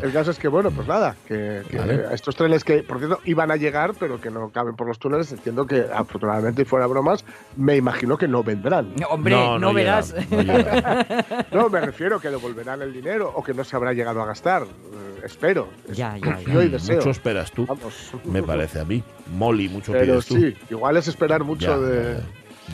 El 0.04 0.14
caso 0.14 0.30
es 0.30 0.38
que, 0.38 0.48
bueno, 0.48 0.70
pues 0.70 0.88
nada, 0.88 1.16
que, 1.28 1.64
que 1.72 1.78
Vale. 1.80 2.06
estos 2.12 2.36
trenes 2.36 2.64
que, 2.64 2.84
por 2.84 3.00
cierto, 3.00 3.20
iban 3.26 3.50
a 3.50 3.56
llegar, 3.56 3.96
pero 4.00 4.22
que 4.22 4.30
no 4.30 4.50
caben 4.52 4.76
por 4.76 4.86
los 4.88 5.00
túneles, 5.00 5.32
entiendo 5.32 5.66
que, 5.66 5.86
afortunadamente, 5.92 6.62
y 6.62 6.66
fuera 6.66 6.86
bromas, 6.86 7.26
me 7.56 7.76
imagino 7.78 8.16
que 8.16 8.28
no 8.28 8.44
vendrán. 8.44 8.94
Hombre, 9.10 9.36
no, 9.60 9.74
verás. 9.74 10.14
llegan, 10.14 10.46
no 10.48 10.54
llegan. 10.54 11.06
No, 11.52 11.70
me 11.70 11.82
refiero 11.82 12.20
que 12.20 12.30
devolverán 12.30 12.82
el 12.84 12.94
dinero 12.94 13.32
o 13.36 13.42
que 13.44 13.54
no 13.56 13.64
se 13.64 13.76
habrá 13.76 13.94
llegado 13.94 14.22
a 14.22 14.26
gastar. 14.28 14.64
Eh, 14.64 15.22
espero. 15.26 15.70
Es- 15.90 15.98
Ya, 15.98 16.16
ya, 16.18 16.22
confío 16.22 16.62
y 16.62 16.68
Mm, 16.68 16.72
deseo. 16.72 16.98
Mucho 16.98 17.10
esperas 17.10 17.52
tú, 17.52 17.66
Vamos. 17.66 17.87
Me 18.26 18.44
parece 18.44 18.80
a 18.80 18.86
mí. 18.86 19.04
Molly, 19.36 19.70
mucho 19.70 19.92
Pero 19.92 20.22
tú. 20.22 20.36
sí, 20.36 20.54
igual 20.70 20.98
es 20.98 21.08
esperar 21.08 21.44
mucho 21.44 21.68
Ya, 21.68 21.78
de, 21.78 22.22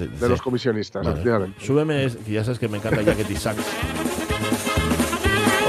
de 0.07 0.29
los 0.29 0.41
comisionistas, 0.41 1.03
Vale. 1.03 1.13
efectivamente. 1.15 1.65
Súbeme, 1.65 2.09
ya 2.27 2.43
sabes 2.43 2.59
que 2.59 2.67
me 2.67 2.77
encanta 2.77 3.01
Jacket 3.01 3.35
Sacks. 3.37 3.63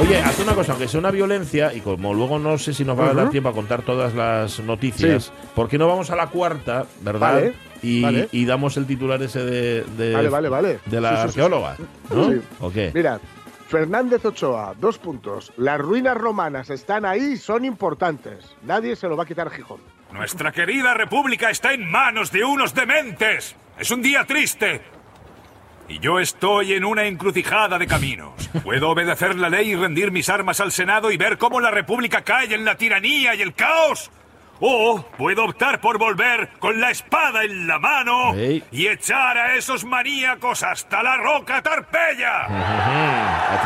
Oye, 0.03 0.19
haz 0.19 0.39
una 0.41 0.55
cosa, 0.55 0.73
aunque 0.73 0.89
sea 0.89 0.99
una 1.01 1.11
violencia, 1.13 1.73
y 1.73 1.81
como 1.81 2.13
luego 2.15 2.39
no 2.39 2.59
sé 2.59 2.75
si 2.75 2.85
nos 2.85 2.99
va 2.99 3.11
a 3.11 3.15
dar 3.15 3.31
tiempo 3.31 3.49
a 3.49 3.53
contar 3.53 3.83
todas 3.83 4.13
las 4.15 4.59
noticias, 4.61 5.25
Sí. 5.27 5.31
¿por 5.55 5.69
qué 5.69 5.79
no 5.79 5.87
vamos 5.87 6.11
a 6.11 6.17
la 6.17 6.27
cuarta, 6.29 6.85
verdad? 7.03 7.35
Vale, 7.35 7.55
y, 7.81 8.03
vale. 8.03 8.29
y 8.33 8.45
damos 8.45 8.77
el 8.77 8.87
titular 8.87 9.23
ese 9.23 9.45
de, 9.45 9.85
de, 9.97 10.13
Vale, 10.29 10.81
la 10.91 11.17
Sí, 11.17 11.29
arqueóloga, 11.29 11.77
¿no? 12.13 12.31
Sí. 12.33 12.41
¿O 12.61 12.71
qué? 12.73 12.91
Mira, 12.93 13.21
Fernández 13.75 14.25
Ochoa, 14.25 14.73
dos 14.79 14.99
puntos. 14.99 15.53
Las 15.57 15.81
ruinas 15.81 16.17
romanas 16.17 16.71
están 16.71 17.05
ahí 17.05 17.37
son 17.37 17.65
importantes. 17.65 18.55
Nadie 18.63 18.95
se 18.95 19.09
lo 19.09 19.17
va 19.17 19.25
a 19.25 19.27
quitar 19.27 19.49
a 19.49 19.51
Gijón. 19.51 19.81
Nuestra 20.13 20.53
querida 20.53 20.95
república 20.95 21.51
está 21.51 21.73
en 21.73 21.91
manos 21.91 22.31
de 22.31 22.45
unos 22.45 22.73
dementes. 22.73 23.57
Es 23.77 23.91
un 23.91 24.01
día 24.01 24.25
triste. 24.27 24.81
Y 25.89 25.99
yo 25.99 26.21
estoy 26.21 26.75
en 26.75 26.85
una 26.85 27.07
encrucijada 27.07 27.77
de 27.77 27.89
caminos. 27.89 28.49
Puedo 28.63 28.91
obedecer 28.91 29.35
la 29.35 29.51
ley 29.51 29.73
y 29.73 29.75
rendir 29.75 30.13
mis 30.13 30.29
armas 30.29 30.61
al 30.61 30.71
Senado 30.71 31.11
y 31.11 31.17
ver 31.17 31.37
cómo 31.37 31.61
la 31.61 31.73
república 31.73 32.23
cae 32.23 32.55
en 32.55 32.65
la 32.65 32.77
tiranía 32.77 33.35
y 33.35 33.43
el 33.43 33.55
caos. 33.55 34.13
O 34.61 35.05
puedo 35.19 35.45
optar 35.45 35.81
por 35.81 35.99
volver 35.99 36.49
con 36.61 36.81
la 36.81 36.91
espada 36.91 37.45
en 37.45 37.67
la 37.67 37.79
mano 37.79 38.35
Ey. 38.35 38.63
y 38.71 38.87
echar 38.87 39.37
a 39.37 39.57
esos 39.57 39.85
maníacos 39.85 40.63
hasta 40.63 41.03
la 41.03 41.17
roca 41.17 41.61
Tarpeya. 41.61 42.47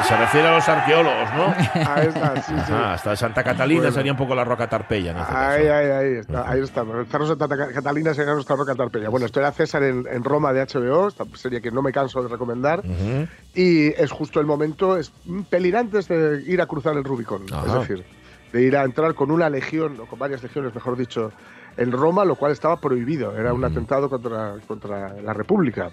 Se 0.06 0.16
refiere 0.16 0.48
a 0.48 0.54
los 0.54 0.68
arqueólogos, 0.68 1.32
¿no? 1.34 1.46
Ahí 1.90 2.06
está, 2.06 2.36
sí, 2.42 2.52
sí. 2.66 2.72
Ajá, 2.72 2.94
hasta 2.94 3.16
Santa 3.16 3.44
Catalina 3.44 3.80
Bueno. 3.82 3.94
sería 3.94 4.12
un 4.12 4.18
poco 4.18 4.34
la 4.34 4.44
roca 4.44 4.68
Tarpeya. 4.68 5.12
En 5.12 5.18
este 5.18 5.34
Ahí, 5.36 5.62
caso. 5.66 5.74
ahí, 5.74 5.90
ahí 5.90 6.12
está, 6.18 6.50
ahí 6.50 6.60
está. 6.60 6.84
Cerro 7.10 7.26
Santa 7.26 7.48
Ca- 7.48 7.72
Catalina 7.72 8.14
se 8.14 8.24
nuestra 8.24 8.56
roca 8.56 8.74
Tarpeya. 8.74 9.08
Bueno, 9.08 9.26
esto 9.26 9.40
era 9.40 9.52
César 9.52 9.82
en, 9.82 10.04
en 10.10 10.24
Roma 10.24 10.52
de 10.52 10.62
HBO, 10.66 11.08
esta 11.08 11.24
serie 11.34 11.60
que 11.60 11.70
no 11.70 11.82
me 11.82 11.92
canso 11.92 12.22
de 12.22 12.28
recomendar. 12.28 12.80
Ujú. 12.80 13.28
Y 13.54 13.88
es 13.88 14.10
justo 14.10 14.40
el 14.40 14.46
momento, 14.46 14.96
es 14.96 15.12
pelín 15.50 15.76
antes 15.76 16.08
de 16.08 16.42
ir 16.46 16.60
a 16.60 16.66
cruzar 16.66 16.96
el 16.96 17.04
Rubicón. 17.04 17.42
Ajá. 17.52 17.66
Es 17.82 17.88
decir, 17.88 18.04
de 18.52 18.62
ir 18.62 18.76
a 18.76 18.84
entrar 18.84 19.14
con 19.14 19.30
una 19.30 19.50
legión, 19.50 19.98
o 20.00 20.06
con 20.06 20.18
varias 20.18 20.42
legiones, 20.42 20.74
mejor 20.74 20.96
dicho, 20.96 21.32
en 21.76 21.92
Roma, 21.92 22.24
lo 22.24 22.34
cual 22.34 22.50
estaba 22.52 22.76
prohibido. 22.80 23.36
Era 23.38 23.52
un 23.52 23.64
atentado 23.64 24.10
contra, 24.10 24.54
contra 24.66 25.14
la 25.22 25.32
República. 25.32 25.90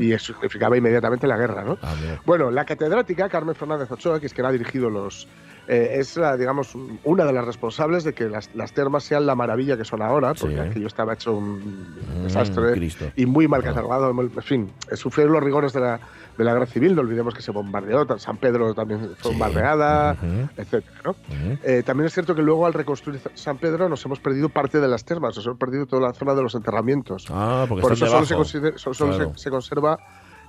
Y 0.00 0.12
eso 0.12 0.32
significaba 0.32 0.76
inmediatamente 0.76 1.26
la 1.26 1.36
guerra, 1.36 1.62
¿no? 1.62 1.78
Bueno, 2.26 2.50
la 2.50 2.64
catedrática 2.64 3.28
Carmen 3.28 3.54
Fernández 3.54 3.90
Ochoa, 3.92 4.18
que 4.18 4.26
es 4.26 4.34
quien 4.34 4.46
ha 4.46 4.52
dirigido 4.52 4.90
los. 4.90 5.28
Eh, 5.72 6.00
es, 6.00 6.16
la, 6.16 6.36
digamos, 6.36 6.74
una 7.04 7.24
de 7.24 7.32
las 7.32 7.44
responsables 7.44 8.02
de 8.02 8.12
que 8.12 8.28
las, 8.28 8.50
las 8.56 8.72
termas 8.72 9.04
sean 9.04 9.24
la 9.24 9.36
maravilla 9.36 9.76
que 9.76 9.84
son 9.84 10.02
ahora, 10.02 10.34
porque 10.34 10.56
Sí. 10.56 10.60
aquello 10.60 10.86
estaba 10.88 11.14
hecho 11.14 11.32
un 11.32 11.60
Mm, 11.60 12.22
desastre 12.24 12.72
Cristo. 12.72 13.04
y 13.14 13.24
muy 13.26 13.46
mal 13.46 13.62
catalogado. 13.62 14.12
muy- 14.12 14.24
En 14.34 14.42
fin, 14.42 14.72
eh, 14.90 14.96
sufrieron 14.96 15.32
los 15.32 15.42
rigores 15.44 15.72
de 15.72 15.78
la, 15.80 16.00
de 16.36 16.44
la 16.44 16.54
guerra 16.54 16.66
civil. 16.66 16.96
No 16.96 17.02
olvidemos 17.02 17.34
que 17.34 17.42
se 17.42 17.52
bombardeó, 17.52 18.04
San 18.18 18.36
Pedro 18.38 18.74
también 18.74 19.00
fue 19.00 19.16
Sí. 19.22 19.28
bombardeada, 19.28 20.14
Ujú. 20.14 20.48
etcétera, 20.56 21.00
¿no? 21.04 21.10
Ujú. 21.10 21.58
Eh, 21.62 21.82
también 21.86 22.06
es 22.08 22.14
cierto 22.14 22.34
que 22.34 22.42
luego 22.42 22.66
al 22.66 22.72
reconstruir 22.72 23.20
San 23.34 23.58
Pedro 23.58 23.88
nos 23.88 24.04
hemos 24.04 24.18
perdido 24.18 24.48
parte 24.48 24.80
de 24.80 24.88
las 24.88 25.04
termas, 25.04 25.36
nos 25.36 25.46
hemos 25.46 25.58
perdido 25.58 25.86
toda 25.86 26.02
la 26.08 26.12
zona 26.14 26.34
de 26.34 26.42
los 26.42 26.54
enterramientos. 26.56 27.26
Ah, 27.30 27.66
porque 27.68 27.82
Por 27.82 27.92
eso 27.92 28.06
solo, 28.06 28.26
se, 28.26 28.34
consider- 28.34 28.76
solo 28.76 28.96
Claro. 28.96 29.32
se, 29.36 29.42
se 29.44 29.50
conserva 29.50 29.98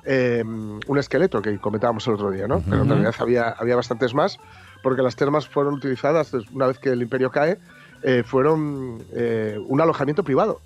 eh, 0.04 0.44
un 0.44 0.98
esqueleto 0.98 1.44
que 1.44 1.60
comentábamos 1.60 2.08
el 2.08 2.16
otro 2.16 2.32
día, 2.32 2.48
¿no? 2.48 2.60
Pero 2.68 2.82
en 2.82 2.90
realidad 2.90 3.14
había, 3.20 3.50
había 3.50 3.76
bastantes 3.76 4.16
más, 4.16 4.40
porque 4.84 5.02
las 5.02 5.16
termas 5.16 5.48
fueron 5.48 5.76
utilizadas 5.76 6.34
una 6.54 6.68
vez 6.68 6.78
que 6.80 6.90
el 6.90 7.02
imperio 7.02 7.30
cae, 7.32 7.58
eh, 8.04 8.24
fueron 8.26 9.04
eh, 9.14 9.58
un 9.68 9.80
alojamiento 9.82 10.24
privado, 10.24 10.60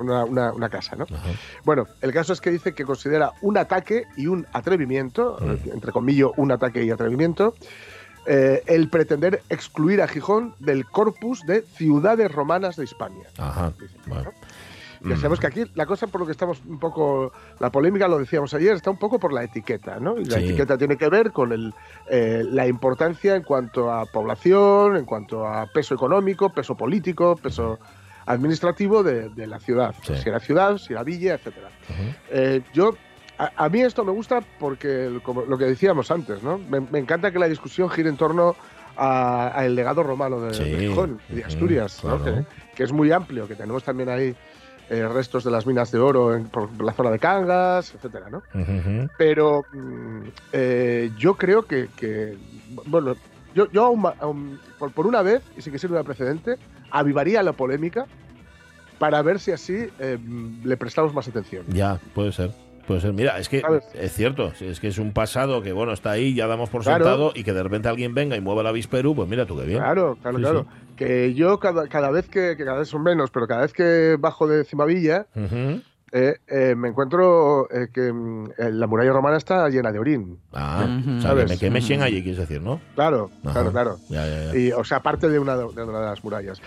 una, 0.00 0.24
una- 0.24 0.52
una 0.52 0.68
casa, 0.68 0.96
¿no? 0.96 1.04
Ajá. 1.04 1.28
Bueno, 1.64 1.86
el 2.00 2.12
caso 2.12 2.32
es 2.32 2.40
que 2.40 2.50
dice 2.50 2.74
que 2.74 2.84
considera 2.84 3.32
un 3.42 3.58
ataque 3.58 4.04
y 4.16 4.26
un 4.26 4.46
atrevimiento, 4.52 5.36
Mm. 5.40 5.70
entre 5.74 5.92
comillas, 5.92 6.30
un 6.36 6.50
ataque 6.50 6.82
y 6.84 6.90
atrevimiento, 6.90 7.54
eh, 8.26 8.62
el 8.66 8.88
pretender 8.88 9.42
excluir 9.50 10.00
a 10.00 10.08
Gijón 10.08 10.54
del 10.60 10.86
corpus 10.86 11.44
de 11.44 11.62
ciudades 11.62 12.30
romanas 12.32 12.76
de 12.76 12.84
Hispania. 12.84 13.26
Ajá. 13.36 13.72
Dice, 13.78 13.94
Bueno. 14.06 14.24
¿no? 14.24 14.30
Ya 15.04 15.16
sabemos 15.16 15.40
que 15.40 15.46
aquí 15.46 15.64
la 15.74 15.86
cosa 15.86 16.06
por 16.06 16.20
lo 16.20 16.26
que 16.26 16.32
estamos 16.32 16.60
un 16.66 16.78
poco, 16.78 17.32
la 17.60 17.70
polémica 17.70 18.06
lo 18.08 18.18
decíamos 18.18 18.54
ayer, 18.54 18.74
está 18.74 18.90
un 18.90 18.98
poco 18.98 19.18
por 19.18 19.32
la 19.32 19.42
etiqueta, 19.44 19.98
¿no? 19.98 20.18
Y 20.18 20.24
la 20.24 20.38
Sí. 20.38 20.44
etiqueta 20.44 20.78
tiene 20.78 20.96
que 20.96 21.08
ver 21.08 21.32
con 21.32 21.52
el, 21.52 21.74
eh, 22.08 22.42
la 22.48 22.66
importancia 22.66 23.34
en 23.36 23.42
cuanto 23.42 23.90
a 23.92 24.06
población, 24.06 24.96
en 24.96 25.04
cuanto 25.04 25.46
a 25.46 25.66
peso 25.66 25.94
económico, 25.94 26.50
peso 26.50 26.76
político, 26.76 27.36
peso 27.36 27.78
administrativo 28.26 29.02
de, 29.02 29.28
de 29.30 29.46
la 29.46 29.58
ciudad. 29.58 29.94
Sí. 30.02 30.14
Si 30.16 30.28
era 30.28 30.38
ciudad, 30.40 30.78
si 30.78 30.92
era 30.92 31.02
villa, 31.02 31.34
etcétera. 31.34 31.68
Eh, 32.30 32.62
yo, 32.72 32.94
a, 33.38 33.50
a 33.56 33.68
mí 33.68 33.80
esto 33.80 34.04
me 34.04 34.12
gusta 34.12 34.40
porque, 34.60 35.18
como 35.24 35.42
lo 35.42 35.58
que 35.58 35.64
decíamos 35.64 36.10
antes, 36.10 36.42
¿no? 36.42 36.58
Me, 36.58 36.80
me 36.80 36.98
encanta 37.00 37.32
que 37.32 37.38
la 37.38 37.48
discusión 37.48 37.90
gire 37.90 38.08
en 38.08 38.16
torno 38.16 38.54
a- 38.96 39.48
al 39.48 39.74
legado 39.74 40.02
romano 40.02 40.40
de, 40.40 40.54
Sí. 40.54 40.64
de 40.70 40.78
Gijón 40.78 41.20
y 41.30 41.34
de 41.34 41.40
Ujú, 41.40 41.48
Asturias, 41.48 42.04
¿no? 42.04 42.18
claro. 42.18 42.46
que, 42.70 42.76
que 42.76 42.82
es 42.84 42.92
muy 42.92 43.10
amplio, 43.10 43.48
que 43.48 43.54
tenemos 43.56 43.82
también 43.82 44.08
ahí 44.10 44.36
eh, 44.90 45.06
restos 45.08 45.44
de 45.44 45.50
las 45.50 45.66
minas 45.66 45.90
de 45.92 45.98
oro 45.98 46.34
en, 46.34 46.44
por 46.48 46.68
la 46.82 46.92
zona 46.92 47.10
de 47.10 47.18
Cangas, 47.18 47.94
etcétera, 47.94 48.28
¿no? 48.30 48.42
Pero 49.18 49.64
mm, 49.72 50.20
eh, 50.52 51.10
yo 51.18 51.34
creo 51.34 51.62
que, 51.62 51.88
que, 51.96 52.36
bueno, 52.86 53.14
yo, 53.54 53.70
yo 53.70 53.84
aún 53.86 54.02
ma- 54.02 54.14
aún, 54.20 54.58
por, 54.78 54.92
por 54.92 55.06
una 55.06 55.22
vez, 55.22 55.42
y 55.56 55.62
sin 55.62 55.72
que 55.72 55.78
sirva 55.78 55.98
de 55.98 56.04
precedente, 56.04 56.56
avivaría 56.90 57.42
la 57.42 57.52
polémica 57.52 58.06
para 58.98 59.20
ver 59.22 59.40
si 59.40 59.50
así 59.50 59.88
eh, 59.98 60.18
le 60.64 60.76
prestamos 60.76 61.12
más 61.14 61.26
atención. 61.28 61.64
Ya, 61.68 61.98
puede 62.14 62.32
ser. 62.32 62.50
Puede 62.86 63.00
ser. 63.00 63.12
Mira, 63.12 63.38
es 63.38 63.48
que 63.48 63.60
¿Sabes? 63.60 63.84
es 63.94 64.12
cierto, 64.12 64.52
es 64.60 64.80
que 64.80 64.88
es 64.88 64.98
un 64.98 65.12
pasado 65.12 65.62
que, 65.62 65.72
bueno, 65.72 65.92
está 65.92 66.10
ahí, 66.10 66.34
ya 66.34 66.46
damos 66.46 66.68
por 66.68 66.82
Claro. 66.82 67.04
sentado 67.04 67.32
y 67.34 67.44
que 67.44 67.52
de 67.52 67.62
repente 67.62 67.88
alguien 67.88 68.14
venga 68.14 68.36
y 68.36 68.40
mueva 68.40 68.62
la 68.62 68.72
visperu, 68.72 69.14
pues 69.14 69.28
mira 69.28 69.46
tú 69.46 69.56
qué 69.58 69.64
bien. 69.64 69.78
Claro, 69.78 70.16
claro, 70.20 70.36
Sí, 70.38 70.42
claro. 70.42 70.66
Que 70.96 71.34
yo 71.34 71.58
cada, 71.58 71.88
cada 71.88 72.10
vez 72.10 72.28
que, 72.28 72.56
que 72.56 72.64
cada 72.64 72.78
vez 72.80 72.88
son 72.88 73.02
menos, 73.02 73.30
pero 73.30 73.46
cada 73.46 73.62
vez 73.62 73.72
que 73.72 74.16
bajo 74.18 74.46
de 74.46 74.64
Cimavilla, 74.64 75.26
eh, 76.14 76.36
eh, 76.46 76.74
me 76.76 76.88
encuentro 76.88 77.66
eh, 77.70 77.88
que 77.92 78.12
mm, 78.12 78.50
eh, 78.58 78.70
la 78.72 78.86
muralla 78.86 79.12
romana 79.12 79.38
está 79.38 79.66
llena 79.70 79.90
de 79.90 79.98
orín. 79.98 80.38
Ah, 80.52 80.86
¿Sabes? 81.22 81.44
que 81.58 81.70
me, 81.70 81.80
que 81.80 81.96
me 81.96 82.04
allí, 82.04 82.22
quieres 82.22 82.38
decir, 82.40 82.60
¿no? 82.60 82.80
Claro, 82.94 83.30
Ajá. 83.42 83.52
claro, 83.52 83.72
claro. 83.72 83.96
Ya, 84.10 84.26
ya, 84.26 84.52
ya. 84.52 84.58
Y, 84.58 84.72
o 84.72 84.84
sea, 84.84 85.00
parte 85.00 85.28
de 85.30 85.38
una 85.38 85.56
de, 85.56 85.62
de 85.72 85.82
una 85.84 86.00
de 86.00 86.06
las 86.06 86.22
murallas. 86.22 86.60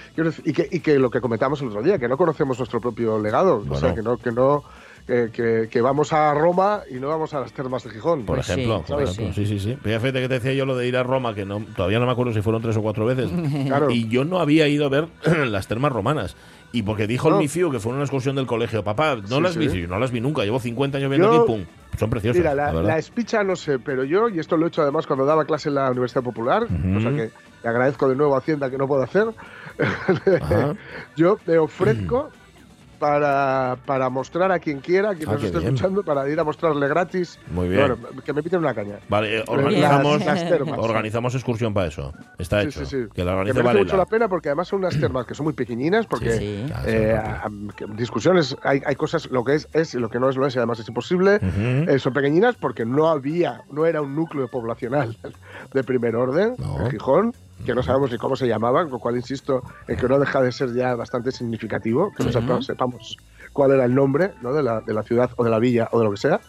Y, 0.43 0.53
que, 0.53 0.67
y 0.71 0.79
que 0.79 0.97
lo 0.97 1.11
que 1.11 1.21
comentamos 1.21 1.61
el 1.61 1.67
otro 1.67 1.83
día, 1.83 1.99
que 1.99 2.07
no 2.07 2.17
conocemos 2.17 2.57
nuestro 2.57 2.81
propio 2.81 3.21
legado. 3.21 3.63
O 3.69 3.75
sea, 3.77 3.93
que 3.93 4.01
no, 4.01 4.17
que 4.17 4.31
no, 4.31 4.63
que, 5.05 5.29
que- 5.31 5.67
que 5.69 5.81
vamos 5.81 6.11
a 6.13 6.33
Roma 6.33 6.81
y 6.89 6.95
no 6.95 7.07
vamos 7.09 7.33
a 7.33 7.39
las 7.41 7.53
termas 7.53 7.83
de 7.83 7.91
Gijón. 7.91 8.25
Por 8.25 8.37
Pues 8.37 8.47
sí, 8.47 8.53
ejemplo, 8.53 8.83
por 8.87 9.03
ejemplo. 9.03 9.33
Sí, 9.33 9.45
sí, 9.45 9.59
sí. 9.59 9.77
Fíjate 9.83 10.11
que 10.13 10.27
te 10.27 10.33
decía 10.35 10.53
yo 10.53 10.65
lo 10.65 10.75
de 10.75 10.87
ir 10.87 10.97
a 10.97 11.03
Roma, 11.03 11.35
que 11.35 11.45
no, 11.45 11.59
todavía 11.75 11.99
no 11.99 12.05
me 12.07 12.11
acuerdo 12.11 12.33
si 12.33 12.41
fueron 12.41 12.61
tres 12.61 12.75
o 12.77 12.81
cuatro 12.81 13.05
veces. 13.05 13.29
Claro. 13.67 13.89
Y 13.91 14.07
yo 14.07 14.25
no 14.25 14.39
había 14.39 14.67
ido 14.67 14.85
a 14.85 14.89
ver 14.89 15.07
las 15.47 15.67
termas 15.67 15.91
romanas. 15.91 16.35
Y 16.71 16.81
porque 16.83 17.07
dijo 17.07 17.27
el 17.29 17.35
No. 17.35 17.39
mi 17.39 17.47
fío 17.47 17.71
que 17.71 17.79
fue 17.79 17.93
una 17.93 18.01
excursión 18.01 18.35
del 18.35 18.47
colegio, 18.47 18.83
papá, 18.83 19.15
no 19.15 19.27
Sí, 19.37 19.41
las 19.41 19.55
vi, 19.55 19.69
sí. 19.69 19.81
Sí, 19.81 19.87
no 19.87 19.97
las 19.99 20.11
vi 20.11 20.19
nunca, 20.19 20.43
llevo 20.43 20.59
50 20.59 20.97
años 20.97 21.09
viendo 21.09 21.31
Yo- 21.31 21.43
aquí, 21.43 21.51
pum, 21.51 21.65
son 21.97 22.09
preciosas. 22.09 22.37
Mira, 22.39 22.53
la, 22.53 22.73
la 22.73 22.81
la 22.81 22.97
espicha 22.97 23.43
no 23.43 23.55
sé, 23.55 23.79
pero 23.79 24.03
yo, 24.03 24.27
y 24.27 24.39
esto 24.39 24.57
lo 24.57 24.65
he 24.65 24.67
hecho 24.69 24.81
además 24.81 25.07
cuando 25.07 25.25
daba 25.25 25.45
clase 25.45 25.69
en 25.69 25.75
la 25.75 25.89
Universidad 25.91 26.23
Popular, 26.23 26.63
Ujú. 26.63 26.93
cosa 26.95 27.09
que 27.11 27.29
le 27.63 27.69
agradezco 27.69 28.09
de 28.09 28.15
nuevo 28.17 28.35
a 28.35 28.39
Hacienda 28.39 28.69
que 28.69 28.77
no 28.77 28.87
puedo 28.87 29.03
hacer, 29.03 29.27
yo 31.15 31.39
me 31.45 31.57
ofrezco 31.57 32.29
para, 33.09 33.77
para 33.85 34.09
mostrar 34.09 34.51
a 34.51 34.59
quien 34.59 34.79
quiera, 34.79 35.13
que 35.15 35.25
Ah, 35.27 35.33
nos 35.33 35.43
esté 35.43 35.59
bien. 35.59 35.75
escuchando, 35.75 36.03
para 36.03 36.27
ir 36.27 36.39
a 36.39 36.43
mostrarle 36.43 36.87
gratis. 36.87 37.39
Muy 37.51 37.69
bien. 37.69 37.81
Bueno, 37.99 38.21
que 38.23 38.33
me 38.33 38.41
piten 38.41 38.59
una 38.59 38.73
caña. 38.73 38.95
Vale, 39.09 39.43
organizamos, 39.47 40.25
Las- 40.25 40.41
las 40.41 40.49
termas. 40.49 40.79
organizamos 40.79 41.35
excursión 41.35 41.73
para 41.73 41.87
eso. 41.87 42.13
Está 42.39 42.61
Sí, 42.61 42.67
hecho. 42.67 42.85
sí, 42.85 43.03
sí. 43.03 43.09
Que 43.13 43.23
la 43.23 43.31
Que 43.33 43.37
organice 43.39 43.63
merece 43.63 43.83
mucho 43.83 43.97
la 43.97 44.05
pena 44.05 44.27
porque 44.27 44.49
además 44.49 44.67
son 44.67 44.79
unas 44.79 44.99
termas 44.99 45.25
que 45.27 45.35
son 45.35 45.43
muy 45.43 45.53
pequeñinas, 45.53 46.07
porque 46.07 46.31
Sí, 46.31 46.39
sí. 46.39 46.65
Ya, 46.67 46.83
eh, 46.87 47.15
a- 47.15 47.49
que 47.75 47.85
discusiones, 47.95 48.55
hay, 48.63 48.81
hay 48.85 48.95
cosas, 48.95 49.29
lo 49.29 49.43
que 49.43 49.55
es 49.55 49.67
es 49.73 49.93
y 49.93 49.99
lo 49.99 50.09
que 50.09 50.19
no 50.19 50.29
es 50.29 50.35
lo 50.35 50.47
es, 50.47 50.55
y 50.55 50.57
además 50.57 50.79
es 50.79 50.87
imposible. 50.87 51.39
Eh, 51.41 51.99
son 51.99 52.13
pequeñinas 52.13 52.55
porque 52.55 52.85
no 52.85 53.07
había, 53.09 53.61
no 53.71 53.85
era 53.85 54.01
un 54.01 54.15
núcleo 54.15 54.47
poblacional 54.47 55.15
de 55.73 55.83
primer 55.83 56.15
orden, 56.15 56.55
No. 56.57 56.85
en 56.85 56.91
Gijón, 56.91 57.33
que 57.63 57.73
no 57.73 57.81
sabemos 57.83 58.11
ni 58.11 58.17
cómo 58.17 58.35
se 58.35 58.47
llamaba, 58.47 58.83
con 58.83 58.91
lo 58.91 58.99
cual 58.99 59.15
insisto 59.15 59.63
en 59.87 59.97
que 59.97 60.07
no 60.07 60.19
deja 60.19 60.41
de 60.41 60.51
ser 60.51 60.73
ya 60.73 60.95
bastante 60.95 61.31
significativo, 61.31 62.13
que 62.13 62.23
no 62.23 62.31
Sí. 62.31 62.39
sepa- 62.39 62.61
sepamos 62.61 63.17
cuál 63.53 63.71
era 63.71 63.85
el 63.85 63.95
nombre 63.95 64.33
¿no? 64.41 64.53
de, 64.53 64.61
la, 64.63 64.81
de 64.81 64.93
la 64.93 65.03
ciudad 65.03 65.31
o 65.37 65.43
de 65.43 65.49
la 65.49 65.59
villa 65.59 65.87
o 65.91 65.99
de 65.99 66.05
lo 66.05 66.11
que 66.11 66.17
sea. 66.17 66.41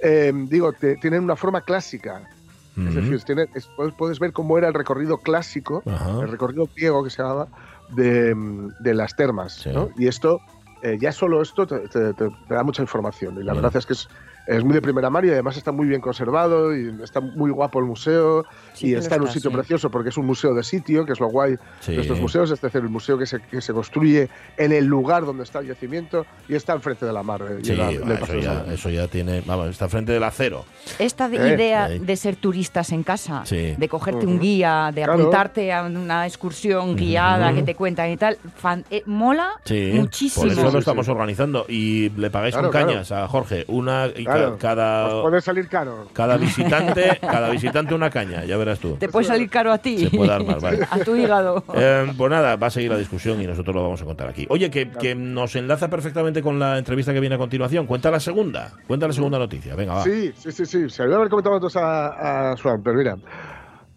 Eh, 0.00 0.32
digo, 0.48 0.72
te- 0.72 0.96
tienen 0.96 1.24
una 1.24 1.36
forma 1.36 1.62
clásica, 1.62 2.28
es 2.76 2.84
Ujú. 2.94 2.94
decir, 3.00 3.22
tiene- 3.24 3.46
es- 3.54 3.68
puedes, 3.76 3.94
puedes 3.94 4.18
ver 4.18 4.32
cómo 4.32 4.58
era 4.58 4.68
el 4.68 4.74
recorrido 4.74 5.18
clásico, 5.18 5.82
Ajá. 5.86 6.20
el 6.22 6.30
recorrido 6.30 6.68
griego 6.74 7.02
que 7.02 7.10
se 7.10 7.22
llamaba, 7.22 7.48
de, 7.88 8.34
mm, 8.34 8.68
de 8.80 8.94
las 8.94 9.16
termas. 9.16 9.54
Sí. 9.54 9.70
¿no? 9.72 9.88
Y 9.96 10.06
esto, 10.06 10.40
eh, 10.82 10.98
ya 11.00 11.10
solo 11.12 11.40
esto 11.40 11.66
te, 11.66 11.88
te- 11.88 12.12
te- 12.12 12.30
da 12.48 12.62
mucha 12.62 12.82
información. 12.82 13.36
Y 13.40 13.42
la 13.44 13.54
verdad 13.54 13.74
es 13.76 13.86
que 13.86 13.94
es, 13.94 14.08
es 14.46 14.64
muy 14.64 14.74
de 14.74 14.82
primera 14.82 15.10
mano 15.10 15.26
y 15.26 15.30
además 15.30 15.56
está 15.56 15.72
muy 15.72 15.86
bien 15.88 16.00
conservado 16.00 16.76
y 16.76 16.94
está 17.02 17.20
muy 17.20 17.50
guapo 17.50 17.78
el 17.78 17.84
museo 17.84 18.44
Sí 18.72 18.88
y 18.88 18.94
está 18.94 19.16
en 19.16 19.22
un 19.22 19.28
sitio 19.28 19.50
sí. 19.50 19.56
precioso 19.56 19.90
porque 19.90 20.10
es 20.10 20.16
un 20.16 20.26
museo 20.26 20.54
de 20.54 20.62
sitio, 20.62 21.04
que 21.04 21.12
es 21.12 21.20
lo 21.20 21.28
guay 21.28 21.56
Sí. 21.80 21.94
de 21.96 22.02
estos 22.02 22.20
museos, 22.20 22.50
es 22.50 22.60
decir, 22.60 22.80
el 22.80 22.88
museo 22.88 23.18
que 23.18 23.26
se, 23.26 23.40
que 23.40 23.60
se 23.60 23.72
construye 23.72 24.28
en 24.56 24.72
el 24.72 24.84
lugar 24.84 25.24
donde 25.24 25.42
está 25.44 25.58
el 25.60 25.68
yacimiento 25.68 26.26
y 26.48 26.54
está 26.54 26.74
enfrente 26.74 27.06
de 27.06 27.12
la 27.12 27.22
mar. 27.22 27.42
eh, 27.48 27.58
y 27.60 27.64
Sí, 27.64 27.72
en 27.72 27.78
la- 27.78 27.84
va, 27.86 27.90
del 27.90 28.12
eso, 28.22 28.38
ya, 28.38 28.64
eso 28.72 28.90
ya 28.90 29.08
tiene. 29.08 29.42
Vamos, 29.46 29.68
está 29.68 29.88
frente 29.88 30.12
del 30.12 30.22
acero. 30.24 30.64
Esta 30.98 31.28
de- 31.28 31.36
Eh, 31.36 31.54
idea 31.54 31.90
eh. 31.92 31.98
de 31.98 32.16
ser 32.16 32.36
turistas 32.36 32.92
en 32.92 33.02
casa, 33.02 33.42
Sí. 33.44 33.74
de 33.76 33.88
cogerte 33.88 34.26
un 34.26 34.38
guía, 34.38 34.90
de 34.94 35.02
Claro. 35.02 35.14
apuntarte 35.20 35.72
a 35.72 35.82
una 35.84 36.26
excursión 36.26 36.96
guiada 36.96 37.52
que 37.54 37.62
te 37.62 37.74
cuentan 37.74 38.10
y 38.10 38.16
tal, 38.16 38.38
fan- 38.56 38.84
eh, 38.90 39.02
mola 39.06 39.50
Sí, 39.64 39.90
muchísimo. 39.94 40.42
por 40.44 40.52
eso 40.52 40.60
Sí, 40.60 40.64
lo 40.66 40.70
sí, 40.72 40.78
estamos 40.78 41.08
organizando. 41.08 41.64
Y 41.68 42.10
le 42.10 42.30
pagáis 42.30 42.54
Claro, 42.54 42.70
con 42.70 42.80
cañas 42.82 43.10
a 43.12 43.26
Jorge 43.28 43.64
una 43.68 44.06
Claro. 44.36 44.58
Cada, 44.58 45.06
os 45.08 45.22
puede 45.22 45.40
salir 45.40 45.68
caro. 45.68 46.06
cada 46.12 46.36
visitante, 46.38 47.18
cada 47.20 47.50
visitante 47.50 47.94
una 47.94 48.10
caña, 48.10 48.44
ya 48.44 48.56
verás 48.56 48.78
tú. 48.78 48.96
Te 48.96 49.08
puede 49.08 49.26
salir 49.26 49.48
caro 49.50 49.72
a 49.72 49.78
ti. 49.78 49.98
Se 50.08 50.16
puede 50.16 50.32
armar, 50.32 50.60
vale. 50.60 50.86
A 50.90 50.98
tu 51.00 51.16
hígado. 51.16 51.64
Eh, 51.74 52.12
pues 52.16 52.30
nada, 52.30 52.56
va 52.56 52.66
a 52.68 52.70
seguir 52.70 52.90
la 52.90 52.98
discusión 52.98 53.40
y 53.40 53.46
nosotros 53.46 53.74
lo 53.74 53.82
vamos 53.82 54.00
a 54.02 54.04
contar 54.04 54.28
aquí. 54.28 54.46
Oye, 54.48 54.70
que, 54.70 54.90
que 54.90 55.14
nos 55.14 55.56
enlaza 55.56 55.88
perfectamente 55.88 56.42
con 56.42 56.58
la 56.58 56.78
entrevista 56.78 57.12
que 57.12 57.20
viene 57.20 57.34
a 57.34 57.38
continuación. 57.38 57.86
Cuenta 57.86 58.10
la 58.10 58.20
segunda, 58.20 58.72
cuenta 58.86 59.06
la 59.06 59.12
segunda 59.12 59.38
noticia. 59.38 59.74
Venga, 59.74 59.94
va. 59.94 60.02
Sí, 60.04 60.32
sí, 60.36 60.52
sí, 60.52 60.66
sí. 60.66 60.88
Se 60.88 61.02
había 61.02 61.16
haber 61.16 61.28
comentado 61.28 61.56
antes 61.56 61.76
a, 61.76 62.52
a 62.52 62.56
Swan, 62.56 62.82
pero 62.82 62.96
mira. 62.96 63.16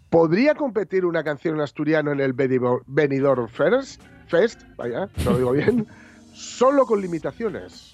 ¿Podría 0.09 0.55
competir 0.55 1.05
una 1.05 1.23
canción 1.23 1.53
en 1.55 1.61
asturiano 1.61 2.11
en 2.11 2.19
el 2.19 2.33
Benidorm 2.33 2.81
Benidorm 2.87 3.47
Fest? 3.47 4.01
Fest, 4.27 4.61
vaya, 4.75 5.07
no 5.23 5.31
lo 5.31 5.37
digo 5.37 5.51
bien, 5.51 5.87
solo 6.33 6.85
con 6.85 6.99
limitaciones. 7.01 7.93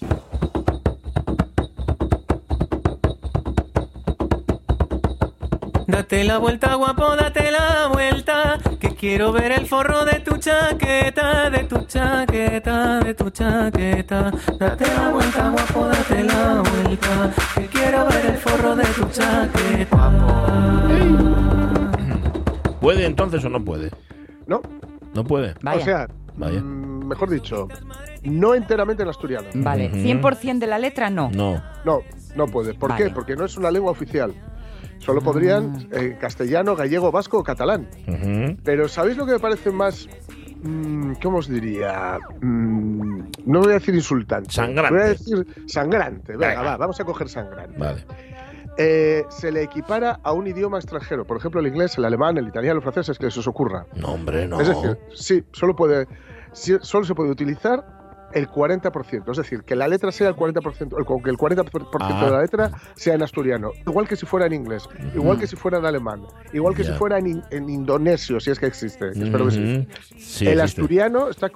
Date 5.96 6.26
la 6.26 6.40
vuelta, 6.40 6.76
guapo, 6.76 7.16
date 7.16 7.52
la 7.52 7.88
vuelta. 7.88 8.58
Que 8.82 8.90
quiero 8.96 9.32
ver 9.32 9.54
el 9.54 9.66
forro 9.66 10.04
de 10.04 10.20
tu 10.20 10.36
chaqueta, 10.36 11.50
de 11.50 11.60
tu 11.64 11.86
chaqueta, 11.86 13.00
de 13.00 13.14
tu 13.14 13.30
chaqueta. 13.30 14.30
Date 14.60 14.86
la 14.94 15.10
vuelta, 15.12 15.50
guapo, 15.52 15.86
date 15.88 16.24
la 16.26 16.62
vuelta. 16.62 17.32
Que 17.56 17.68
quiero 17.68 18.06
ver 18.08 18.26
el 18.26 18.38
forro 18.38 18.76
de 18.76 18.84
tu 18.88 19.06
chaqueta. 19.10 20.12
¿Puede 22.82 23.06
entonces 23.06 23.46
o 23.46 23.50
no 23.50 23.64
puede? 23.64 23.90
¿No? 24.48 24.62
No 25.14 25.24
puede. 25.24 25.56
Vaya. 25.62 25.80
O 25.82 25.86
sea, 25.86 26.08
Vaya. 26.36 26.60
mm, 26.60 27.08
mejor 27.08 27.30
dicho, 27.30 27.70
no 28.24 28.54
enteramente 28.54 29.04
en 29.04 29.08
asturiano. 29.10 29.48
Vale, 29.54 29.88
Ujú. 29.88 29.96
100% 29.96 30.60
de 30.60 30.68
la 30.68 30.78
letra 30.78 31.10
no. 31.10 31.32
No. 31.34 31.64
No, 31.86 32.02
no 32.36 32.48
puede. 32.48 32.74
¿Por 32.74 32.90
Vale. 32.90 33.06
qué? 33.06 33.10
Porque 33.12 33.38
no 33.38 33.46
es 33.46 33.56
una 33.56 33.72
lengua 33.72 33.92
oficial. 33.92 34.34
Solo 35.00 35.22
podrían 35.22 35.88
eh, 35.92 36.18
castellano, 36.20 36.76
gallego, 36.76 37.12
vasco 37.12 37.40
o 37.40 37.44
catalán. 37.44 37.88
Pero 38.64 38.88
¿sabéis 38.88 39.18
lo 39.18 39.26
que 39.26 39.34
me 39.34 39.40
parece 39.40 39.72
más... 39.72 40.08
mm, 40.64 41.14
¿Cómo 41.22 41.38
os 41.38 41.48
diría? 41.48 42.18
Mm, 42.42 43.20
no 43.46 43.60
voy 43.60 43.72
a 43.72 43.74
decir 43.76 43.94
insultante. 43.94 44.52
Sangrante. 44.52 44.94
Voy 44.94 45.04
a 45.04 45.08
decir 45.10 45.46
sangrante. 45.68 46.32
Venga, 46.34 46.48
Venga. 46.48 46.62
va, 46.64 46.78
vamos 46.78 47.00
a 47.00 47.04
coger 47.04 47.30
sangrante. 47.30 47.78
Vale. 47.78 48.06
Eh, 48.78 49.24
se 49.30 49.52
le 49.52 49.64
equipara 49.64 50.20
a 50.24 50.34
un 50.34 50.48
idioma 50.48 50.78
extranjero. 50.78 51.24
Por 51.24 51.38
ejemplo, 51.38 51.62
el 51.62 51.68
inglés, 51.68 51.98
el 51.98 52.06
alemán, 52.06 52.38
el 52.38 52.48
italiano, 52.48 52.78
el 52.78 52.82
francés, 52.84 53.10
es 53.10 53.18
que 53.18 53.32
se 53.32 53.40
os 53.40 53.48
ocurra. 53.48 53.86
No, 53.96 54.08
hombre, 54.10 54.48
no. 54.48 54.60
Es 54.60 54.68
decir, 54.68 54.98
sí, 55.14 55.44
solo, 55.54 55.76
puede, 55.76 56.08
sí, 56.52 56.76
solo 56.82 57.06
se 57.06 57.16
puede 57.16 57.30
utilizar 57.32 57.86
el 58.36 58.48
40%. 58.50 59.32
Es 59.32 59.38
decir, 59.38 59.64
que 59.64 59.76
la 59.76 59.88
letra 59.88 60.12
sea 60.12 60.30
el 60.30 60.36
40%, 60.36 60.98
el- 61.00 61.06
que 61.24 61.30
el 61.32 61.38
40% 61.38 61.88
Ah. 62.00 62.26
de 62.26 62.32
la 62.32 62.42
letra 62.42 62.72
sea 62.96 63.16
en 63.16 63.24
asturiano. 63.24 63.72
Igual 63.88 64.08
que 64.08 64.16
si 64.16 64.26
fuera 64.28 64.46
en 64.46 64.54
inglés, 64.54 64.88
igual 65.16 65.40
que 65.40 65.48
si 65.48 65.56
fuera 65.56 65.80
en 65.80 65.86
alemán, 65.86 66.22
igual 66.54 66.76
que 66.76 66.84
Ya. 66.84 66.92
si 66.94 66.98
fuera 67.00 67.18
en, 67.18 67.42
en 67.50 67.70
indonesio, 67.70 68.40
si 68.40 68.52
es 68.52 68.60
que 68.60 68.68
existe. 68.68 69.12
que 69.14 69.24
Espero 69.24 69.46
que 69.46 69.52
sí. 69.52 69.88
Sí, 70.18 70.46
el 70.48 70.60
existe. 70.60 70.62
asturiano 70.82 71.30
está 71.30 71.50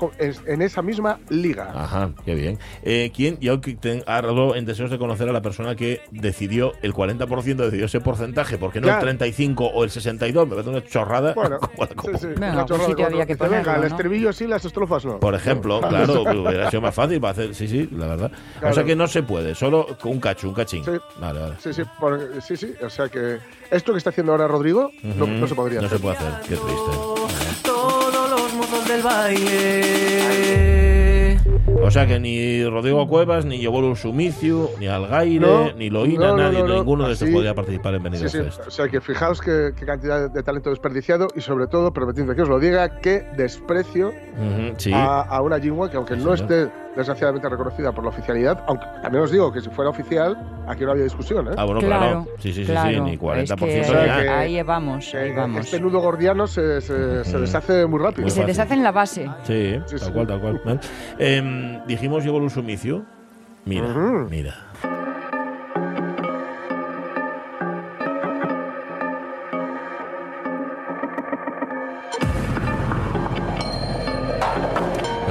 en 0.48 0.62
esa 0.62 0.82
misma 0.82 1.20
liga. 1.30 1.72
Ajá, 1.76 2.12
qué 2.26 2.34
bien. 2.34 2.58
Eh, 2.84 3.12
¿Quién? 3.16 3.38
Yo 3.40 3.60
ardo 4.08 4.56
en 4.56 4.66
deseos 4.66 4.90
de 4.90 4.98
conocer 4.98 5.28
a 5.30 5.32
la 5.34 5.42
persona 5.42 5.76
que 5.76 6.02
decidió 6.12 6.72
el 6.82 6.94
40%, 6.94 7.64
decidió 7.66 7.86
ese 7.86 8.00
porcentaje, 8.00 8.58
porque 8.58 8.80
no 8.80 8.88
el 8.88 8.92
Claro. 8.94 9.02
35 9.04 9.66
o 9.68 9.84
el 9.84 9.90
62, 9.90 10.48
me 10.48 10.52
parece 10.56 10.70
una 10.70 10.84
chorrada. 10.84 11.34
Bueno, 11.34 11.60
como 11.96 12.12
la 12.14 12.18
sí, 12.18 12.28
sí, 12.28 12.34
una 12.38 12.54
pues 12.54 12.66
chorrada 12.66 12.90
sí 12.90 12.96
que 12.96 13.04
había 13.04 13.26
que 13.26 13.36
cuatro. 13.38 13.52
Venga, 13.58 13.64
ponerlo, 13.66 13.84
el 13.84 13.90
¿no? 13.90 13.96
estribillo 13.98 14.34
sí, 14.34 14.48
las 14.48 14.66
estrofas 14.66 15.06
no. 15.06 15.20
Por 15.20 15.36
ejemplo, 15.36 15.82
claro, 15.82 16.22
hubiera 16.24 16.69
sido 16.70 16.82
más 16.82 16.96
fácil 16.96 17.20
para 17.22 17.32
hacer. 17.32 17.56
Sí, 17.56 17.68
sí, 17.68 17.90
la 17.92 18.08
verdad. 18.08 18.32
O 18.58 18.60
Claro. 18.60 18.76
sea 18.76 18.84
que 18.84 18.96
no 18.96 19.08
se 19.08 19.24
puede, 19.24 19.56
solo 19.56 19.88
con 20.02 20.12
un 20.14 20.20
cacho, 20.20 20.48
un 20.50 20.54
cachín. 20.56 20.84
Sí. 20.86 20.92
Vale, 21.20 21.40
vale. 21.40 21.56
Sí, 21.60 21.74
sí, 21.74 21.82
por- 22.00 22.42
sí, 22.42 22.58
sí. 22.58 22.74
O 22.84 22.90
sea 22.90 23.08
que 23.10 23.38
esto 23.72 23.92
que 23.92 23.98
está 23.98 24.10
haciendo 24.12 24.32
ahora 24.32 24.48
Rodrigo 24.48 24.92
no, 25.04 25.26
Ujú. 25.26 25.34
no 25.34 25.48
se 25.48 25.56
podría 25.56 25.82
No 25.82 25.88
hacer. 25.88 25.98
se 25.98 26.02
puede 26.04 26.18
hacer, 26.18 26.34
qué 26.42 26.56
triste. 26.56 26.92
Todos 27.64 28.30
los 28.30 28.54
mozos 28.54 28.88
del 28.88 29.02
baile. 29.02 30.79
O 31.82 31.92
sea 31.92 32.06
que 32.06 32.20
ni 32.20 32.64
Rodrigo 32.66 33.08
Cuevas, 33.08 33.46
ni 33.46 33.60
Yobolu 33.60 33.96
Sumicio, 33.96 34.70
ni 34.80 34.88
Algaire, 34.88 35.40
No, 35.40 35.72
ni 35.74 35.90
Loína, 35.90 36.28
no, 36.28 36.38
no, 36.38 36.44
nadie, 36.44 36.60
no, 36.60 36.68
no. 36.68 36.76
ninguno 36.76 37.08
de 37.08 37.14
estos 37.14 37.30
podía 37.30 37.56
participar 37.56 37.96
en 37.96 38.04
Benidorm 38.04 38.30
Sí, 38.30 38.38
sí. 38.38 38.44
Fest. 38.44 38.68
O 38.68 38.72
sea 38.72 38.88
que 38.88 39.02
fijaos 39.02 39.42
qué, 39.42 39.74
cantidad 39.86 40.30
de 40.30 40.44
talento 40.44 40.70
desperdiciado 40.70 41.28
y 41.36 41.42
sobre 41.42 41.68
todo, 41.68 41.92
permitidme 41.94 42.36
que 42.36 42.42
os 42.42 42.50
lo 42.50 42.60
diga, 42.60 43.00
qué 43.00 43.26
desprecio 43.38 44.14
sí. 44.78 44.92
a, 44.94 45.22
a 45.22 45.42
una 45.42 45.60
Jinwa 45.60 45.90
que 45.90 45.98
aunque 45.98 46.16
no 46.16 46.34
esté 46.34 46.70
desgraciadamente 46.96 47.48
reconocida 47.50 47.92
por 47.92 48.04
la 48.04 48.10
oficialidad, 48.10 48.64
aunque 48.68 48.86
también 49.02 49.24
os 49.24 49.32
digo 49.32 49.52
que 49.52 49.62
si 49.62 49.70
fuera 49.70 49.90
oficial, 49.92 50.38
aquí 50.68 50.84
no 50.84 50.92
había 50.92 51.04
discusión, 51.04 51.48
¿eh? 51.48 51.52
Ah, 51.58 51.66
bueno, 51.66 51.80
claro. 51.80 52.00
Claro, 52.26 52.28
Sí, 52.40 52.52
sí, 52.54 52.66
sí, 52.66 52.72
claro. 52.72 52.90
sí, 52.90 53.00
ni 53.12 53.18
40% 53.18 53.44
Es 53.44 53.54
que 53.54 53.66
ni 53.66 53.80
O 53.80 53.84
sea 53.86 54.06
nada. 54.08 54.22
que- 54.24 54.30
ahí 54.30 54.62
vamos, 54.64 55.14
ahí 55.16 55.30
Que 55.30 55.36
vamos. 55.36 55.60
Este 55.66 55.80
nudo 55.80 56.00
gordiano 56.00 56.48
se, 56.48 56.82
se- 56.82 57.40
deshace 57.40 57.86
muy 57.86 58.00
rápido. 58.00 58.28
Y 58.28 58.32
se 58.32 58.44
deshace 58.46 58.74
en 58.74 58.84
la 58.84 58.92
base. 58.92 59.30
Sí, 59.44 59.76
Sí, 59.86 59.96
tal 59.98 60.00
sí. 60.00 60.12
cual, 60.12 60.28
tal 60.28 60.42
cual. 60.42 60.62
¿vale? 60.66 60.80
Em, 61.20 61.86
dijimos 61.86 62.24
Yobolu 62.24 62.50
Sumicio. 62.50 63.04
Mira, 63.66 63.88
mira. 64.30 64.56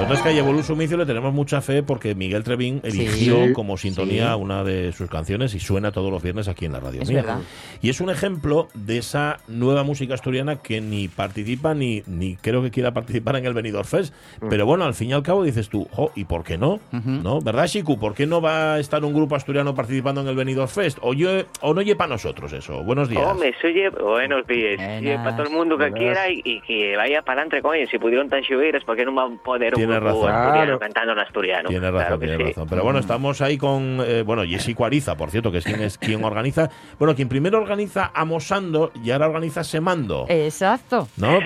Nosotros 0.09 0.23
que 0.23 0.29
a 0.31 0.33
Yebolu 0.43 0.63
Sumicio 0.63 0.97
le 0.97 1.05
tenemos 1.05 1.35
mucha 1.35 1.61
fe 1.61 1.83
porque 1.83 2.15
Miguel 2.15 2.43
Trevín 2.43 2.81
eligió 2.83 3.47
Sí, 3.47 3.53
como 3.53 3.77
sintonía 3.77 4.35
sí. 4.35 4.41
una 4.41 4.65
de 4.65 4.93
sus 4.93 5.11
canciones 5.11 5.55
y 5.55 5.61
suena 5.61 5.93
todos 5.93 6.11
los 6.11 6.23
viernes 6.23 6.49
aquí 6.49 6.65
en 6.65 6.73
la 6.73 6.81
radio 6.81 7.03
Es 7.03 7.09
mía. 7.11 7.19
verdad. 7.23 7.39
Y 7.83 7.91
es 7.91 8.01
un 8.01 8.09
ejemplo 8.09 8.69
de 8.75 8.99
esa 8.99 9.39
nueva 9.49 9.83
música 9.85 10.15
asturiana 10.15 10.57
que 10.63 10.81
ni 10.81 11.09
participa 11.09 11.75
ni, 11.75 12.03
ni 12.07 12.37
creo 12.37 12.63
que 12.63 12.71
quiera 12.71 12.93
participar 12.93 13.37
en 13.37 13.45
el 13.47 13.53
Benidorm 13.53 13.85
Fest. 13.87 14.15
Mm. 14.41 14.49
Pero 14.49 14.65
bueno, 14.65 14.85
al 14.85 14.95
fin 14.95 15.11
y 15.11 15.13
al 15.13 15.23
cabo 15.23 15.45
dices 15.45 15.69
tú, 15.69 15.87
jo, 15.93 16.11
¿y 16.15 16.25
por 16.25 16.43
qué 16.43 16.57
no? 16.57 16.81
¿No? 16.93 17.41
¿Verdad, 17.41 17.67
Shiku? 17.67 17.99
¿Por 17.99 18.15
qué 18.15 18.27
no 18.27 18.41
va 18.41 18.75
a 18.75 18.79
estar 18.79 19.05
un 19.05 19.13
grupo 19.13 19.37
asturiano 19.37 19.75
participando 19.75 20.23
en 20.23 20.29
el 20.29 20.37
Benidorm 20.37 20.69
Fest? 20.69 20.99
O, 21.03 21.13
yo, 21.13 21.31
o 21.61 21.75
no 21.75 21.83
lleva 21.83 21.99
para 21.99 22.11
nosotros 22.11 22.51
eso. 22.55 22.83
Buenos 22.83 23.09
días. 23.11 23.25
Hombre, 23.27 23.55
soy 23.61 23.75
buenos 24.03 24.47
días. 24.47 24.81
Sí, 25.01 25.07
para 25.17 25.37
todo 25.37 25.47
el 25.49 25.53
mundo 25.53 25.77
que 25.77 25.91
Buenas. 25.91 25.99
quiera 25.99 26.31
y, 26.31 26.41
y 26.45 26.61
que 26.63 26.97
vaya 26.97 27.21
para 27.23 27.43
adelante, 27.43 27.61
coño. 27.61 27.87
Si 27.91 27.99
pudieron 27.99 28.29
tan 28.31 28.43
subir, 28.45 28.79
¿por 28.87 28.97
qué 28.97 29.05
no 29.05 29.13
van 29.13 29.35
a 29.35 29.43
poder 29.43 29.75
un 29.75 29.98
Grupo 30.01 30.27
razón. 30.27 30.53
Claro. 30.53 30.79
cantando 30.79 31.13
en 31.13 31.19
asturiano? 31.19 31.69
Claro 31.69 31.99
razón, 31.99 32.21
que 32.21 32.27
tienes 32.27 32.47
sí. 32.47 32.53
razón. 32.53 32.69
Pero 32.69 32.83
bueno, 32.85 32.99
estamos 32.99 33.41
ahí 33.41 33.59
con, 33.59 34.03
eh, 34.05 34.23
bueno, 34.23 34.45
Jessy 34.45 34.75
Cuariza, 34.75 35.17
por 35.17 35.31
cierto, 35.31 35.53
que 35.53 35.59
es 35.59 35.65
quien, 35.65 35.81
es 35.83 35.99
quien 35.99 36.25
organiza. 36.25 36.71
Bueno, 36.99 37.15
quien 37.15 37.29
primero 37.29 37.59
organiza 37.59 38.11
Amosando 38.15 38.93
y 39.03 39.11
ahora 39.11 39.27
organiza 39.27 39.65
Semando. 39.65 40.27
Exacto. 40.29 41.09
¿No? 41.17 41.39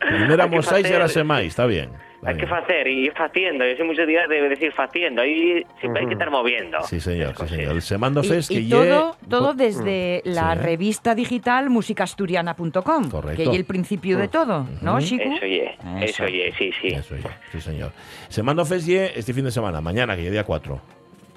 Primero 0.00 0.42
amosáis 0.44 0.88
y 0.88 0.92
ahora 0.92 1.08
semáis, 1.08 1.48
está 1.48 1.66
bien. 1.66 1.90
Está 2.16 2.30
Hay 2.30 2.36
que 2.36 2.46
hacer 2.46 2.86
y 2.88 3.06
ir 3.06 3.12
haciendo. 3.16 3.64
Yo 3.66 3.76
soy 3.76 3.86
muchos 3.86 4.06
días 4.06 4.28
de 4.28 4.48
decir 4.48 4.72
haciendo. 4.76 5.22
Ahí 5.22 5.64
siempre 5.80 6.02
hay 6.02 6.06
que 6.08 6.14
estar 6.14 6.30
moviendo. 6.30 6.78
Sí, 6.84 7.00
señor, 7.00 7.34
sí, 7.38 7.48
señor. 7.48 7.72
El 7.72 7.82
Semando 7.82 8.22
Y, 8.22 8.28
Fest 8.28 8.50
y 8.50 8.64
que 8.64 8.70
todo, 8.70 9.12
lle- 9.12 9.28
todo 9.28 9.54
desde 9.54 10.22
la 10.24 10.54
Sí. 10.54 10.60
revista 10.62 11.14
digital 11.14 11.70
musicasturiana.com, 11.70 13.10
Correcto. 13.10 13.36
que 13.36 13.50
es 13.50 13.56
el 13.56 13.64
principio 13.64 14.18
de 14.18 14.28
todo, 14.28 14.66
¿no, 14.82 15.00
Chico? 15.00 15.24
Eso 15.24 15.46
ye, 15.46 15.76
eso 16.02 16.26
ye, 16.26 16.52
sí, 16.58 16.70
sí. 16.80 16.88
Eso 16.88 17.16
ya, 17.16 17.40
sí, 17.52 17.60
señor. 17.60 17.92
Semando 18.28 18.64
Fest 18.64 18.86
lle 18.86 19.12
este 19.18 19.32
fin 19.32 19.44
de 19.44 19.50
semana, 19.50 19.80
mañana, 19.80 20.16
que 20.16 20.24
ya 20.24 20.30
día 20.30 20.44
4. 20.44 20.95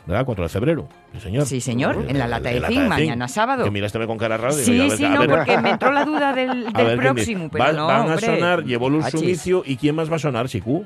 ¿Verdad? 0.10 0.26
4 0.26 0.44
de 0.44 0.50
febrero. 0.50 0.90
Sí, 1.14 1.20
señor. 1.20 1.46
Sí, 1.46 1.62
señor, 1.62 2.04
en 2.08 2.18
la 2.18 2.28
lata 2.28 2.50
de 2.50 2.62
zinc, 2.62 2.88
mañana 2.88 3.28
sábado. 3.28 3.64
Que 3.64 3.70
miraste 3.72 4.06
con 4.08 4.18
cara 4.18 4.38
rara. 4.38 4.56
digo, 4.56 4.90
Sí, 4.90 4.98
sí, 4.98 5.06
a 5.06 5.10
no, 5.10 5.20
ver- 5.22 5.30
porque 5.30 5.58
me 5.60 5.70
entró 5.70 5.92
la 5.92 6.04
duda 6.04 6.34
del, 6.34 6.66
próximo, 6.98 7.50
pero 7.52 7.64
Va- 7.64 7.72
no, 7.74 7.86
Van 7.88 8.10
a 8.10 8.18
sonar 8.18 8.64
Yevolus 8.64 9.06
Achis. 9.06 9.20
Sumicio. 9.20 9.64
¿Y 9.66 9.78
quién 9.78 9.94
más 9.96 10.12
va 10.12 10.16
a 10.16 10.20
sonar, 10.20 10.50
Siku? 10.50 10.86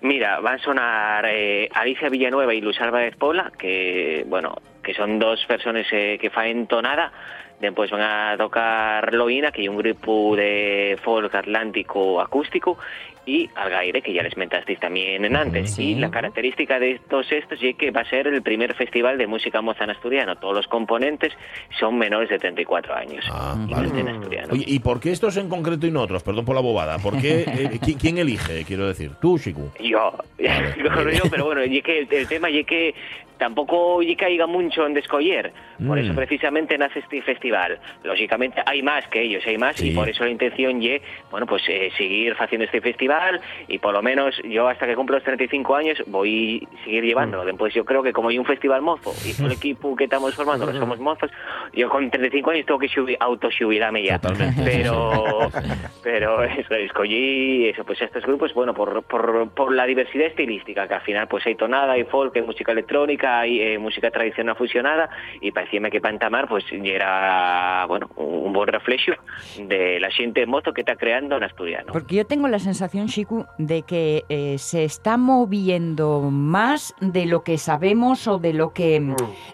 Mira, 0.00 0.40
van 0.40 0.54
a 0.56 0.62
sonar 0.62 1.24
eh, 1.28 1.68
Alicia 1.72 2.08
Villanueva 2.08 2.52
y 2.54 2.60
Luis 2.60 2.80
Álvarez 2.80 3.14
Pola, 3.16 3.52
que, 3.58 4.24
bueno, 4.28 4.56
que 4.82 4.92
son 4.94 5.18
dos 5.20 5.44
personas 5.46 5.86
eh, 5.92 6.18
que 6.20 6.30
faen 6.30 6.66
tonada. 6.66 7.12
Después 7.60 7.90
van 7.90 8.02
a 8.02 8.36
tocar 8.36 9.12
Loina, 9.12 9.50
que 9.50 9.62
es 9.62 9.68
un 9.68 9.76
grupo 9.78 10.36
de 10.36 10.96
folk 11.02 11.34
atlántico 11.34 12.20
acústico, 12.20 12.78
y 13.26 13.50
Algaire, 13.56 14.00
que 14.00 14.14
ya 14.14 14.22
les 14.22 14.36
mentasteis 14.38 14.80
también 14.80 15.22
en 15.24 15.36
antes. 15.36 15.74
Sí. 15.74 15.90
Y 15.90 15.94
la 15.96 16.10
característica 16.10 16.78
de 16.78 16.98
todos 17.10 17.30
estos 17.30 17.62
es 17.62 17.76
que 17.76 17.90
va 17.90 18.00
a 18.00 18.04
ser 18.08 18.26
el 18.28 18.40
primer 18.42 18.74
festival 18.74 19.18
de 19.18 19.26
música 19.26 19.60
moza 19.60 19.84
en 19.84 19.90
asturiano. 19.90 20.36
Todos 20.36 20.54
los 20.54 20.66
componentes 20.68 21.34
son 21.78 21.98
menores 21.98 22.30
de 22.30 22.38
34 22.38 22.94
años. 22.94 23.26
Ah, 23.30 23.54
Y 23.68 23.70
vale. 23.70 24.02
no. 24.02 24.20
Oye, 24.52 24.64
¿y 24.66 24.78
por 24.78 24.98
qué 25.00 25.10
estos 25.12 25.36
en 25.36 25.50
concreto 25.50 25.86
y 25.86 25.90
no 25.90 26.00
otros? 26.02 26.22
Perdón 26.22 26.46
por 26.46 26.54
la 26.54 26.62
bobada. 26.62 26.98
¿Por 27.00 27.20
qué? 27.20 27.40
eh, 27.40 27.46
¿qui- 27.82 27.98
¿Quién 28.00 28.16
elige, 28.16 28.64
quiero 28.64 28.86
decir? 28.88 29.10
¿Tú, 29.20 29.36
Siku? 29.36 29.72
Yo, 29.78 30.12
Vale, 30.38 31.16
yo, 31.18 31.24
pero 31.30 31.44
bueno, 31.44 31.62
y 31.64 31.82
que 31.82 31.98
el, 31.98 32.08
el 32.10 32.26
tema 32.28 32.48
y 32.48 32.64
que 32.64 32.94
tampouco 33.38 34.02
lle 34.02 34.16
caiga 34.16 34.46
mucho 34.46 34.86
en 34.86 34.94
descoller. 34.94 35.52
Por 35.86 35.96
Mm. 35.96 36.00
eso 36.04 36.14
precisamente 36.14 36.76
nace 36.76 36.98
este 36.98 37.22
festival. 37.22 37.78
Lógicamente 38.02 38.60
hay 38.66 38.82
más 38.82 39.06
que 39.08 39.22
ellos, 39.22 39.44
hay 39.46 39.56
más, 39.58 39.76
Sí. 39.76 39.90
y 39.90 39.94
por 39.94 40.08
eso 40.08 40.24
la 40.24 40.30
intención 40.30 40.80
ye, 40.80 41.00
bueno, 41.30 41.46
pues 41.46 41.62
eh, 41.68 41.90
seguir 41.96 42.34
haciendo 42.38 42.64
este 42.64 42.80
festival 42.80 43.40
y 43.68 43.78
por 43.78 43.92
lo 43.94 44.02
menos 44.02 44.34
yo 44.42 44.66
hasta 44.68 44.86
que 44.86 44.96
cumplo 44.96 45.14
los 45.16 45.24
35 45.24 45.76
años 45.76 46.02
voy 46.08 46.66
a 46.80 46.84
seguir 46.84 47.04
llevándolo. 47.04 47.44
Después 47.44 47.72
yo 47.74 47.84
creo 47.84 48.02
que 48.02 48.12
como 48.12 48.28
hay 48.30 48.38
un 48.38 48.44
festival 48.44 48.82
mozo 48.82 49.12
y 49.24 49.32
todo 49.36 49.46
el 49.46 49.52
equipo 49.52 49.94
que 49.94 50.04
estamos 50.04 50.34
formando 50.34 50.66
no 50.66 50.72
somos 50.78 50.98
mozos, 50.98 51.30
yo 51.72 51.88
con 51.88 52.10
35 52.10 52.50
años 52.50 52.66
tengo 52.66 52.80
que 52.80 52.88
xubi- 52.88 53.16
autoxubilarme 53.20 54.02
ya. 54.02 54.18
Totalmente. 54.18 54.62
Pero, 54.64 55.50
pero 56.02 56.42
eso, 56.42 56.74
escogí 56.74 57.68
eso, 57.68 57.84
pues 57.84 58.00
estos 58.02 58.24
grupos, 58.24 58.52
bueno, 58.54 58.74
por, 58.74 59.02
por, 59.04 59.48
por 59.50 59.72
la 59.72 59.86
diversidad 59.86 60.26
estilística, 60.26 60.88
que 60.88 60.94
al 60.94 61.02
final 61.02 61.28
pues 61.28 61.46
hay 61.46 61.54
tonada, 61.54 61.92
hay 61.92 62.04
folk, 62.04 62.34
hay 62.36 62.42
música 62.42 62.72
electrónica, 62.72 63.27
hay 63.28 63.60
eh, 63.60 63.78
música 63.78 64.10
tradicional 64.10 64.56
fusionada, 64.56 65.08
y 65.40 65.50
parecíame 65.52 65.90
que 65.90 66.00
Pantamar 66.00 66.48
pues 66.48 66.64
ya 66.70 66.92
era, 66.92 67.84
bueno, 67.86 68.08
un 68.16 68.52
buen 68.52 68.68
reflejo 68.68 69.12
de 69.58 70.00
la 70.00 70.10
xente 70.10 70.46
mozo 70.46 70.72
que 70.72 70.82
está 70.82 70.96
creando 70.96 71.36
en 71.36 71.44
asturiano. 71.44 71.92
Porque 71.92 72.16
yo 72.16 72.26
tengo 72.26 72.48
la 72.48 72.58
sensación, 72.58 73.06
Shiku, 73.06 73.46
de 73.58 73.82
que 73.82 74.24
eh, 74.28 74.56
se 74.58 74.84
está 74.84 75.16
moviendo 75.16 76.30
más 76.30 76.94
de 77.00 77.26
lo 77.26 77.42
que 77.42 77.58
sabemos 77.58 78.26
o 78.26 78.38
de 78.38 78.52
lo 78.52 78.72
que 78.72 78.88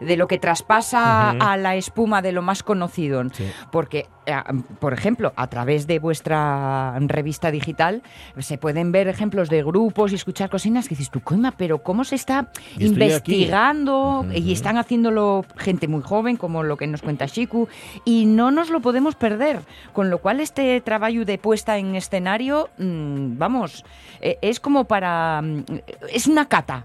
de 0.00 0.16
lo 0.16 0.26
que 0.26 0.38
traspasa 0.38 1.30
a 1.30 1.56
la 1.56 1.76
espuma 1.76 2.22
de 2.22 2.32
lo 2.32 2.42
más 2.42 2.62
conocido. 2.62 3.22
Sí. 3.32 3.50
Porque, 3.70 4.06
eh, 4.26 4.34
por 4.80 4.92
ejemplo, 4.92 5.32
a 5.36 5.48
través 5.48 5.86
de 5.86 5.98
vuestra 5.98 6.98
revista 7.00 7.50
digital 7.50 8.02
se 8.38 8.58
pueden 8.58 8.92
ver 8.92 9.08
ejemplos 9.08 9.48
de 9.48 9.62
grupos 9.62 10.12
y 10.12 10.14
escuchar 10.14 10.50
cocinas 10.50 10.88
que 10.88 10.94
dices 10.94 11.10
tú, 11.10 11.20
coima, 11.20 11.52
pero 11.52 11.82
¿cómo 11.82 12.04
se 12.04 12.16
está 12.16 12.50
Y 12.78 12.94
estoy 13.70 13.84
aquí". 13.84 13.94
investigando? 13.94 14.20
Ujú. 14.20 14.32
Y 14.32 14.52
están 14.52 14.76
haciéndolo 14.78 15.44
gente 15.56 15.88
muy 15.88 16.02
joven, 16.02 16.36
como 16.36 16.62
lo 16.62 16.76
que 16.76 16.86
nos 16.86 17.02
cuenta 17.02 17.26
Shiku, 17.26 17.68
y 18.04 18.26
no 18.26 18.50
nos 18.50 18.70
lo 18.70 18.80
podemos 18.80 19.14
perder. 19.14 19.60
Con 19.92 20.10
lo 20.10 20.18
cual, 20.18 20.40
este 20.40 20.80
trabajo 20.80 21.24
de 21.24 21.38
puesta 21.38 21.78
en 21.78 21.94
escenario, 21.94 22.68
mm, 22.78 23.38
vamos, 23.38 23.84
eh, 24.20 24.38
es 24.42 24.60
como 24.60 24.84
para. 24.84 25.40
mm, 25.42 25.64
Es 26.12 26.26
una 26.26 26.48
cata. 26.48 26.84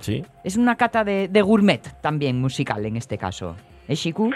Sí. 0.00 0.24
Es 0.44 0.56
una 0.56 0.76
cata 0.76 1.04
de, 1.04 1.28
de 1.28 1.42
gourmet 1.42 1.82
también 2.00 2.40
musical 2.40 2.84
en 2.86 2.96
este 2.96 3.18
caso. 3.18 3.56
¿Eh, 3.88 3.94
Shiku? 3.94 4.30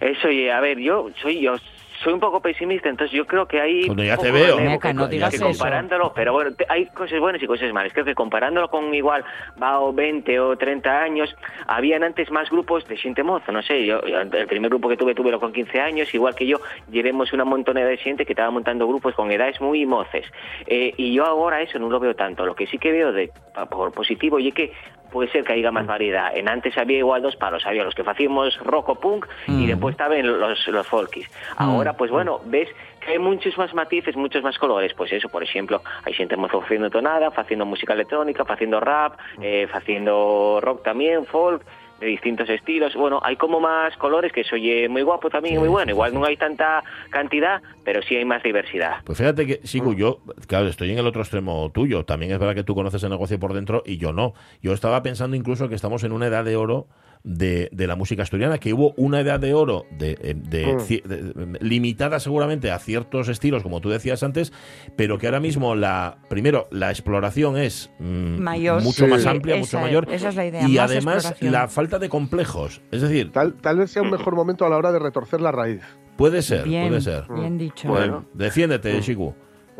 Eso, 0.00 0.30
y 0.30 0.48
a 0.48 0.60
ver, 0.60 0.78
yo 0.78 1.10
soy 1.22 1.40
yo 1.40 1.54
soy 2.02 2.12
un 2.12 2.20
poco 2.20 2.40
pesimista, 2.40 2.88
entonces 2.88 3.16
yo 3.16 3.26
creo 3.26 3.46
que 3.46 3.60
hay 3.60 3.86
Bueno, 3.86 4.04
ya 4.04 4.14
un 4.16 4.20
te 4.24 4.30
veo. 4.30 4.56
que, 4.78 4.94
no 4.94 5.08
que 5.08 5.14
digas 5.14 5.34
eso. 5.34 5.44
comparándolo, 5.44 6.12
pero 6.14 6.32
bueno, 6.32 6.52
te- 6.54 6.66
hay 6.68 6.86
cosas 6.86 7.18
buenas 7.20 7.42
y 7.42 7.46
cosas 7.46 7.72
malas. 7.72 7.92
Creo 7.92 8.04
que 8.04 8.14
comparándolo 8.14 8.68
con 8.68 8.94
igual 8.94 9.24
va 9.62 9.80
o 9.80 9.92
20 9.92 10.38
o 10.40 10.56
30 10.56 11.02
años, 11.02 11.34
habían 11.66 12.04
antes 12.04 12.30
más 12.30 12.50
grupos 12.50 12.86
de 12.88 12.96
xente 12.96 13.22
mozo, 13.22 13.50
no 13.52 13.62
sé, 13.62 13.84
yo, 13.86 14.00
yo 14.06 14.20
el 14.20 14.46
primer 14.46 14.70
grupo 14.70 14.88
que 14.88 14.96
tuve 14.96 15.14
tuve 15.14 15.36
con 15.38 15.52
15 15.52 15.80
años, 15.80 16.14
igual 16.14 16.34
que 16.34 16.46
yo, 16.46 16.58
llevemos 16.90 17.32
una 17.32 17.44
montonera 17.44 17.88
de 17.88 17.96
xente 17.98 18.24
que 18.26 18.32
estaba 18.32 18.50
montando 18.50 18.86
grupos 18.86 19.14
con 19.14 19.30
edades 19.30 19.60
muy 19.60 19.84
moces. 19.86 20.24
Eh, 20.66 20.94
y 20.96 21.12
yo 21.14 21.24
ahora 21.24 21.60
eso 21.62 21.78
no 21.78 21.88
lo 21.90 21.98
veo 22.00 22.14
tanto, 22.14 22.46
lo 22.46 22.54
que 22.54 22.66
sí 22.66 22.78
que 22.78 22.92
veo 22.92 23.12
de 23.12 23.30
por 23.70 23.92
positivo 23.92 24.38
y 24.38 24.52
que 24.52 24.72
puede 25.10 25.30
ser 25.30 25.44
que 25.44 25.52
haya 25.54 25.70
más 25.70 25.86
variedad. 25.86 26.36
En 26.36 26.48
antes 26.48 26.76
había 26.78 26.98
igual 26.98 27.22
dos 27.22 27.36
palos, 27.36 27.64
había 27.66 27.84
los 27.84 27.94
que 27.94 28.02
hacíamos 28.02 28.58
rock 28.60 28.90
o 28.90 28.94
punk 28.96 29.26
y 29.46 29.50
Mm. 29.52 29.66
después 29.66 29.92
estaban 29.94 30.26
los, 30.26 30.66
los 30.68 30.86
folkies. 30.86 31.28
Ahora, 31.56 31.94
pues 31.94 32.10
bueno, 32.10 32.40
ves 32.44 32.68
que 33.00 33.12
hay 33.12 33.18
muchos 33.18 33.56
más 33.58 33.72
matices, 33.74 34.16
muchos 34.16 34.42
más 34.42 34.58
colores. 34.58 34.92
Pues 34.94 35.12
eso, 35.12 35.28
por 35.28 35.42
ejemplo, 35.42 35.82
hay 36.04 36.12
gente 36.12 36.36
haciendo 36.36 36.90
tonada, 36.90 37.28
haciendo 37.34 37.64
música 37.66 37.94
electrónica, 37.94 38.44
haciendo 38.48 38.80
rap, 38.80 39.18
eh, 39.40 39.66
haciendo 39.72 40.60
rock 40.62 40.82
también, 40.82 41.24
folk 41.26 41.62
de 42.00 42.06
distintos 42.06 42.48
estilos. 42.48 42.94
Bueno, 42.94 43.20
hay 43.22 43.36
como 43.36 43.60
más 43.60 43.96
colores 43.96 44.32
que 44.32 44.44
soy 44.44 44.88
muy 44.88 45.02
guapo 45.02 45.30
también 45.30 45.58
muy 45.58 45.68
bueno. 45.68 45.90
Igual 45.90 46.14
no 46.14 46.24
hay 46.24 46.36
tanta 46.36 46.82
cantidad, 47.10 47.62
pero 47.84 48.02
sí 48.02 48.16
hay 48.16 48.24
más 48.24 48.42
diversidad. 48.42 49.02
Pues 49.04 49.18
fíjate 49.18 49.46
que, 49.46 49.60
Sigu, 49.66 49.94
yo, 49.94 50.20
claro, 50.46 50.68
estoy 50.68 50.92
en 50.92 50.98
el 50.98 51.06
otro 51.06 51.22
extremo 51.22 51.70
tuyo. 51.70 52.04
También 52.04 52.32
es 52.32 52.38
verdad 52.38 52.54
que 52.54 52.64
tú 52.64 52.74
conoces 52.74 53.02
el 53.02 53.10
negocio 53.10 53.38
por 53.38 53.52
dentro 53.52 53.82
y 53.84 53.98
yo 53.98 54.12
no. 54.12 54.34
Yo 54.62 54.72
estaba 54.72 55.02
pensando 55.02 55.36
incluso 55.36 55.68
que 55.68 55.74
estamos 55.74 56.04
en 56.04 56.12
una 56.12 56.26
edad 56.26 56.44
de 56.44 56.56
oro 56.56 56.86
de, 57.24 57.68
de 57.72 57.86
la 57.86 57.96
música 57.96 58.22
asturiana, 58.22 58.58
que 58.58 58.72
hubo 58.72 58.94
una 58.96 59.20
edad 59.20 59.40
de 59.40 59.54
oro 59.54 59.84
de, 59.98 60.12
eh, 60.22 60.34
de- 60.36 60.66
Mm. 60.74 61.08
de- 61.08 61.22
de- 61.22 61.58
limitada 61.60 62.20
seguramente 62.20 62.70
a 62.70 62.78
ciertos 62.78 63.28
estilos, 63.28 63.62
como 63.62 63.80
tú 63.80 63.88
decías 63.90 64.22
antes, 64.22 64.52
pero 64.96 65.18
que 65.18 65.26
ahora 65.26 65.40
mismo 65.40 65.74
la 65.74 66.18
primero 66.28 66.66
la 66.70 66.90
exploración 66.90 67.56
es 67.56 67.90
mm, 67.98 68.38
Mayor. 68.40 68.82
mucho 68.82 69.04
Sí. 69.04 69.10
más 69.10 69.26
amplia, 69.26 69.56
Esa 69.56 69.60
mucho 69.78 69.80
mayor. 69.86 70.08
esa 70.12 70.28
es 70.30 70.36
la 70.36 70.46
idea, 70.46 70.68
y 70.68 70.72
más 70.76 70.90
además 70.90 71.36
la 71.40 71.68
falta 71.68 71.98
de 71.98 72.08
complejos. 72.08 72.80
Es 72.90 73.02
decir, 73.02 73.32
Tal, 73.32 73.54
tal 73.54 73.78
vez 73.78 73.90
sea 73.90 74.02
un 74.02 74.10
mejor 74.10 74.34
momento 74.34 74.64
a 74.64 74.68
la 74.68 74.76
hora 74.76 74.92
de 74.92 74.98
retorcer 74.98 75.40
la 75.40 75.52
raíz. 75.52 75.80
puede 76.16 76.42
ser, 76.42 76.64
Bien, 76.64 76.88
puede 76.88 77.00
ser. 77.00 77.24
bien 77.32 77.58
dicho. 77.58 77.88
Bueno. 77.88 78.24
Defiéndete, 78.34 79.00
Shiku. 79.00 79.34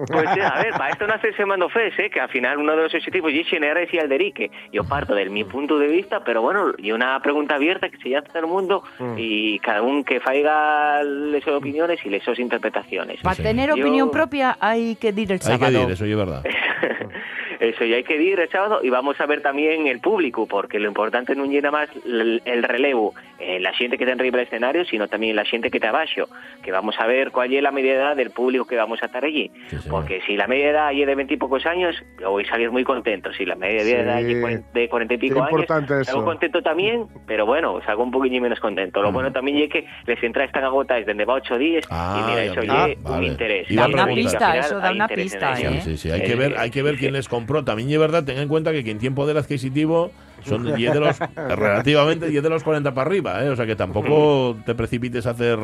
Pues 0.06 0.30
sí, 0.32 0.40
a 0.40 0.62
ver, 0.62 0.70
para 0.72 0.90
esto 0.90 1.06
no 1.08 1.14
hacerse 1.14 1.44
mando 1.44 1.68
fes, 1.68 1.92
¿eh? 1.98 2.08
que 2.08 2.20
al 2.20 2.28
final 2.28 2.58
uno 2.58 2.76
de 2.76 2.84
los 2.84 2.94
objetivos 2.94 3.32
es 3.32 3.48
generar 3.48 3.78
ese 3.78 3.98
alderique. 3.98 4.50
Yo 4.72 4.84
parto 4.84 5.14
de 5.14 5.28
mi 5.28 5.42
punto 5.44 5.76
de 5.78 5.88
vista, 5.88 6.22
pero 6.24 6.40
bueno, 6.40 6.72
y 6.78 6.92
una 6.92 7.20
pregunta 7.20 7.56
abierta 7.56 7.88
que 7.88 7.96
se 7.98 8.10
llama 8.10 8.26
todo 8.28 8.38
el 8.38 8.46
mundo 8.46 8.82
y 9.16 9.58
cada 9.58 9.82
uno 9.82 10.04
que 10.04 10.20
faiga 10.20 11.00
sus 11.02 11.48
opiniones 11.52 11.98
y 12.04 12.20
sus 12.20 12.38
interpretaciones. 12.38 13.20
Para 13.22 13.34
sí. 13.34 13.42
tener 13.42 13.70
Yo- 13.70 13.74
opinión 13.82 14.10
propia 14.10 14.56
hay 14.60 14.94
que 14.96 15.08
ir 15.08 15.18
el 15.18 15.32
Hay 15.32 15.38
que 15.38 15.44
sábado. 15.44 15.72
decir, 15.72 15.90
eso 15.92 16.04
es 16.04 16.16
verdad. 16.16 16.44
Eso, 17.60 17.84
y 17.84 17.92
hay 17.94 18.04
que 18.04 18.20
ir 18.22 18.38
el 18.38 18.48
sábado 18.50 18.80
y 18.82 18.90
vamos 18.90 19.20
a 19.20 19.26
ver 19.26 19.42
también 19.42 19.86
el 19.86 20.00
público, 20.00 20.46
porque 20.46 20.78
lo 20.78 20.88
importante 20.88 21.34
no 21.34 21.44
llena 21.44 21.70
más 21.70 21.88
el, 22.04 22.40
el 22.44 22.62
relevo, 22.62 23.14
eh, 23.38 23.58
la 23.60 23.72
gente 23.72 23.96
que 23.98 24.04
está 24.04 24.12
en 24.14 24.20
arriba 24.20 24.38
del 24.38 24.46
escenario, 24.46 24.84
sino 24.84 25.08
también 25.08 25.34
la 25.36 25.44
gente 25.44 25.70
que 25.70 25.78
está 25.78 25.88
abajo, 25.90 26.28
que 26.62 26.70
vamos 26.70 26.94
a 26.98 27.06
ver 27.06 27.30
cuál 27.32 27.52
es 27.52 27.62
la 27.62 27.70
media 27.72 27.94
edad 27.94 28.16
del 28.16 28.30
público 28.30 28.66
que 28.66 28.76
vamos 28.76 29.02
a 29.02 29.06
estar 29.06 29.24
allí. 29.24 29.50
Sí, 29.68 29.76
porque 29.90 30.20
si 30.26 30.36
la 30.36 30.46
media 30.46 30.70
edad 30.70 30.92
es 30.92 31.06
de 31.06 31.14
20 31.14 31.34
y 31.34 31.36
pocos 31.36 31.66
años, 31.66 31.96
yo 32.20 32.30
voy 32.30 32.44
a 32.44 32.48
salir 32.48 32.70
muy 32.70 32.84
contento. 32.84 33.32
Si 33.32 33.44
la 33.44 33.54
media 33.56 33.80
Sí. 33.84 33.90
edad 33.92 34.20
es 34.20 34.72
de 34.72 34.88
40 34.88 35.14
y 35.14 35.18
pico 35.18 35.42
años, 35.42 35.66
salgo 36.04 36.24
contento 36.24 36.62
también, 36.62 37.06
pero 37.26 37.44
bueno, 37.46 37.80
salgo 37.84 38.02
un 38.04 38.10
poquillo 38.10 38.40
menos 38.40 38.60
contento. 38.60 39.02
Lo 39.02 39.10
bueno 39.12 39.32
también 39.32 39.58
es 39.58 39.70
que 39.70 39.84
les 40.06 40.22
entradas 40.22 40.48
están 40.50 40.64
agotadas 40.64 41.06
desde 41.06 41.24
va 41.24 41.34
8 41.34 41.58
días 41.58 41.84
Ah, 41.90 42.20
y 42.20 42.30
mira, 42.30 42.44
eso 42.44 42.60
Ah, 42.68 42.88
es 42.88 42.96
un 42.98 43.02
vale. 43.04 43.26
interés. 43.26 43.70
Iba 43.70 43.84
a 43.84 43.88
Da 43.88 43.94
una 44.04 44.14
pista, 44.14 44.56
eso 44.58 44.78
da 44.80 44.90
una 44.92 45.04
interés 45.04 45.24
pista. 45.24 45.60
¿eh? 45.60 45.80
Sí, 45.82 45.96
sí, 45.96 46.10
hay 46.10 46.20
Eh, 46.20 46.24
que 46.24 46.34
ver, 46.36 46.54
hay 46.58 46.70
que 46.70 46.82
ver 46.82 46.96
quién 46.96 47.10
sí. 47.12 47.16
les 47.16 47.28
compró. 47.48 47.64
También 47.64 47.90
es 47.90 47.98
verdad, 47.98 48.24
tenga 48.24 48.42
en 48.42 48.48
cuenta 48.48 48.72
que 48.72 48.84
quien 48.84 48.98
tiene 48.98 49.16
poder 49.16 49.36
adquisitivo 49.38 50.10
son 50.44 50.74
10 50.76 50.92
de 50.94 51.00
los 51.00 51.18
relativamente 51.36 52.28
10 52.28 52.42
de 52.42 52.50
los 52.50 52.62
40 52.62 52.94
para 52.94 53.08
arriba, 53.08 53.44
¿eh? 53.44 53.48
o 53.50 53.56
sea 53.56 53.66
que 53.66 53.74
tampoco 53.74 54.56
te 54.64 54.74
precipites 54.74 55.26
a 55.26 55.30
hacer, 55.30 55.58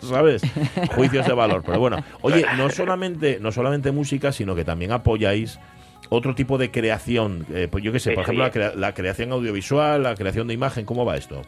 ¿sabes? 0.00 0.42
Juicios 0.94 1.26
de 1.26 1.32
valor, 1.32 1.62
pero 1.64 1.80
bueno, 1.80 1.96
oye, 2.22 2.44
no 2.56 2.68
solamente 2.70 3.38
no 3.40 3.50
solamente 3.52 3.90
música, 3.90 4.30
sino 4.32 4.54
que 4.54 4.64
también 4.64 4.92
apoyáis 4.92 5.58
otro 6.10 6.34
tipo 6.34 6.58
de 6.58 6.70
creación, 6.70 7.46
eh, 7.52 7.68
pues 7.70 7.82
yo 7.84 7.92
qué 7.92 8.00
sé, 8.00 8.10
por 8.12 8.24
ejemplo, 8.24 8.44
la, 8.44 8.50
crea- 8.50 8.72
la 8.74 8.94
creación 8.94 9.32
audiovisual, 9.32 10.02
la 10.02 10.14
creación 10.14 10.48
de 10.48 10.54
imagen, 10.54 10.84
¿cómo 10.84 11.04
va 11.04 11.16
esto? 11.16 11.42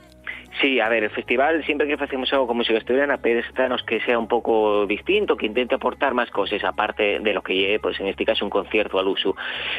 Sí, 0.61 0.81
a 0.81 0.89
ver, 0.89 1.05
el 1.05 1.11
festival 1.11 1.65
siempre 1.65 1.87
que 1.87 1.95
hacemos 1.95 2.33
algo 2.33 2.47
con 2.47 2.59
música 2.59 2.79
asturiana, 2.79 3.17
pedestanos 3.19 3.83
que 3.83 4.01
sea 4.01 4.19
un 4.19 4.29
poco 4.29 4.87
distinto, 4.87 5.37
que 5.37 5.47
intente 5.47 5.75
aportar 5.75 6.15
más 6.15 6.31
cosas 6.31 6.63
aparte 6.63 7.21
de 7.21 7.33
lo 7.33 7.43
que 7.43 7.55
lleve, 7.55 7.79
pues 7.81 7.99
en 8.01 8.07
este 8.09 8.25
caso 8.25 8.45
un 8.45 8.51
concierto 8.51 8.99
al 8.99 9.09
uso. 9.09 9.35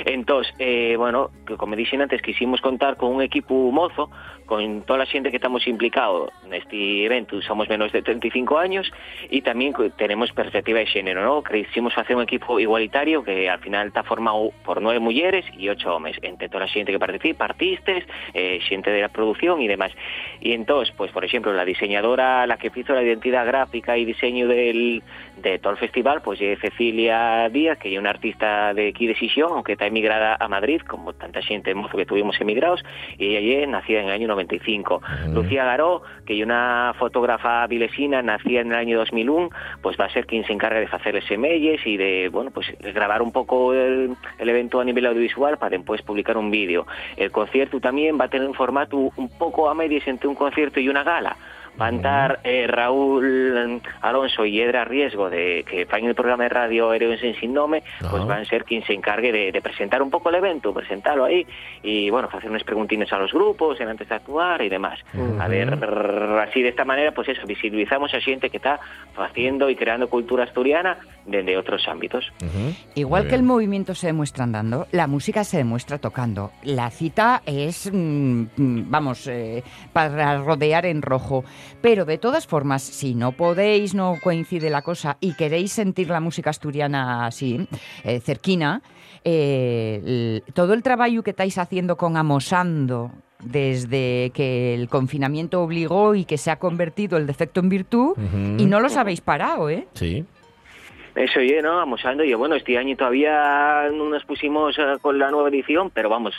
Entonces, 0.06 0.54
eh, 0.58 0.96
bueno, 0.98 1.30
como 1.58 1.76
dije 1.76 1.96
antes, 1.96 2.22
quisimos 2.22 2.60
contar 2.60 2.98
con 2.98 3.14
un 3.14 3.22
equipo 3.22 3.54
mozo, 3.72 4.10
con 4.46 4.82
toda 4.82 5.00
la 5.00 5.06
gente 5.06 5.30
que 5.30 5.38
estamos 5.38 5.68
implicados 5.68 6.32
en 6.46 6.54
este 6.54 7.06
evento, 7.06 7.42
somos 7.42 7.70
menos 7.70 7.92
de 7.92 8.02
35 8.02 8.58
años 8.58 8.92
y 9.30 9.42
también 9.42 9.74
tenemos 9.98 10.32
perspectiva 10.32 10.80
de 10.80 10.86
género, 10.88 11.24
¿no? 11.24 11.44
Quisimos 11.44 11.98
hacer 11.98 12.16
un 12.16 12.24
equipo 12.24 12.60
igualitario 12.60 13.24
que 13.24 13.50
al 13.50 13.60
final 13.60 13.88
está 13.88 14.04
formado 14.04 14.52
por 14.66 14.82
nueve 14.82 15.00
mujeres 15.00 15.46
y 15.58 15.70
ocho 15.70 15.96
hombres, 15.96 16.18
entre 16.22 16.50
toda 16.50 16.62
la 16.62 16.68
gente 16.68 16.92
que 16.92 17.00
participa, 17.00 17.46
artistas, 17.46 18.04
eh, 18.34 18.60
gente 18.62 18.90
de 18.90 19.02
la 19.02 19.10
producción 19.10 19.62
y 19.62 19.68
demás. 19.68 19.92
Y 20.42 20.54
pues 20.66 21.12
por 21.12 21.26
ejemplo, 21.26 21.54
la 21.54 21.66
diseñadora, 21.66 22.48
la 22.48 22.58
que 22.58 22.72
hizo 22.74 22.94
la 22.94 23.04
identidad 23.04 23.46
gráfica 23.46 23.98
y 23.98 24.06
diseño 24.06 24.48
del, 24.48 25.04
de 25.38 25.60
todo 25.60 25.74
el 25.74 25.80
festival, 25.80 26.22
pues 26.24 26.40
es 26.42 26.60
Cecilia 26.60 27.50
Díaz, 27.50 27.78
que 27.78 27.94
es 27.94 28.00
una 28.00 28.12
artista 28.12 28.74
de 28.74 28.90
aquí 28.90 29.08
de 29.08 29.16
Sisión, 29.16 29.52
aunque 29.52 29.74
está 29.74 29.86
emigrada 29.86 30.38
a 30.40 30.48
Madrid, 30.48 30.82
como 30.82 31.14
tanta 31.14 31.42
gente 31.42 31.74
mozo 31.76 31.98
que 31.98 32.06
tuvimos 32.06 32.40
emigrados, 32.40 32.84
y 33.18 33.36
ella 33.36 33.64
es 33.64 33.70
nacida 33.70 34.00
en 34.00 34.06
el 34.08 34.12
año 34.12 34.28
95. 34.30 35.02
Lucía 35.34 35.66
Garó, 35.66 36.04
que 36.26 36.38
es 36.38 36.44
una 36.44 36.94
fotógrafa 36.98 37.68
vilesina, 37.68 38.22
nacida 38.22 38.62
en 38.62 38.72
el 38.72 38.78
año 38.78 38.98
2001, 39.00 39.50
pues 39.82 39.98
va 40.00 40.06
a 40.06 40.10
ser 40.10 40.26
quien 40.26 40.46
se 40.46 40.54
encarga 40.54 40.80
de 40.80 40.86
hacer 40.86 41.22
semelles 41.28 41.86
y 41.86 41.98
de, 41.98 42.30
bueno, 42.30 42.52
pues 42.52 42.68
grabar 42.80 43.22
un 43.22 43.32
poco 43.32 43.74
el, 43.74 44.16
el 44.40 44.50
evento 44.50 44.80
a 44.80 44.86
nivel 44.86 45.06
audiovisual 45.06 45.58
para 45.58 45.78
después 45.78 46.02
publicar 46.02 46.38
un 46.38 46.52
vídeo. 46.52 46.88
El 47.18 47.32
concierto 47.32 47.80
también 47.80 48.18
va 48.20 48.26
a 48.26 48.30
tener 48.30 48.48
un 48.48 48.54
formato 48.54 48.98
un 48.98 49.30
poco 49.38 49.70
a 49.70 49.74
medias 49.74 50.08
entre 50.08 50.28
un 50.28 50.36
concierto 50.36 50.53
y 50.80 50.90
una 50.90 51.04
gala 51.04 51.36
van 51.78 51.96
a 51.96 51.98
estar 51.98 52.40
eh, 52.44 52.68
Raúl 52.68 53.82
Alonso 54.02 54.46
y 54.46 54.62
Edra 54.62 54.86
Riesgo, 54.86 55.30
de 55.30 55.66
que 55.68 55.88
en 55.90 56.06
el 56.06 56.16
programa 56.16 56.44
de 56.44 56.50
radio 56.50 56.94
Héroes 56.94 57.24
en 57.24 57.36
Sin 57.36 57.54
Nome, 57.54 57.84
pues 58.10 58.26
van 58.26 58.42
a 58.42 58.46
ser 58.46 58.66
quien 58.66 58.84
se 58.84 58.94
encargue 58.94 59.32
de, 59.32 59.52
de 59.52 59.62
presentar 59.62 60.02
un 60.02 60.10
poco 60.10 60.30
el 60.30 60.36
evento, 60.36 60.74
presentarlo 60.74 61.26
ahí 61.26 61.46
y, 61.82 62.10
bueno, 62.10 62.30
hacer 62.32 62.50
unas 62.50 62.64
preguntines 62.64 63.12
a 63.14 63.18
los 63.18 63.32
grupos 63.32 63.80
en 63.80 63.90
antes 63.90 64.10
de 64.10 64.16
actuar 64.16 64.62
y 64.62 64.70
demás. 64.70 65.00
A 65.40 65.48
ver, 65.48 65.74
así 66.42 66.62
de 66.62 66.70
esta 66.70 66.86
manera, 66.86 67.12
pues 67.12 67.30
eso, 67.30 67.46
visibilizamos 67.46 68.14
a 68.14 68.20
gente 68.20 68.50
que 68.50 68.58
está 68.58 68.80
haciendo 69.18 69.70
y 69.70 69.76
creando 69.76 70.10
cultura 70.10 70.44
asturiana 70.44 70.98
desde 71.26 71.58
otros 71.58 71.88
ámbitos. 71.88 72.32
Igual 72.96 73.28
que 73.28 73.36
el 73.36 73.44
movimiento 73.44 73.96
se 73.96 74.08
demuestra 74.08 74.44
andando, 74.44 74.88
la 74.92 75.08
música 75.08 75.44
se 75.44 75.58
demuestra 75.58 75.98
tocando. 75.98 76.52
La 76.64 76.90
cita 76.90 77.42
es, 77.46 77.90
mm, 77.92 78.44
mm, 78.56 78.92
vamos, 78.92 79.28
eh, 79.28 79.64
para 79.92 80.38
rodear 80.40 80.86
en 80.86 81.02
rojo. 81.02 81.44
Pero 81.82 82.06
de 82.06 82.18
todas 82.18 82.48
formas, 82.48 82.82
si 82.82 83.16
no 83.16 83.32
podéis, 83.34 83.94
no 83.94 84.18
coincide 84.24 84.70
la 84.70 84.82
cosa 84.82 85.18
y 85.20 85.34
queréis 85.34 85.72
sentir 85.72 86.10
la 86.10 86.20
música 86.20 86.50
asturiana 86.50 87.26
así, 87.26 87.68
eh, 88.04 88.20
cerquina, 88.20 88.82
eh, 89.24 90.02
el- 90.46 90.54
todo 90.54 90.74
el 90.74 90.84
trabajo 90.84 91.24
que 91.24 91.32
estáis 91.32 91.58
haciendo 91.58 91.98
con 91.98 92.18
Amosando 92.18 93.12
desde 93.44 94.32
que 94.34 94.74
el 94.74 94.88
confinamiento 94.88 95.62
obligó 95.62 96.16
y 96.16 96.24
que 96.24 96.38
se 96.38 96.50
ha 96.50 96.58
convertido 96.60 97.18
el 97.18 97.28
defecto 97.28 97.60
en 97.60 97.68
virtud, 97.70 98.16
y 98.58 98.66
no 98.66 98.80
los 98.80 98.96
habéis 98.96 99.20
parado, 99.22 99.70
¿eh? 99.70 99.88
Sí. 99.94 100.26
Eso, 101.16 101.40
oye, 101.40 101.62
¿no? 101.62 101.80
Amosando, 101.80 102.24
y 102.24 102.34
bueno, 102.34 102.56
este 102.56 102.78
año 102.78 102.96
todavía 102.96 103.88
no 103.94 104.10
nos 104.10 104.24
pusimos 104.26 104.78
eh, 104.80 104.98
con 105.02 105.20
la 105.20 105.30
nueva 105.30 105.50
edición, 105.50 105.92
pero 105.94 106.10
vamos, 106.10 106.34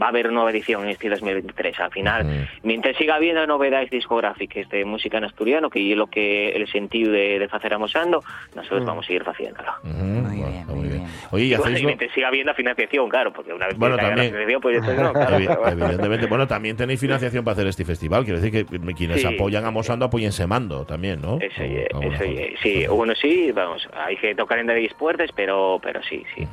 va 0.00 0.06
a 0.06 0.08
haber 0.10 0.30
nueva 0.30 0.50
edición 0.50 0.84
en 0.84 0.90
este 0.90 1.08
2023. 1.08 1.80
Al 1.80 1.90
final, 1.90 2.24
Ujú. 2.24 2.32
mientras 2.62 2.96
siga 2.96 3.16
habiendo 3.16 3.44
novedades 3.46 3.90
discográficas 3.90 4.68
de 4.68 4.84
música 4.84 5.18
en 5.18 5.24
asturiano, 5.24 5.70
que 5.70 5.90
es 5.90 5.96
lo 5.96 6.06
que 6.06 6.50
el 6.50 6.68
sentido 6.70 7.10
de, 7.12 7.38
de 7.40 7.48
hacer 7.50 7.74
Amosando, 7.74 8.22
nosotros 8.54 8.84
vamos 8.84 9.04
a 9.04 9.08
seguir 9.08 9.22
haciéndolo. 9.26 9.72
Ujú. 9.82 9.92
Muy 9.92 10.20
Bueno, 10.22 10.30
bien, 10.46 10.54
está 10.60 10.72
muy 10.72 10.88
bien. 10.88 11.02
Oye, 11.32 11.44
y 11.44 11.48
bueno, 11.56 11.64
hacéis 11.64 11.84
mientras 11.84 12.12
siga 12.12 12.28
habiendo 12.28 12.54
financiación, 12.54 13.08
claro, 13.08 13.32
porque 13.32 13.52
una 13.52 13.66
vez 13.66 13.76
Bueno, 13.76 13.96
que 13.96 14.02
también. 14.02 14.18
la 14.18 14.24
financiación, 14.24 14.60
pues 14.60 14.76
entonces 14.76 15.02
no, 15.02 15.12
claro, 15.14 15.36
Evi- 15.38 15.46
claro. 15.46 15.68
Evidentemente. 15.68 16.26
Bueno, 16.26 16.46
también 16.46 16.76
tenéis 16.76 17.00
financiación 17.00 17.44
para 17.44 17.54
hacer 17.54 17.66
este 17.66 17.84
festival. 17.84 18.24
Quiero 18.24 18.40
decir 18.40 18.66
que 18.66 18.94
quienes 18.94 19.20
Sí. 19.20 19.26
apoyan 19.26 19.64
a 19.64 19.70
Mosando 19.72 20.04
apoyen 20.04 20.30
Semando 20.32 20.84
también, 20.84 21.20
¿no? 21.20 21.38
Eso, 21.40 21.62
O- 21.96 22.02
eso, 22.02 22.24
sí, 22.62 22.86
bueno, 22.86 23.14
sí, 23.14 23.50
vamos, 23.52 23.88
hay 23.92 24.11
que 24.16 24.34
tocar 24.34 24.58
en 24.58 24.66
de 24.66 24.90
puertas, 24.98 25.30
pero, 25.34 25.78
pero 25.82 26.00
sí, 26.02 26.24
sí. 26.34 26.46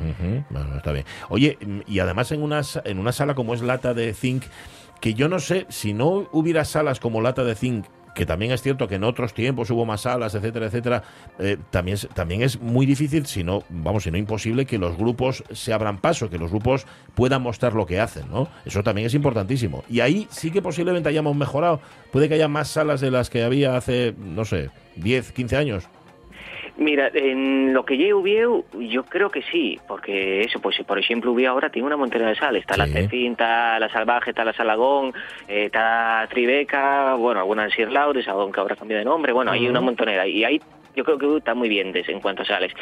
Bueno, 0.50 0.76
está 0.78 0.92
bien. 0.92 1.06
Oye, 1.30 1.58
y 1.88 2.00
además 2.00 2.32
en 2.32 2.42
una, 2.42 2.62
en 2.86 3.00
una 3.00 3.12
sala 3.12 3.36
como 3.36 3.54
es 3.54 3.62
Lata 3.62 3.94
de 3.94 4.14
Zinc, 4.14 4.44
que 5.02 5.14
yo 5.14 5.30
no 5.30 5.40
sé, 5.40 5.66
si 5.70 5.94
no 5.94 6.28
hubiera 6.32 6.66
salas 6.66 7.00
como 7.00 7.22
Lata 7.22 7.44
de 7.44 7.56
Zinc, 7.56 7.86
que 8.16 8.26
también 8.26 8.52
es 8.52 8.62
cierto 8.62 8.88
que 8.90 8.96
en 8.96 9.06
otros 9.06 9.34
tiempos 9.34 9.70
hubo 9.70 9.86
más 9.86 10.02
salas, 10.02 10.36
etcétera, 10.36 10.66
etcétera, 10.66 11.04
eh, 11.38 11.56
también, 11.70 11.94
es- 11.96 12.10
también 12.14 12.42
es 12.42 12.60
muy 12.60 12.86
difícil, 12.86 13.26
si 13.28 13.44
no, 13.46 13.64
vamos, 13.70 14.04
si 14.04 14.12
no 14.12 14.18
imposible, 14.18 14.66
que 14.66 14.78
los 14.78 14.98
grupos 14.98 15.44
se 15.52 15.72
abran 15.72 16.00
paso, 16.00 16.30
que 16.30 16.38
los 16.38 16.50
grupos 16.50 16.86
puedan 17.16 17.42
mostrar 17.44 17.74
lo 17.76 17.86
que 17.86 18.00
hacen, 18.02 18.30
¿no? 18.30 18.50
Eso 18.66 18.84
también 18.84 19.08
es 19.08 19.14
importantísimo. 19.14 19.86
Y 19.90 20.02
ahí 20.02 20.28
sí 20.32 20.52
que 20.52 20.62
posiblemente 20.62 21.08
hayamos 21.08 21.34
mejorado. 21.36 21.80
Puede 22.12 22.28
que 22.28 22.34
haya 22.34 22.50
más 22.50 22.68
salas 22.68 23.00
de 23.00 23.12
las 23.12 23.30
que 23.30 23.44
había 23.44 23.78
hace, 23.78 24.14
no 24.18 24.44
sé, 24.44 24.70
10, 24.98 25.32
15 25.32 25.56
años. 25.56 25.88
Mira, 26.80 27.12
en 27.14 27.74
lo 27.74 27.84
que 27.84 27.98
yo 27.98 28.20
Ubieu, 28.20 28.64
yo 28.80 29.04
creo 29.04 29.30
que 29.30 29.42
sí, 29.44 29.78
porque 29.86 30.44
eso, 30.46 30.62
pues 30.62 30.78
por 30.88 30.98
ejemplo, 30.98 31.34
Ubieu 31.34 31.52
ahora 31.52 31.70
tiene 31.70 31.86
una 31.86 31.98
montera 31.98 32.28
de 32.30 32.36
sales, 32.36 32.62
está 32.62 32.78
la 32.78 32.86
Sí. 32.88 32.94
Cecín, 32.94 33.34
está 33.34 33.78
la 33.80 33.90
Salvaje, 33.90 34.30
está 34.30 34.46
la 34.46 34.54
Salagón, 34.54 35.14
eh, 35.50 35.66
está 35.66 36.26
Tribeca, 36.30 37.16
bueno, 37.16 37.42
algunas 37.42 37.74
Sir 37.74 37.92
Laures, 37.92 38.28
aunque 38.30 38.62
ahora 38.62 38.78
cambiado 38.78 39.00
de 39.00 39.06
nombre, 39.06 39.34
bueno, 39.34 39.52
hay 39.52 39.68
una 39.68 39.82
montonera, 39.82 40.26
y 40.26 40.46
ahí 40.46 40.62
yo 40.96 41.04
creo 41.04 41.18
que 41.18 41.38
está 41.38 41.54
muy 41.54 41.68
bien 41.68 41.92
en 41.94 42.20
cuanto 42.22 42.44
a 42.44 42.46
sales. 42.46 42.74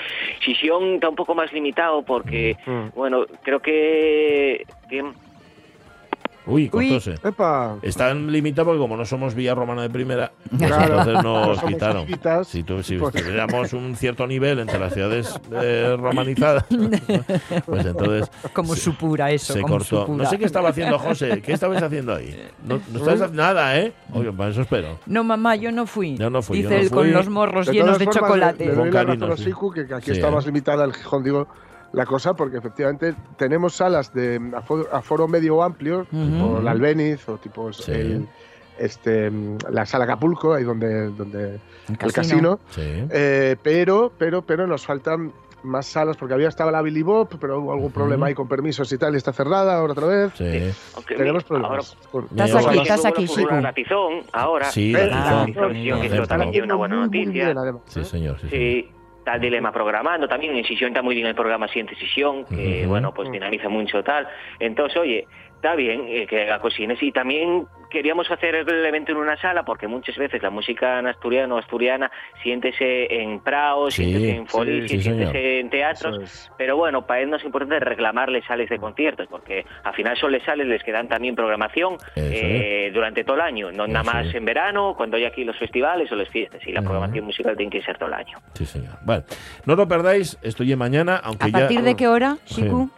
Sisión 0.45 0.93
está 0.95 1.09
un 1.09 1.15
poco 1.15 1.33
más 1.33 1.51
limitado 1.51 2.03
porque, 2.03 2.55
bueno, 2.95 3.25
creo 3.41 3.59
que... 3.61 4.63
que- 4.89 5.03
Uy, 6.47 6.69
Uy. 6.73 6.89
cortóse. 6.89 7.15
¡Epa! 7.27 7.75
Están 7.81 8.31
limitados 8.31 8.67
porque 8.67 8.79
como 8.79 8.95
no 8.97 9.05
somos 9.05 9.35
Villa 9.35 9.53
Romana 9.53 9.81
de 9.83 9.89
primera, 9.89 10.31
pues 10.49 10.61
Claro. 10.67 10.83
entonces 10.99 11.23
No 11.23 11.45
nos 11.45 11.57
somos 11.57 11.73
quitaron. 11.73 12.05
chiquitas, 12.05 12.47
Si, 12.47 12.63
tu- 12.63 12.81
si 12.83 12.97
pues- 12.97 13.13
tuviéramos 13.13 13.73
un 13.73 13.95
cierto 13.95 14.25
nivel 14.25 14.59
entre 14.59 14.79
las 14.79 14.93
ciudades 14.93 15.39
eh, 15.51 15.95
romanizadas, 15.99 16.65
pues 17.65 17.85
entonces 17.85 18.31
Como 18.53 18.75
se- 18.75 18.81
su 18.81 18.95
pura 18.95 19.31
eso, 19.31 19.53
se 19.53 19.61
como 19.61 19.75
cortó. 19.75 20.01
su 20.01 20.05
pura. 20.05 20.23
No 20.23 20.29
sé 20.29 20.37
qué 20.37 20.45
estaba 20.45 20.69
haciendo 20.69 20.97
José. 20.99 21.41
¿Qué 21.41 21.53
estabais 21.53 21.81
haciendo 21.83 22.15
ahí? 22.15 22.35
No, 22.65 22.75
no 22.91 22.97
estabais 22.99 23.21
haciendo 23.21 23.43
nada, 23.43 23.77
¿eh? 23.77 23.93
Oye, 24.13 24.31
para 24.31 24.49
eso 24.51 24.61
espero. 24.61 24.99
No, 25.05 25.23
mamá, 25.23 25.55
yo 25.55 25.71
no 25.71 25.85
fui. 25.85 26.17
Yo 26.17 26.29
no 26.29 26.41
fui, 26.41 26.61
yo 26.61 26.69
Dice 26.69 26.75
no 26.79 26.81
él 26.85 26.89
con 26.91 27.03
fui. 27.03 27.11
los 27.11 27.29
morros 27.29 27.67
De 27.67 27.73
llenos 27.73 27.99
de 27.99 28.05
formas, 28.05 28.23
chocolate. 28.23 28.65
Le, 28.65 28.71
le 28.71 28.75
Con 28.77 28.83
doy 28.89 28.93
la 28.93 29.03
razón 29.03 29.31
a 29.31 29.37
sí. 29.37 29.43
Siku, 29.43 29.71
que 29.71 29.81
aquí 29.81 30.05
Sí, 30.05 30.11
está 30.11 30.29
¿eh? 30.29 30.41
limitada 30.45 30.85
el 30.85 30.93
Gijón, 30.93 31.23
digo, 31.23 31.47
la 31.93 32.05
cosa, 32.05 32.33
porque 32.35 32.57
efectivamente 32.57 33.15
tenemos 33.37 33.73
salas 33.75 34.13
de 34.13 34.39
aforo, 34.55 34.87
aforo 34.91 35.27
medio 35.27 35.63
amplio, 35.63 36.05
tipo 36.11 36.59
la 36.61 36.71
Albeniz 36.71 37.27
o 37.29 37.37
tipo 37.37 37.71
Sí. 37.73 37.91
el, 37.91 38.27
este, 38.77 39.31
la 39.71 39.85
sala 39.85 40.03
Acapulco, 40.03 40.53
ahí 40.53 40.63
donde, 40.63 41.09
donde 41.09 41.59
el 41.89 41.97
casino. 41.97 42.11
casino, 42.13 42.59
Sí. 42.69 42.81
Eh, 43.09 43.55
pero, 43.63 44.11
pero, 44.17 44.41
pero 44.43 44.67
nos 44.67 44.85
faltan 44.85 45.31
más 45.63 45.87
salas, 45.87 46.15
porque 46.15 46.35
había 46.35 46.47
estaba 46.49 46.71
la 46.71 46.81
Billy 46.83 47.01
Bob, 47.01 47.29
pero 47.41 47.59
hubo 47.59 47.73
algún 47.73 47.91
problema 47.91 48.27
ahí 48.27 48.35
con 48.35 48.47
permisos 48.47 48.91
y 48.93 48.97
tal, 48.97 49.15
y 49.15 49.17
está 49.17 49.33
cerrada 49.33 49.77
ahora 49.77 49.93
otra 49.93 50.07
vez. 50.07 50.31
Sí. 50.35 51.03
Tenemos 51.07 51.43
problemas. 51.43 51.97
con- 52.11 52.25
Estás 52.25 52.53
aquí, 52.55 52.65
ahora- 52.67 52.81
estás 52.83 53.05
aquí, 53.05 53.27
una 53.49 53.73
Tizón, 53.73 54.13
ahora. 54.33 54.65
Sí, 54.71 54.91
la 54.91 55.45
Tizón. 55.45 55.73
Tizón, 55.73 56.01
que 56.01 56.27
también 56.27 56.63
una 56.65 56.75
buena 56.75 56.95
noticia. 56.97 57.31
bien, 57.31 57.57
además, 57.57 57.81
Sí, 57.87 58.01
¿eh? 58.01 58.03
señor. 58.05 58.39
Sí, 58.39 58.49
señor. 58.49 58.51
Sí, 58.51 58.91
el 59.35 59.41
dilema 59.41 59.71
programando 59.71 60.27
también. 60.27 60.55
En 60.55 60.65
Sisión 60.65 60.89
está 60.89 61.01
muy 61.01 61.15
bien 61.15 61.27
el 61.27 61.35
programa 61.35 61.67
Siente 61.67 61.95
Sisión, 61.95 62.45
que 62.45 62.85
bueno, 62.87 63.13
pues 63.13 63.31
dinamiza 63.31 63.69
mucho 63.69 64.03
tal. 64.03 64.27
Entonces, 64.59 64.97
oye, 64.97 65.27
está 65.57 65.75
bien 65.75 66.05
eh, 66.07 66.25
que 66.27 66.43
haga 66.43 66.59
cocines. 66.59 67.01
Y 67.03 67.11
también 67.11 67.65
queríamos 67.89 68.29
hacer 68.29 68.53
el 68.55 68.85
evento 68.85 69.11
en 69.13 69.17
una 69.17 69.37
sala, 69.37 69.63
porque 69.63 69.87
muchas 69.87 70.17
veces 70.17 70.41
la 70.43 70.49
música 70.49 70.99
en 70.99 71.07
asturiano 71.07 71.55
o 71.55 71.57
asturiana 71.57 72.11
siéntese 72.43 73.21
en 73.21 73.39
praos, 73.39 73.93
Sí, 73.93 74.03
siéntese 74.03 74.35
en 74.35 74.43
sí, 74.45 74.49
folies, 74.51 74.91
sí, 74.91 75.01
señor. 75.01 75.17
siéntese 75.31 75.59
en 75.59 75.69
teatros. 75.69 76.19
Es. 76.23 76.51
Pero 76.57 76.75
bueno, 76.77 77.05
para 77.07 77.21
él 77.21 77.29
no 77.29 77.37
es 77.37 77.43
importante 77.45 77.79
reclamarle 77.79 78.41
sales 78.43 78.69
de 78.69 78.77
conciertos, 78.77 79.27
porque 79.29 79.65
al 79.83 79.93
final 79.93 80.17
son 80.17 80.31
les 80.33 80.43
sales 80.43 80.67
les 80.67 80.83
que 80.83 80.91
dan 80.91 81.07
también 81.07 81.33
programación 81.35 81.97
eh, 82.15 82.91
durante 82.93 83.23
todo 83.23 83.35
el 83.37 83.41
año, 83.41 83.71
no 83.71 83.87
nada 83.87 84.01
Eso 84.01 84.11
más 84.13 84.25
es. 84.27 84.35
en 84.35 84.45
verano, 84.45 84.93
cuando 84.97 85.17
hay 85.17 85.25
aquí 85.25 85.43
los 85.45 85.57
festivales 85.57 86.11
o 86.11 86.15
las 86.15 86.29
fiestas, 86.29 86.61
y 86.67 86.71
la 86.73 86.81
programación 86.81 87.25
musical 87.25 87.55
tiene 87.55 87.71
que 87.71 87.81
ser 87.81 87.97
todo 87.97 88.09
el 88.09 88.15
año. 88.15 88.37
Sí, 88.53 88.65
señor. 88.65 88.95
Bueno, 89.03 89.23
no 89.65 89.75
lo 89.75 89.87
perdáis, 89.87 90.37
estoy 90.43 90.71
en 90.73 90.79
mañana, 90.79 91.19
aunque 91.23 91.45
¿A 91.45 91.49
ya... 91.49 91.59
partir 91.59 91.81
de 91.83 91.95
qué 91.95 92.07
hora, 92.07 92.37
Shiku? 92.45 92.89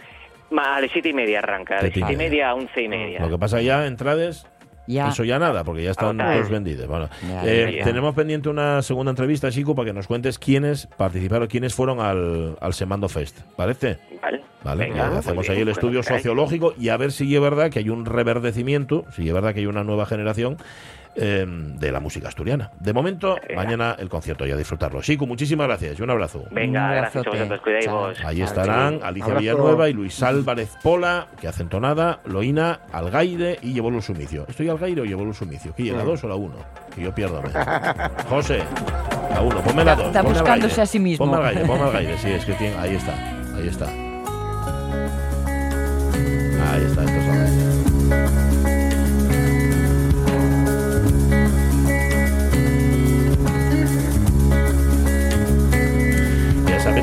A 0.58 0.82
las 0.82 0.91
siete 0.91 1.10
y 1.10 1.14
media 1.14 1.39
arranca, 1.39 1.76
de 1.76 1.82
Siete 1.82 2.00
y 2.00 2.04
siete 2.04 2.14
y 2.14 2.18
media. 2.18 2.50
a 2.50 2.56
once 2.56 2.82
y 2.82 2.88
media. 2.88 3.20
Lo 3.22 3.30
que 3.30 3.38
pasa 3.38 3.62
ya, 3.62 3.86
entrades, 3.86 4.45
Ya. 4.88 5.10
eso 5.10 5.24
ya 5.24 5.38
nada, 5.38 5.64
porque 5.64 5.84
ya 5.84 5.91
están 5.91 6.20
Ah, 6.20 6.34
todos 6.34 6.50
vendidos. 6.50 6.88
Bueno, 6.88 7.08
Ya, 7.28 7.45
eh, 7.45 7.76
ya. 7.80 7.84
tenemos 7.84 8.16
pendiente 8.16 8.50
una 8.50 8.82
segunda 8.82 9.12
entrevista, 9.12 9.52
Chico, 9.52 9.76
para 9.76 9.88
que 9.88 9.93
nos 9.93 10.08
cuentes 10.08 10.39
quiénes 10.39 10.88
participaron, 10.88 11.47
quiénes 11.47 11.74
fueron 11.76 12.00
al, 12.00 12.58
al 12.60 12.74
Semando 12.74 13.08
Fest. 13.08 13.41
¿Parece? 13.56 14.00
Vale, 14.22 14.41
Vale, 14.64 14.86
Venga, 14.89 15.08
muy 15.10 15.18
hacemos 15.20 15.43
bien, 15.45 15.56
ahí 15.58 15.62
el 15.62 15.70
estudio 15.70 16.04
sociológico 16.04 16.74
y 16.78 16.89
a 16.89 16.97
ver 16.97 17.12
si 17.14 17.34
es 17.34 17.41
verdad 17.41 17.70
que 17.72 17.80
hay 17.80 17.89
un 17.89 18.06
reverdecimiento, 18.06 19.06
si 19.16 19.28
es 19.28 19.34
verdad 19.34 19.54
que 19.54 19.60
hay 19.62 19.68
una 19.68 19.84
nueva 19.86 20.06
generación 20.06 20.58
eh, 21.22 21.45
de 21.47 21.91
la 21.91 21.99
música 21.99 22.30
asturiana. 22.30 22.72
De 22.80 22.93
momento, 22.93 23.36
Venga. 23.47 23.61
mañana 23.63 23.95
el 23.99 24.07
concierto 24.09 24.47
y 24.47 24.51
a 24.51 24.55
disfrutarlo. 24.55 25.01
Chico, 25.01 25.26
muchísimas 25.28 25.67
gracias 25.67 25.99
y 25.99 26.01
un 26.01 26.09
abrazo. 26.09 26.45
Venga, 26.51 26.86
Un 26.88 26.91
gracias 26.95 27.26
a 27.28 27.30
vosotros, 27.30 27.61
cuidáis 27.61 27.86
Chao. 27.86 27.97
vos. 27.99 28.17
Ahí 28.26 28.41
estarán. 28.41 28.99
Alicia. 29.03 29.34
Villanueva 29.36 29.89
y 29.89 29.93
Luis 29.93 30.22
Álvarez 30.24 30.72
Pola, 30.82 31.28
que 31.39 31.47
hacen 31.47 31.67
tonada, 31.70 32.20
Loína, 32.26 32.80
Algaide 32.91 33.59
y 33.61 33.74
llevó 33.74 33.89
el 33.89 34.01
sumicio. 34.01 34.45
¿Estoy 34.47 34.70
Algaide 34.70 35.01
o 35.01 35.05
llevó 35.05 35.24
el 35.24 35.34
sumicio? 35.34 35.74
¿Qué 35.76 35.91
la 35.91 36.03
2 36.03 36.24
o 36.24 36.28
la 36.28 36.36
1? 36.36 36.55
Que 36.95 37.01
yo 37.01 37.13
pierdo. 37.13 37.41
José, 38.30 38.59
la 39.34 39.41
1, 39.41 39.61
ponme 39.61 39.84
la 39.84 39.95
2. 39.95 40.05
Está 40.07 40.22
buscándose 40.22 40.82
a 40.82 40.86
sí 40.86 40.99
mismo. 40.99 41.26
Ponme 41.26 41.38
Algaide, 41.38 41.65
ponme 41.67 41.84
Algaide, 41.84 42.17
sí, 42.17 42.30
es 42.32 42.45
que 42.45 42.53
tiene, 42.53 42.76
ahí 42.78 42.95
está, 42.95 43.13
ahí 43.55 43.67
está. 43.67 43.86
Ahí 46.72 46.84
está, 46.86 47.05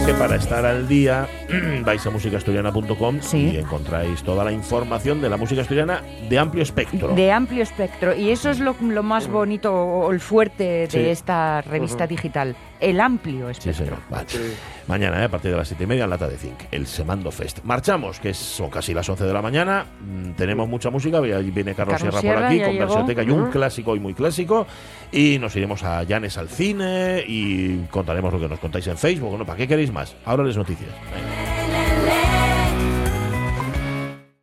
que 0.07 0.15
para 0.15 0.37
estar 0.37 0.65
al 0.65 0.87
día 0.87 1.27
vais 1.85 2.07
a 2.07 2.11
musicaasturiana.com 2.11 3.19
Sí. 3.21 3.51
y 3.55 3.57
encontráis 3.57 4.23
toda 4.23 4.45
la 4.45 4.53
información 4.53 5.21
de 5.21 5.29
la 5.29 5.37
música 5.37 5.63
asturiana 5.63 6.01
de 6.29 6.39
amplio 6.39 6.63
espectro. 6.63 7.09
De 7.15 7.33
amplio 7.33 7.63
espectro. 7.65 8.15
Y 8.15 8.31
eso 8.31 8.51
es 8.51 8.61
lo, 8.61 8.77
lo 8.81 9.03
más 9.03 9.27
bonito 9.27 9.75
o 9.75 10.13
el 10.13 10.21
fuerte 10.21 10.63
de 10.65 10.89
Sí. 10.91 10.99
esta 11.01 11.61
revista 11.63 12.07
digital. 12.07 12.55
El 12.79 13.01
amplio 13.01 13.47
Sí, 13.55 13.71
espectro. 13.71 13.85
señor. 13.85 13.99
Vale. 14.09 14.27
Mañana, 14.89 15.21
¿eh? 15.21 15.25
a 15.25 15.29
partir 15.29 15.51
de 15.51 15.57
las 15.57 15.67
siete 15.67 15.85
y 15.85 15.87
media, 15.87 16.05
en 16.05 16.11
Lata 16.11 16.29
de 16.29 16.37
Zinc, 16.37 16.59
el 16.71 16.87
Semando 16.87 17.33
Fest. 17.33 17.61
Marchamos, 17.65 18.21
que 18.21 18.33
son 18.33 18.71
casi 18.71 18.95
las 18.95 19.09
11 19.09 19.25
de 19.25 19.33
la 19.33 19.43
mañana. 19.43 19.85
Mm, 20.01 20.33
tenemos 20.33 20.69
mucha 20.69 20.91
música. 20.91 21.21
Viene 21.21 21.75
Carlos, 21.75 21.97
Carlos 22.01 22.21
Sierra, 22.21 22.21
Sierra, 22.21 22.37
por 22.37 22.45
aquí 22.45 22.61
con. 22.61 22.79
Versioteca 22.79 23.23
y 23.25 23.31
un 23.31 23.51
clásico 23.51 23.97
y 23.97 24.01
muy 24.01 24.15
clásico. 24.15 24.67
Y 25.11 25.39
nos 25.41 25.57
iremos 25.57 25.83
a 25.83 26.05
Llanes 26.05 26.39
al 26.39 26.49
cine 26.49 27.25
y 27.27 27.79
contaremos 27.91 28.33
lo 28.33 28.41
que 28.41 28.49
nos 28.49 28.61
contáis 28.61 28.87
en 28.87 28.97
Facebook. 28.97 29.31
Bueno, 29.31 29.45
¿para 29.45 29.59
qué 29.59 29.67
queréis 29.67 29.93
más? 29.93 30.15
Ahora 30.25 30.45
les 30.45 30.57
noticias. 30.57 30.91
Venga. 31.13 31.66